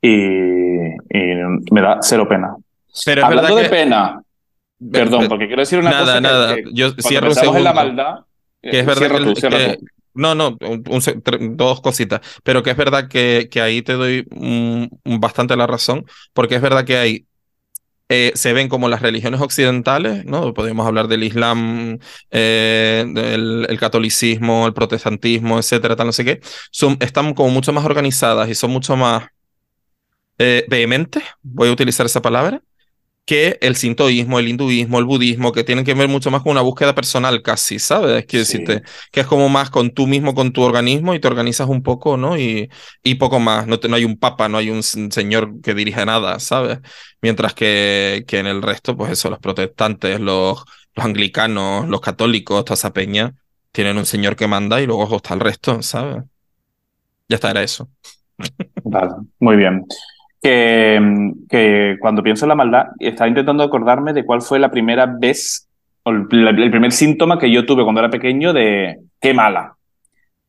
[0.00, 0.57] y,
[1.10, 2.56] me da cero pena.
[3.04, 4.22] Pero Hablando de pena,
[4.90, 6.20] perdón, porque quiero decir una cosa.
[6.20, 6.56] Nada, nada.
[6.72, 8.14] Yo cierro en la maldad.
[8.60, 9.78] Que es verdad que,
[10.14, 10.58] no, no,
[11.50, 12.20] dos cositas.
[12.42, 14.26] Pero que es verdad que, que ahí te doy
[15.04, 17.28] bastante la razón, porque es verdad que hay
[18.10, 20.54] eh, se ven como las religiones occidentales, ¿no?
[20.54, 21.98] Podríamos hablar del Islam,
[22.30, 27.70] eh, del el catolicismo, el protestantismo, etcétera, tal, no sé qué, son, están como mucho
[27.74, 29.26] más organizadas y son mucho más
[30.38, 32.62] eh, vehementes, voy a utilizar esa palabra,
[33.28, 36.62] que el sintoísmo, el hinduismo, el budismo, que tienen que ver mucho más con una
[36.62, 38.24] búsqueda personal casi, ¿sabes?
[38.24, 38.82] Quiero decirte,
[39.12, 42.16] que es como más con tú mismo, con tu organismo y te organizas un poco,
[42.16, 42.38] ¿no?
[42.38, 42.70] Y,
[43.02, 46.38] y poco más, no, no hay un papa, no hay un señor que dirige nada,
[46.40, 46.78] ¿sabes?
[47.20, 52.64] Mientras que, que en el resto, pues eso, los protestantes, los, los anglicanos, los católicos,
[52.64, 53.34] toda esa peña,
[53.72, 56.24] tienen un señor que manda y luego está el resto, ¿sabes?
[57.28, 57.90] Ya está, era eso.
[58.84, 59.84] Vale, muy bien
[60.40, 65.68] que, cuando pienso en la maldad, estaba intentando acordarme de cuál fue la primera vez,
[66.02, 69.74] o el, primer síntoma que yo tuve cuando era pequeño de qué mala.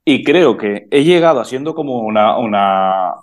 [0.06, 3.14] Y creo que he llegado haciendo como una, una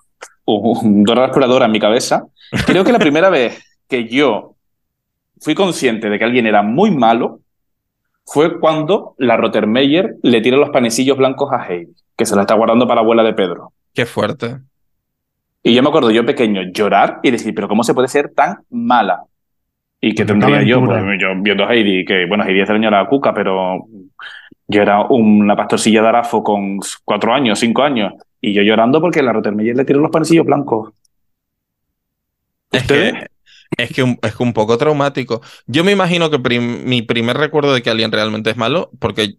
[0.44, 2.26] un dolor en mi cabeza.
[2.66, 4.54] Creo que la primera vez que yo
[5.40, 7.40] fui consciente de que alguien era muy malo
[8.24, 12.54] fue cuando la Rottermeyer le tira los panecillos blancos a Heidi, que se la está
[12.54, 13.72] guardando para la abuela de Pedro.
[13.94, 14.58] Qué fuerte.
[15.66, 18.58] Y yo me acuerdo, yo pequeño, llorar y decir, pero ¿cómo se puede ser tan
[18.70, 19.24] mala?
[20.00, 20.84] ¿Y qué tendría yo?
[20.84, 23.84] Pues, yo viendo a Heidi, que bueno, Heidi es la señora Cuca, pero
[24.68, 29.24] yo era una pastorcilla de Arafo con cuatro años, cinco años, y yo llorando porque
[29.24, 30.92] la Rottermeyer le tiró los panecillos blancos.
[32.70, 33.26] Es que,
[33.76, 35.40] es que es un poco traumático.
[35.66, 39.34] Yo me imagino que mi primer recuerdo de que alguien realmente es malo, porque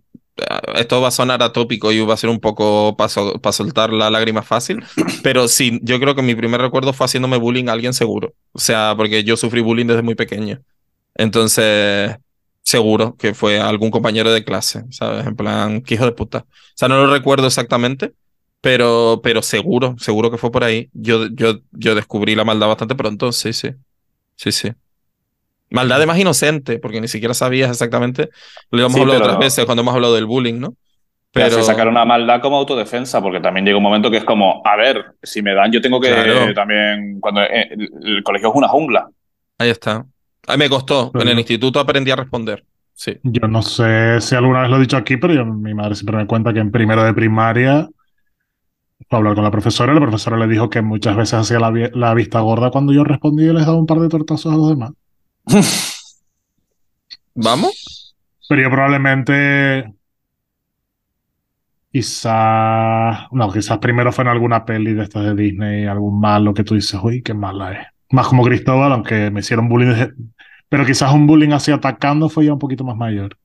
[0.75, 4.43] esto va a sonar atópico y va a ser un poco para soltar la lágrima
[4.43, 4.83] fácil,
[5.23, 8.33] pero sí, yo creo que mi primer recuerdo fue haciéndome bullying a alguien seguro.
[8.53, 10.61] O sea, porque yo sufrí bullying desde muy pequeño.
[11.15, 12.15] Entonces,
[12.63, 15.25] seguro que fue algún compañero de clase, ¿sabes?
[15.25, 16.39] En plan, qué hijo de puta.
[16.39, 18.13] O sea, no lo recuerdo exactamente,
[18.61, 20.89] pero, pero seguro, seguro que fue por ahí.
[20.93, 23.71] Yo, yo, yo descubrí la maldad bastante pronto, sí, sí.
[24.35, 24.71] Sí, sí.
[25.69, 28.29] Maldad de más inocente, porque ni siquiera sabías exactamente.
[28.71, 30.75] Lo hemos hablado otras veces cuando hemos hablado del bullying, ¿no?
[31.31, 34.61] Pero se sacar una maldad como autodefensa, porque también llega un momento que es como,
[34.65, 37.19] a ver, si me dan, yo tengo que también.
[37.19, 37.69] Cuando eh,
[38.01, 39.09] el, colegio es una jungla.
[39.57, 40.05] Ahí está.
[40.47, 41.11] A mí me costó.
[41.15, 42.63] en el instituto aprendí a responder.
[42.93, 43.17] Sí.
[43.21, 46.25] Yo no sé si alguna vez lo he dicho aquí, pero mi madre siempre me
[46.25, 47.87] cuenta que en primero de primaria
[49.07, 51.59] fue a hablar con la profesora y la profesora le dijo que muchas veces hacía
[51.59, 54.57] la, la vista gorda cuando yo respondía y les daba un par de tortazos a
[54.57, 54.91] los demás.
[57.35, 58.15] ¿Vamos?
[58.47, 59.93] Pero yo probablemente.
[61.91, 63.27] Quizás.
[63.31, 66.75] No, quizás primero fue en alguna peli de estas de Disney, algún malo que tú
[66.75, 67.87] dices, uy, qué mala es.
[68.11, 69.93] Más como Cristóbal, aunque me hicieron bullying.
[70.69, 73.37] Pero quizás un bullying así atacando fue ya un poquito más mayor.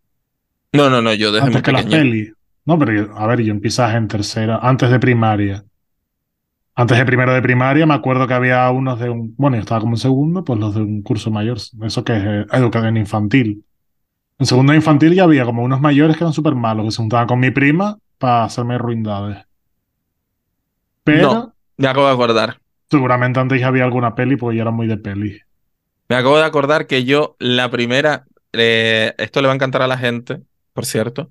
[0.73, 2.33] No, no, no, yo desde Antes que la peli.
[2.65, 5.65] No, pero a ver, yo empecé en tercera, antes de primaria.
[6.75, 9.35] Antes de primero de primaria, me acuerdo que había unos de un.
[9.37, 11.59] Bueno, yo estaba como en segundo, pues los de un curso mayor.
[11.59, 13.65] Eso que es eh, educación infantil.
[14.39, 16.97] En segundo de infantil ya había como unos mayores que eran súper malos, que se
[16.97, 19.45] juntaban con mi prima para hacerme ruindades.
[21.05, 21.33] Pero.
[21.33, 22.59] No, me acabo de acordar.
[22.91, 25.41] Seguramente antes ya había alguna peli, porque yo era muy de peli.
[26.09, 28.25] Me acabo de acordar que yo, la primera.
[28.55, 30.41] Eh, esto le va a encantar a la gente,
[30.73, 31.31] por cierto,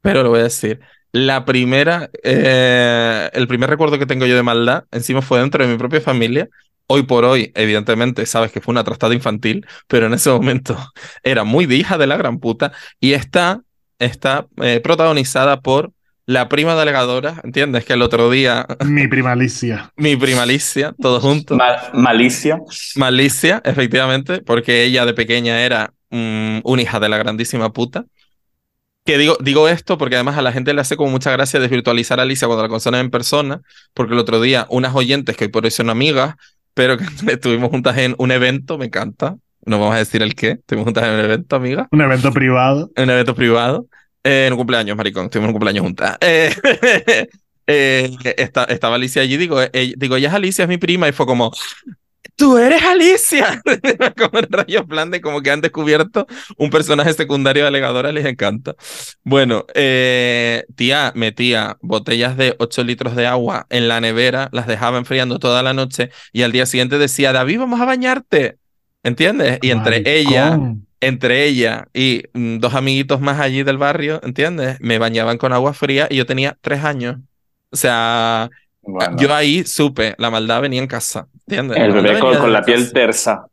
[0.00, 0.80] pero lo voy a decir.
[1.12, 5.72] La primera, eh, el primer recuerdo que tengo yo de maldad, encima fue dentro de
[5.72, 6.48] mi propia familia.
[6.88, 10.76] Hoy por hoy, evidentemente, sabes que fue una trastada infantil, pero en ese momento
[11.22, 13.62] era muy de hija de la gran puta y está,
[13.98, 15.92] está eh, protagonizada por
[16.26, 17.84] la prima delegadora, ¿entiendes?
[17.84, 18.66] Que el otro día...
[18.84, 19.92] Mi prima Alicia.
[19.96, 21.56] mi prima Alicia, todos juntos.
[21.94, 22.58] malicia.
[22.96, 28.04] Malicia, efectivamente, porque ella de pequeña era mm, una hija de la grandísima puta.
[29.06, 32.18] Que digo, digo esto porque además a la gente le hace como mucha gracia desvirtualizar
[32.18, 33.62] a Alicia cuando la conocen en persona,
[33.94, 36.34] porque el otro día unas oyentes que hoy por hoy son amigas,
[36.74, 40.50] pero que estuvimos juntas en un evento, me encanta, no vamos a decir el qué,
[40.50, 41.88] estuvimos juntas en un evento, amiga.
[41.92, 42.90] Un evento privado.
[42.96, 43.86] Un evento privado.
[44.24, 46.18] Eh, en un cumpleaños, maricón, estuvimos en un cumpleaños juntas.
[47.68, 49.58] Eh, eh, estaba Alicia allí, digo,
[49.96, 51.50] digo, ella es Alicia, es mi prima, y fue como,
[52.34, 53.62] tú eres Alicia.
[54.16, 56.26] como el rayo plan de como que han descubierto
[56.56, 58.74] un personaje secundario de Alegadora, les encanta.
[59.22, 64.98] Bueno, eh, tía metía botellas de 8 litros de agua en la nevera, las dejaba
[64.98, 68.58] enfriando toda la noche y al día siguiente decía, David, vamos a bañarte.
[69.02, 69.60] ¿Entiendes?
[69.62, 70.58] Y entre ella,
[71.00, 74.78] entre ella y mm, dos amiguitos más allí del barrio, ¿entiendes?
[74.80, 77.18] Me bañaban con agua fría y yo tenía tres años.
[77.70, 78.50] O sea,
[79.16, 81.28] yo ahí supe, la maldad venía en casa.
[81.46, 81.78] ¿entiendes?
[81.78, 83.46] El bebé con, la piel tersa.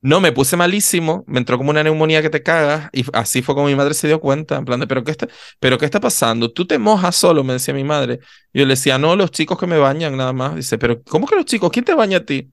[0.00, 3.54] No, me puse malísimo, me entró como una neumonía que te cagas y así fue
[3.54, 5.28] como mi madre se dio cuenta, en plan de, ¿pero qué está,
[5.60, 6.50] ¿pero qué está pasando?
[6.50, 8.18] Tú te mojas solo, me decía mi madre.
[8.52, 10.56] yo le decía, no, los chicos que me bañan nada más.
[10.56, 11.70] Dice, ¿pero cómo que los chicos?
[11.70, 12.50] ¿Quién te baña a ti?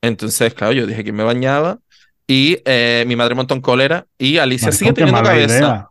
[0.00, 1.80] Entonces, claro, yo dije que me bañaba
[2.28, 5.90] y eh, mi madre montó en cólera y Alicia sigue teniendo cabeza.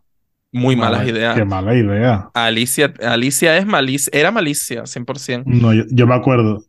[0.52, 1.36] Muy malas ideas.
[1.36, 2.30] Qué mala idea.
[2.34, 5.42] Alicia, Alicia es malicia, era malicia, 100%.
[5.44, 6.64] No, yo, me acuerdo.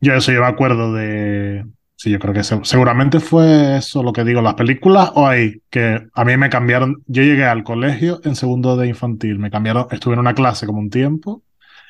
[0.00, 1.64] Yo eso, yo me acuerdo de.
[1.96, 6.06] Sí, yo creo que seguramente fue eso lo que digo, las películas o ahí, que
[6.12, 7.02] a mí me cambiaron.
[7.06, 10.78] Yo llegué al colegio en segundo de infantil, me cambiaron, estuve en una clase como
[10.78, 11.42] un tiempo,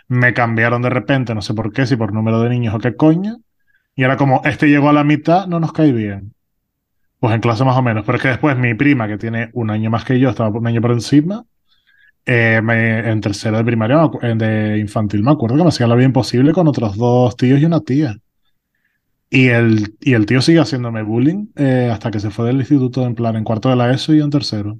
[0.06, 2.94] me cambiaron de repente, no sé por qué, si por número de niños o qué
[2.94, 3.38] coño,
[3.96, 6.35] y era como, este llegó a la mitad, no nos cae bien.
[7.18, 8.04] Pues en clase más o menos.
[8.04, 10.66] Pero es que después mi prima, que tiene un año más que yo, estaba un
[10.66, 11.44] año por encima,
[12.26, 12.60] eh,
[13.04, 16.66] en tercero de primaria, de infantil, me acuerdo que me hacía la vida imposible con
[16.66, 18.16] otros dos tíos y una tía.
[19.30, 23.04] Y el, y el tío sigue haciéndome bullying eh, hasta que se fue del instituto
[23.04, 24.78] en plan en cuarto de la ESO y en tercero.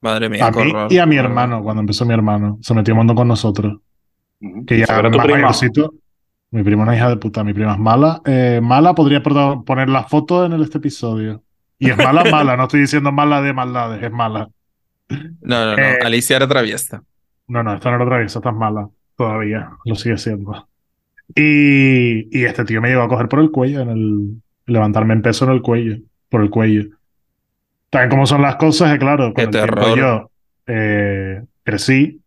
[0.00, 0.46] Madre mía.
[0.46, 3.78] A mí y a mi hermano, cuando empezó mi hermano, se metió mundo con nosotros.
[4.66, 5.94] Que ya era más mayorcito.
[6.54, 8.22] Mi prima es una hija de puta, mi prima es mala.
[8.24, 11.42] Eh, mala podría poner la foto en este episodio.
[11.80, 14.48] Y es mala, mala, no estoy diciendo mala de maldades, es mala.
[15.08, 17.02] No, no, no, eh, Alicia era traviesa.
[17.48, 20.68] No, no, esta no era traviesa, esta es mala todavía, lo sigue siendo.
[21.34, 25.22] Y, y este tío me llegó a coger por el cuello, en el levantarme en
[25.22, 25.96] peso en el cuello,
[26.28, 26.84] por el cuello.
[27.90, 30.30] También como son las cosas, es claro, con el yo
[30.68, 32.20] eh, crecí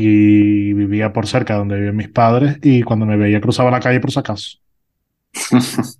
[0.00, 4.00] y vivía por cerca donde viven mis padres y cuando me veía cruzaba la calle
[4.00, 4.58] por si acaso.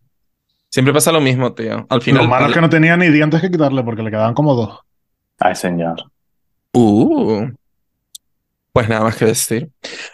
[0.70, 1.86] Siempre pasa lo mismo, tío.
[1.88, 2.24] Al final.
[2.24, 4.80] Lo malo es que no tenía ni dientes que quitarle porque le quedaban como dos.
[5.38, 5.96] Ay, señor.
[6.72, 7.48] Uh.
[8.72, 9.70] Pues nada más que decir.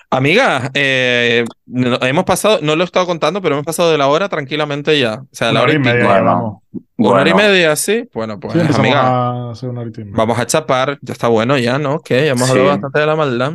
[0.08, 4.28] Amiga, eh, hemos pasado, no lo he estado contando, pero hemos pasado de la hora
[4.28, 5.16] tranquilamente ya.
[5.16, 6.04] O sea, la hora, y media.
[6.04, 6.62] Bueno,
[6.96, 8.08] una hora y media, sí.
[8.14, 9.52] Bueno, pues amiga,
[10.12, 10.98] vamos a chapar.
[11.02, 12.00] Ya está bueno ya, ¿no?
[12.00, 13.52] Que ya hemos hablado bastante de la maldad.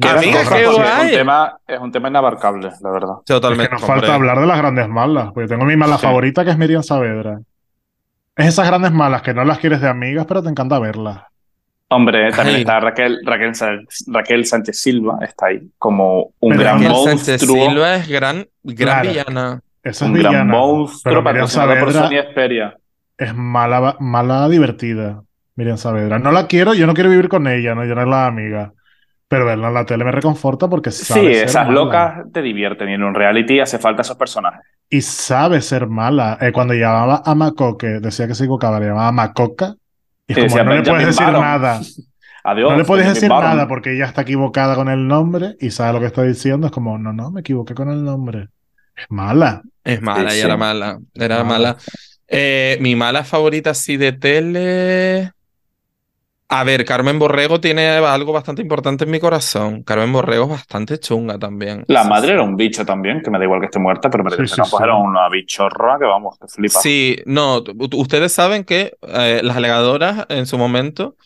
[0.00, 1.06] Amiga, qué guay.
[1.06, 3.14] Es un, tema, es un tema inabarcable, la verdad.
[3.26, 3.72] Totalmente.
[3.72, 6.82] nos falta hablar de las grandes malas, porque tengo mi mala favorita que es Miriam
[6.82, 7.40] Saavedra.
[8.36, 11.22] Es esas grandes malas que no las quieres de amigas, pero te encanta verlas.
[11.88, 17.16] Hombre, también está Raquel, Raquel, Raquel, Sánchez Silva, está ahí, como un gran Raquel monstruo.
[17.16, 19.60] Sánchez Silva es gran, gran villana.
[19.82, 22.74] Esa es un villana, gran monstruo patrocinado por Sony Esperia.
[23.18, 25.22] Es mala, mala divertida,
[25.54, 26.18] Miriam Saavedra.
[26.18, 28.72] No la quiero, yo no quiero vivir con ella, no, yo no es la amiga.
[29.32, 32.92] Pero verla en la tele me reconforta porque sabe Sí, esas locas te divierten y
[32.92, 34.60] en un reality hace falta esos personajes.
[34.90, 36.36] Y sabe ser mala.
[36.38, 39.74] Eh, cuando llamaba a Macoque, decía que se equivocaba, le llamaba Macoca.
[40.28, 41.80] Y como no le puedes decir nada.
[42.44, 45.94] Adiós, no le puedes decir nada porque ella está equivocada con el nombre y sabe
[45.94, 46.66] lo que está diciendo.
[46.66, 48.48] Es como, no, no, me equivoqué con el nombre.
[48.94, 49.62] Es mala.
[49.82, 50.98] Es mala, ella era mala.
[51.14, 51.78] Era mala.
[52.28, 55.32] Eh, mi mala favorita así de tele.
[56.54, 59.82] A ver, Carmen Borrego tiene algo bastante importante en mi corazón.
[59.84, 61.82] Carmen Borrego es bastante chunga también.
[61.88, 64.30] La madre era un bicho también, que me da igual que esté muerta, pero me
[64.32, 66.78] sí, sí, pues era una bichorra que vamos, que flipa.
[66.78, 67.64] Sí, no,
[67.94, 71.16] ustedes saben que eh, las alegadoras en su momento,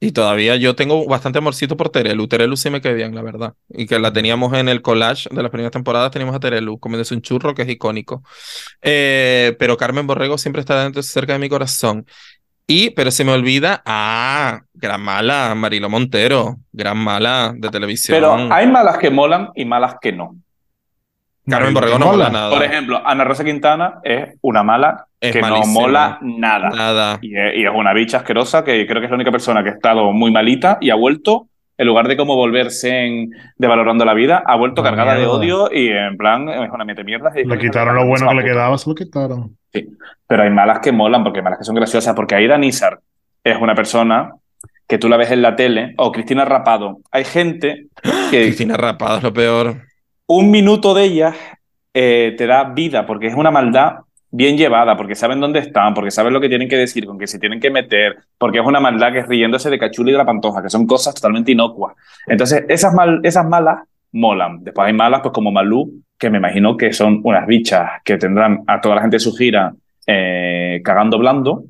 [0.00, 2.26] y todavía yo tengo bastante amorcito por Terelu.
[2.26, 3.54] Terelu sí me quedé bien, la verdad.
[3.68, 7.14] Y que la teníamos en el collage de las primeras temporadas, teníamos a Terelu, comiéndose
[7.14, 8.24] un churro que es icónico.
[8.82, 12.04] Eh, pero Carmen Borrego siempre está dentro, cerca de mi corazón.
[12.66, 18.16] Y, pero se me olvida, ah, gran mala, Marilo Montero, gran mala de televisión.
[18.16, 20.36] Pero hay malas que molan y malas que no.
[21.48, 22.50] Carmen Borrego no mola nada.
[22.50, 26.70] Por ejemplo, Ana Rosa Quintana es una mala que no mola nada.
[26.70, 27.18] Nada.
[27.20, 30.12] Y es, una bicha asquerosa que creo que es la única persona que ha estado
[30.12, 34.56] muy malita y ha vuelto, en lugar de como volverse en devalorando la vida, ha
[34.56, 37.32] vuelto cargada de odio y en plan es una mierda.
[37.34, 39.56] Le quitaron lo bueno que le quedaba, se lo quitaron.
[39.72, 39.88] Sí,
[40.26, 43.00] pero hay malas que molan, porque hay malas que son graciosas, porque Aida Nizar
[43.42, 44.32] es una persona
[44.86, 47.00] que tú la ves en la tele, o Cristina Rapado.
[47.10, 47.86] Hay gente
[48.30, 48.42] que...
[48.44, 49.82] Cristina Rapado es lo peor.
[50.26, 51.34] Un minuto de ella
[51.94, 54.00] eh, te da vida, porque es una maldad
[54.32, 57.26] bien llevada, porque saben dónde están, porque saben lo que tienen que decir, con qué
[57.26, 60.18] se tienen que meter, porque es una maldad que es riéndose de Cachuli y de
[60.18, 61.94] la Pantoja, que son cosas totalmente inocuas.
[62.26, 63.80] Entonces, esas, mal, esas malas
[64.10, 64.64] molan.
[64.64, 68.64] Después hay malas, pues como Malú, que me imagino que son unas bichas que tendrán
[68.66, 69.74] a toda la gente de su gira
[70.06, 71.64] eh, cagando blando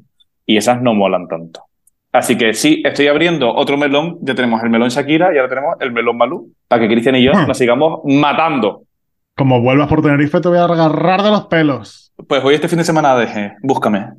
[0.47, 1.65] y esas no molan tanto.
[2.13, 4.19] Así que sí, estoy abriendo otro melón.
[4.21, 7.25] Ya tenemos el melón Shakira y ahora tenemos el melón Malú para que Cristian y
[7.25, 7.47] yo hmm.
[7.49, 8.83] nos sigamos matando.
[9.35, 12.02] Como vuelvas por Tenerife, te voy a agarrar de los pelos.
[12.17, 13.57] Pues hoy este fin de semana deje.
[13.63, 14.11] Búscame.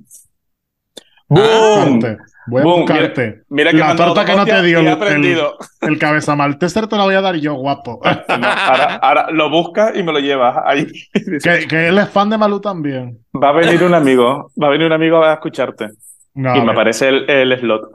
[1.27, 1.99] ¡Bum!
[2.47, 3.43] Voy a buscarte.
[3.49, 5.47] Mira, que la torta que no te dio el,
[5.81, 8.01] el, cabeza malteser te la voy a dar yo, guapo.
[8.27, 10.87] ahora, lo buscas y me lo llevas ahí.
[11.69, 13.19] que, él es fan de Malú también.
[13.41, 15.91] Va a venir un amigo, va a venir un amigo a escucharte.
[16.35, 17.91] y me aparece el, el slot.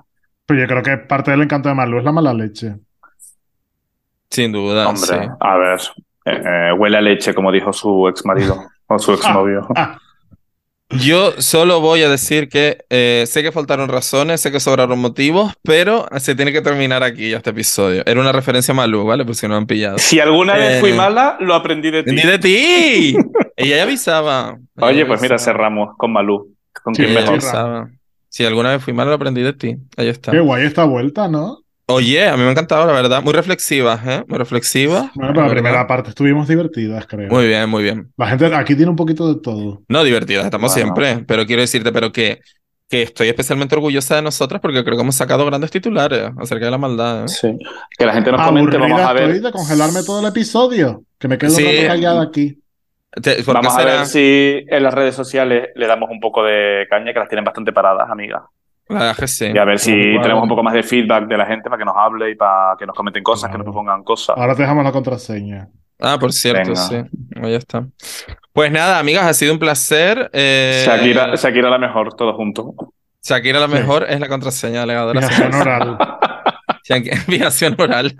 [0.46, 2.76] Pues yo creo que parte del encanto de Malú es la mala leche.
[4.30, 4.88] Sin duda.
[4.88, 5.80] Hombre, a ver.
[6.24, 8.56] Eh, eh, huele a leche, como dijo su ex marido
[8.88, 9.66] o su ex novio.
[10.90, 15.52] Yo solo voy a decir que eh, sé que faltaron razones, sé que sobraron motivos,
[15.62, 18.02] pero se tiene que terminar aquí ya este episodio.
[18.06, 19.26] Era una referencia a Malú, ¿vale?
[19.26, 19.98] Por si no han pillado.
[19.98, 22.10] Si alguna vez fui mala, lo aprendí de ti.
[22.10, 23.16] ¡Aprendí de ti!
[23.56, 24.58] ella ya avisaba.
[24.80, 26.54] Oye, pues mira, cerramos con Malú.
[26.82, 27.38] Con quien mejor.
[28.30, 29.76] Si alguna vez fui mala, lo aprendí de ti.
[29.98, 30.32] Ahí está.
[30.32, 31.58] Qué guay esta vuelta, ¿no?
[31.90, 33.22] Oye, a mí me ha encantado, la verdad.
[33.22, 34.22] Muy reflexiva, ¿eh?
[34.28, 35.10] Muy reflexiva.
[35.14, 37.30] Bueno, pero la primera parte estuvimos divertidas, creo.
[37.30, 38.12] Muy bien, muy bien.
[38.18, 39.80] La gente aquí tiene un poquito de todo.
[39.88, 41.24] No, divertidas, estamos siempre.
[41.26, 42.40] Pero quiero decirte, pero que,
[42.90, 46.70] que estoy especialmente orgullosa de nosotras porque creo que hemos sacado grandes titulares acerca de
[46.70, 47.24] la maldad.
[47.24, 47.28] ¿eh?
[47.28, 47.58] Sí.
[47.96, 49.40] Que la gente nos comente, vamos a ver.
[49.40, 51.04] de congelarme todo el episodio.
[51.18, 51.64] Que me quedo sí.
[51.86, 52.60] callada aquí.
[53.46, 57.18] vamos a ver si en las redes sociales le damos un poco de caña, que
[57.18, 58.46] las tienen bastante paradas, amiga.
[58.90, 61.84] Y a ver si tenemos un poco más de feedback de la gente para que
[61.84, 64.36] nos hable y para que nos comenten cosas, que nos propongan cosas.
[64.36, 65.68] Ahora te dejamos la contraseña.
[66.00, 66.96] Ah, por cierto, sí.
[67.42, 67.86] Ahí está.
[68.52, 70.30] Pues nada, amigas, ha sido un placer.
[70.32, 70.84] Eh...
[70.86, 72.66] Shakira, Shakira la mejor, todos juntos.
[73.22, 75.20] Shakira la mejor es la contraseña delegadora.
[75.20, 75.98] Viación oral.
[77.26, 78.14] Viación oral.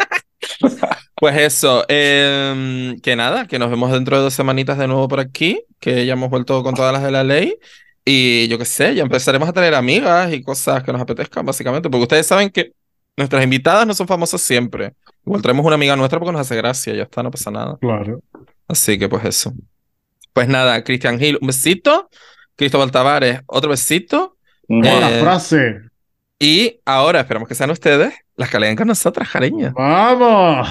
[1.15, 5.21] pues eso, em, que nada, que nos vemos dentro de dos semanitas de nuevo por
[5.21, 7.57] aquí, que ya hemos vuelto con todas las de la ley.
[8.11, 11.91] Y yo qué sé, ya empezaremos a tener amigas y cosas que nos apetezcan, básicamente,
[11.91, 12.73] porque ustedes saben que
[13.19, 14.95] nuestras invitadas no son famosas siempre.
[15.27, 17.77] Igual traemos una amiga nuestra porque nos hace gracia, ya está, no pasa nada.
[17.79, 18.23] Claro.
[18.67, 19.53] Así que pues eso.
[20.33, 22.09] Pues nada, Cristian Gil, un besito.
[22.57, 24.39] Cristóbal Tavares, otro besito.
[24.67, 25.81] Buena eh, frase.
[26.39, 29.75] Y ahora esperamos que sean ustedes las que leen con nosotras, jareña.
[29.77, 30.67] ¡Vamos!